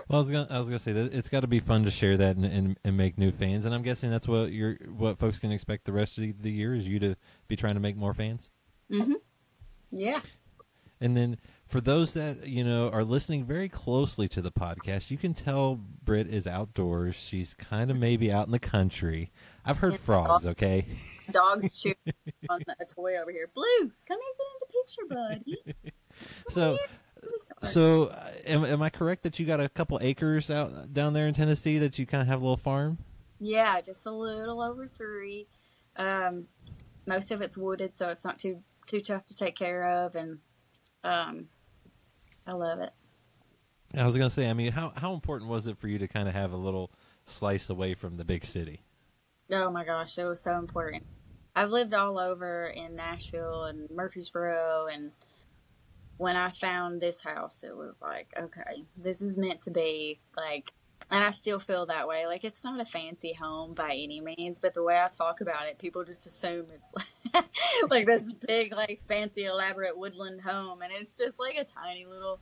Well, 0.09 0.19
I 0.19 0.23
was 0.23 0.31
gonna, 0.31 0.47
I 0.49 0.59
was 0.59 0.69
gonna 0.69 0.79
say 0.79 0.93
that 0.93 1.13
it's 1.13 1.29
got 1.29 1.41
to 1.41 1.49
be 1.49 1.59
fun 1.59 1.85
to 1.85 1.91
share 1.91 2.17
that 2.17 2.37
and, 2.37 2.45
and, 2.45 2.79
and, 2.85 2.97
make 2.97 3.19
new 3.19 3.33
fans, 3.33 3.67
and 3.67 3.75
I'm 3.75 3.83
guessing 3.83 4.11
that's 4.11 4.29
what 4.29 4.53
you're, 4.53 4.75
what 4.97 5.19
folks 5.19 5.41
can 5.41 5.51
expect 5.51 5.85
the 5.85 5.93
rest 5.93 6.17
of 6.17 6.23
the, 6.23 6.35
the 6.41 6.51
year 6.51 6.75
is 6.75 6.87
you 6.87 7.01
to 7.01 7.17
be 7.49 7.57
trying 7.57 7.75
to 7.75 7.81
make 7.81 7.97
more 7.97 8.15
fans. 8.15 8.51
Mm-hmm. 8.91 9.15
Yeah. 9.91 10.21
And 11.01 11.17
then 11.17 11.39
for 11.67 11.81
those 11.81 12.13
that 12.15 12.47
you 12.47 12.63
know 12.63 12.91
are 12.91 13.05
listening 13.05 13.45
very 13.45 13.69
closely 13.69 14.29
to 14.29 14.41
the 14.41 14.53
podcast, 14.53 15.11
you 15.11 15.19
can 15.19 15.35
tell 15.35 15.75
Brit 15.75 16.29
is 16.29 16.47
outdoors. 16.47 17.15
She's 17.15 17.55
kind 17.55 17.91
of 17.91 17.99
maybe 17.99 18.31
out 18.31 18.47
in 18.47 18.53
the 18.53 18.59
country. 18.59 19.33
I've 19.65 19.79
heard 19.79 19.99
frogs. 19.99 20.47
Okay. 20.47 20.87
Dogs 21.31 21.81
chew 21.81 21.95
on 22.49 22.63
a 22.81 22.85
toy 22.85 23.17
over 23.21 23.31
here. 23.33 23.51
Blue, 23.53 23.91
come 24.07 24.19
here, 24.19 25.09
get 25.09 25.17
into 25.19 25.45
picture, 25.45 25.75
buddy. 25.75 25.93
so. 26.49 26.79
So, 27.63 28.05
uh, 28.05 28.31
am, 28.47 28.65
am 28.65 28.83
I 28.83 28.89
correct 28.89 29.25
that 29.25 29.41
you 29.41 29.47
got 29.47 29.61
a 29.61 29.69
couple 29.69 29.99
acres 30.01 30.49
out 30.49 30.95
down 30.95 31.13
there 31.13 31.27
in 31.27 31.35
Tennessee 31.35 31.79
that 31.79 31.99
you 31.99 32.07
kind 32.07 32.21
of 32.21 32.29
have 32.29 32.41
a 32.41 32.45
little 32.45 32.57
farm? 32.57 32.99
Yeah, 33.41 33.81
just 33.81 34.07
a 34.07 34.13
little 34.13 34.63
over 34.63 34.87
three. 34.87 35.49
Um, 35.97 36.47
most 37.05 37.33
of 37.33 37.41
it's 37.43 37.59
wooded, 37.59 37.99
so 37.99 38.11
it's 38.11 38.25
not 38.25 38.39
too 38.39 38.63
too 38.87 39.01
tough 39.01 39.27
to 39.27 39.35
take 39.35 39.57
care 39.57 39.85
of, 40.05 40.15
and 40.15 40.39
um, 41.03 41.49
I 42.47 42.53
love 42.53 42.81
it. 42.81 42.93
I 43.95 44.07
was 44.07 44.17
gonna 44.17 44.31
say, 44.31 44.51
I 44.51 44.53
mean, 44.53 44.73
how 44.73 44.93
how 44.97 45.15
important 45.15 45.51
was 45.51 45.67
it 45.67 45.79
for 45.79 45.89
you 45.89 45.99
to 45.99 46.09
kind 46.09 46.29
of 46.29 46.35
have 46.35 46.53
a 46.53 46.57
little 46.57 46.91
slice 47.25 47.71
away 47.71 47.95
from 47.95 48.17
the 48.17 48.25
big 48.25 48.45
city? 48.45 48.83
Oh 49.51 49.71
my 49.71 49.85
gosh, 49.85 50.19
it 50.19 50.25
was 50.25 50.41
so 50.41 50.59
important. 50.59 51.05
I've 51.55 51.71
lived 51.71 51.95
all 51.95 52.19
over 52.19 52.67
in 52.67 52.97
Nashville 52.97 53.65
and 53.65 53.89
Murfreesboro, 53.91 54.89
and 54.93 55.13
when 56.19 56.37
I 56.37 56.51
found 56.51 57.01
this 57.01 57.23
house, 57.23 57.63
it 57.63 57.75
was 57.75 58.03
like, 58.03 58.33
okay, 58.39 58.85
this 58.97 59.23
is 59.23 59.37
meant 59.37 59.63
to 59.63 59.71
be. 59.71 60.21
Like, 60.37 60.73
and 61.11 61.23
I 61.23 61.31
still 61.31 61.61
feel 61.61 61.87
that 61.87 62.09
way. 62.09 62.27
Like, 62.27 62.45
it's 62.45 62.65
not 62.65 62.81
a 62.81 62.85
fancy 62.85 63.33
home 63.33 63.75
by 63.75 63.91
any 63.91 64.21
means, 64.21 64.59
but 64.59 64.75
the 64.75 64.83
way 64.83 64.99
I 64.99 65.09
talk 65.09 65.41
about 65.41 65.67
it, 65.67 65.79
people 65.79 66.05
just 66.05 66.27
assume 66.27 66.67
it's 66.75 66.95
like, 66.95 67.45
like 67.91 68.07
this 68.07 68.33
big, 68.33 68.73
like 68.73 69.01
fancy, 69.03 69.45
elaborate 69.45 69.97
woodland 69.97 70.41
home, 70.41 70.83
and 70.83 70.93
it's 70.93 71.17
just 71.17 71.39
like 71.39 71.57
a 71.57 71.65
tiny 71.65 72.07
little 72.07 72.41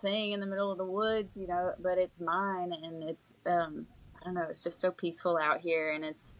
thing 0.00 0.32
in 0.32 0.40
the 0.40 0.46
middle 0.46 0.72
of 0.72 0.78
the 0.78 0.84
woods, 0.84 1.36
you 1.36 1.46
know. 1.46 1.74
But 1.78 1.98
it's 1.98 2.18
mine, 2.18 2.72
and 2.72 3.02
it's 3.02 3.34
um, 3.44 3.86
I 4.20 4.24
don't 4.24 4.34
know, 4.34 4.46
it's 4.48 4.64
just 4.64 4.80
so 4.80 4.90
peaceful 4.90 5.36
out 5.36 5.60
here, 5.60 5.90
and 5.90 6.04
it's 6.04 6.34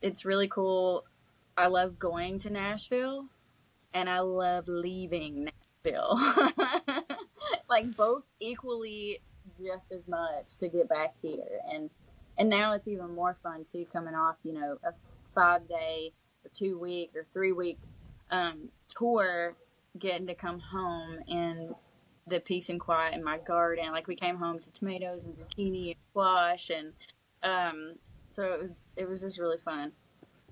it's 0.00 0.24
really 0.24 0.48
cool. 0.48 1.04
I 1.56 1.66
love 1.66 1.98
going 1.98 2.38
to 2.40 2.50
Nashville, 2.50 3.26
and 3.92 4.08
I 4.08 4.20
love 4.20 4.68
leaving 4.68 5.48
Nashville. 5.84 6.18
like 7.68 7.96
both 7.96 8.24
equally 8.38 9.20
just 9.64 9.92
as 9.92 10.06
much 10.08 10.56
to 10.60 10.68
get 10.68 10.88
back 10.88 11.14
here. 11.22 11.60
And 11.72 11.90
and 12.38 12.48
now 12.48 12.72
it's 12.72 12.88
even 12.88 13.14
more 13.14 13.36
fun 13.42 13.64
too 13.70 13.86
coming 13.92 14.14
off 14.14 14.36
you 14.42 14.52
know 14.52 14.76
a 14.84 14.92
five 15.32 15.68
day 15.68 16.12
or 16.44 16.50
two 16.52 16.78
week 16.78 17.12
or 17.14 17.26
three 17.32 17.52
week 17.52 17.78
um, 18.30 18.68
tour 18.88 19.54
getting 19.98 20.26
to 20.26 20.34
come 20.34 20.58
home 20.58 21.18
in 21.28 21.74
the 22.26 22.40
peace 22.40 22.68
and 22.68 22.80
quiet 22.80 23.14
in 23.14 23.22
my 23.22 23.38
garden. 23.38 23.92
Like 23.92 24.08
we 24.08 24.16
came 24.16 24.36
home 24.36 24.58
to 24.58 24.72
tomatoes 24.72 25.26
and 25.26 25.34
zucchini 25.34 25.88
and 25.88 25.96
squash 26.10 26.70
and 26.70 26.92
um, 27.42 27.94
so 28.32 28.42
it 28.52 28.60
was 28.60 28.80
it 28.96 29.08
was 29.08 29.20
just 29.20 29.38
really 29.38 29.58
fun. 29.58 29.92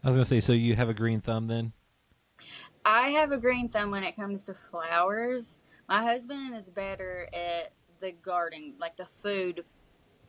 I 0.04 0.08
was 0.08 0.16
gonna 0.16 0.24
say 0.24 0.40
so 0.40 0.52
you 0.52 0.76
have 0.76 0.88
a 0.88 0.94
green 0.94 1.20
thumb 1.20 1.46
then? 1.46 1.72
I 2.84 3.10
have 3.10 3.32
a 3.32 3.38
green 3.38 3.68
thumb 3.68 3.90
when 3.90 4.02
it 4.02 4.16
comes 4.16 4.44
to 4.46 4.54
flowers. 4.54 5.58
My 5.88 6.02
husband 6.02 6.54
is 6.56 6.70
better 6.70 7.28
at 7.32 7.72
the 8.02 8.12
garden, 8.12 8.74
like 8.78 8.96
the 8.96 9.06
food 9.06 9.64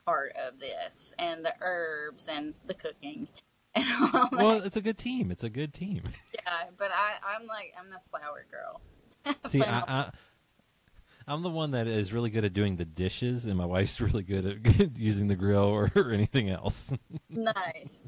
part 0.06 0.34
of 0.48 0.60
this, 0.60 1.14
and 1.20 1.44
the 1.44 1.54
herbs 1.60 2.30
and 2.30 2.54
the 2.66 2.74
cooking. 2.74 3.28
And 3.76 3.88
well, 4.32 4.62
it's 4.64 4.78
a 4.78 4.82
good 4.82 5.00
team. 5.00 5.32
It's 5.32 5.44
a 5.44 5.50
good 5.50 5.74
team. 5.74 6.04
Yeah, 6.36 6.66
but 6.78 6.92
I, 6.92 7.36
I'm 7.36 7.48
like 7.48 7.74
I'm 7.80 7.90
the 7.90 7.98
flower 8.12 8.46
girl. 8.52 8.82
See, 9.48 9.64
I, 9.64 9.80
I, 9.88 10.12
I'm 11.28 11.42
the 11.42 11.50
one 11.50 11.72
that 11.72 11.88
is 11.88 12.14
really 12.14 12.30
good 12.30 12.46
at 12.46 12.54
doing 12.54 12.76
the 12.76 12.86
dishes, 12.86 13.46
and 13.46 13.58
my 13.58 13.66
wife's 13.66 14.00
really 14.00 14.22
good 14.22 14.46
at 14.46 14.96
using 14.96 15.28
the 15.28 15.36
grill 15.36 15.64
or, 15.64 15.92
or 15.96 16.12
anything 16.12 16.52
else. 16.52 16.94
nice. 17.30 18.00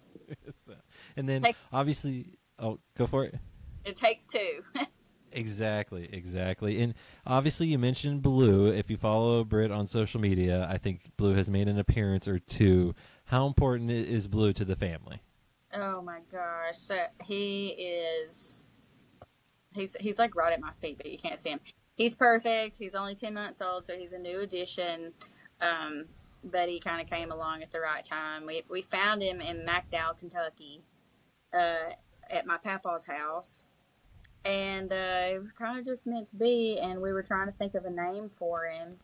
so, 0.67 0.73
and 1.17 1.27
then 1.27 1.41
Take, 1.41 1.55
obviously, 1.73 2.37
oh, 2.59 2.77
go 2.95 3.07
for 3.07 3.23
it. 3.23 3.39
It 3.85 3.95
takes 3.95 4.27
two. 4.27 4.63
Exactly, 5.35 6.09
exactly. 6.13 6.81
And 6.81 6.93
obviously, 7.27 7.67
you 7.67 7.77
mentioned 7.77 8.21
Blue. 8.21 8.67
If 8.67 8.89
you 8.89 8.95
follow 8.95 9.43
Brit 9.43 9.69
on 9.69 9.85
social 9.85 10.21
media, 10.21 10.65
I 10.71 10.77
think 10.77 11.11
Blue 11.17 11.33
has 11.35 11.49
made 11.49 11.67
an 11.67 11.77
appearance 11.77 12.25
or 12.25 12.39
two. 12.39 12.95
How 13.25 13.45
important 13.45 13.91
is 13.91 14.27
Blue 14.27 14.53
to 14.53 14.63
the 14.63 14.77
family? 14.77 15.21
Oh 15.73 16.01
my 16.01 16.19
gosh, 16.31 16.89
he 17.25 17.67
is. 17.67 18.63
He's 19.73 19.97
he's 19.99 20.17
like 20.17 20.35
right 20.35 20.53
at 20.53 20.61
my 20.61 20.71
feet, 20.79 20.97
but 20.97 21.07
you 21.11 21.17
can't 21.17 21.37
see 21.37 21.49
him. 21.49 21.59
He's 21.95 22.15
perfect. 22.15 22.77
He's 22.77 22.95
only 22.95 23.13
ten 23.13 23.33
months 23.33 23.61
old, 23.61 23.83
so 23.83 23.97
he's 23.97 24.13
a 24.13 24.19
new 24.19 24.39
addition. 24.39 25.11
Um, 25.59 26.05
but 26.45 26.69
he 26.69 26.79
kind 26.79 27.01
of 27.01 27.09
came 27.09 27.29
along 27.29 27.61
at 27.61 27.71
the 27.71 27.81
right 27.81 28.05
time. 28.05 28.45
We 28.45 28.63
we 28.69 28.83
found 28.83 29.21
him 29.21 29.41
in 29.41 29.65
McDowell, 29.65 30.17
Kentucky, 30.17 30.81
uh, 31.53 31.89
at 32.29 32.45
my 32.45 32.57
papa's 32.57 33.05
house 33.05 33.65
and 34.45 34.91
uh, 34.91 35.33
it 35.33 35.39
was 35.39 35.51
kind 35.51 35.79
of 35.79 35.85
just 35.85 36.05
meant 36.05 36.29
to 36.29 36.35
be. 36.35 36.79
And 36.81 37.01
we 37.01 37.11
were 37.11 37.23
trying 37.23 37.47
to 37.47 37.53
think 37.53 37.73
of 37.73 37.85
a 37.85 37.89
name 37.89 38.29
for 38.29 38.65
him, 38.65 38.97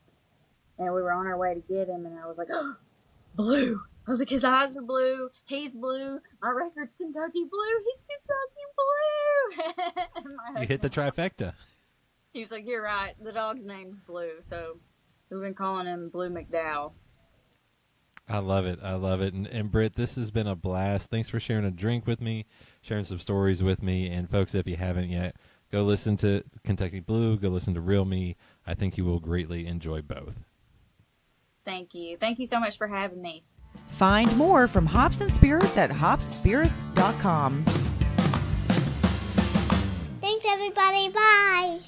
and 0.78 0.94
we 0.94 1.02
were 1.02 1.12
on 1.12 1.28
our 1.28 1.38
way 1.38 1.56
to 1.56 1.60
get 1.62 1.90
him. 1.90 2.06
And 2.06 2.18
I 2.20 2.28
was 2.28 2.38
like, 2.38 2.50
oh, 2.52 2.76
"Blue." 3.36 3.82
I 4.08 4.12
was 4.12 4.20
like, 4.20 4.30
"His 4.30 4.44
eyes 4.44 4.76
are 4.78 4.82
blue. 4.82 5.30
He's 5.46 5.76
blue. 5.76 6.20
My 6.42 6.50
record's 6.50 6.92
Kentucky 6.98 7.46
Blue. 7.50 7.84
He's 7.86 8.02
Kentucky 9.56 9.76
Blue." 10.56 10.62
you 10.62 10.68
hit 10.68 10.82
the 10.82 10.90
trifecta. 10.90 11.54
He 12.34 12.40
was 12.40 12.50
like, 12.50 12.66
"You're 12.66 12.82
right. 12.82 13.14
The 13.22 13.34
dog's 13.34 13.66
name's 13.66 14.00
Blue." 14.00 14.36
So 14.40 14.78
we've 15.30 15.42
been 15.42 15.54
calling 15.54 15.86
him 15.86 16.08
Blue 16.08 16.30
McDowell. 16.30 16.94
I 18.30 18.40
love 18.40 18.66
it. 18.66 18.80
I 18.82 18.94
love 18.94 19.20
it. 19.20 19.34
And, 19.34 19.48
and 19.48 19.70
Brit, 19.70 19.96
this 19.96 20.16
has 20.16 20.32
been 20.32 20.48
a 20.48 20.56
blast. 20.56 21.10
Thanks 21.10 21.28
for 21.28 21.42
sharing 21.42 21.66
a 21.66 21.72
drink 21.72 22.08
with 22.08 22.22
me, 22.22 22.46
sharing 22.82 23.06
some 23.06 23.20
stories 23.20 23.64
with 23.64 23.82
me. 23.82 24.10
And 24.10 24.30
folks, 24.30 24.56
if 24.56 24.68
you 24.68 24.76
haven't 24.76 25.10
yet, 25.10 25.36
go 25.72 25.84
listen 25.84 26.18
to 26.18 26.44
Kentucky 26.64 27.00
Blue, 27.00 27.38
go 27.38 27.50
listen 27.50 27.74
to 27.76 27.82
Real 27.82 28.06
Me. 28.06 28.36
I 28.66 28.74
think 28.74 28.98
you 28.98 29.06
will 29.06 29.20
greatly 29.20 29.68
enjoy 29.68 30.02
both. 30.02 30.40
Thank 31.64 31.94
you. 31.94 32.18
Thank 32.18 32.40
you 32.40 32.46
so 32.46 32.60
much 32.60 32.78
for 32.78 32.88
having 32.88 33.22
me. 33.22 33.44
Find 33.90 34.36
more 34.36 34.68
from 34.68 34.86
Hops 34.86 35.22
and 35.22 35.32
Spirits 35.32 35.78
at 35.78 35.90
hopsspirits.com. 35.90 37.64
Thanks, 40.22 40.46
everybody. 40.48 41.10
Bye. 41.10 41.80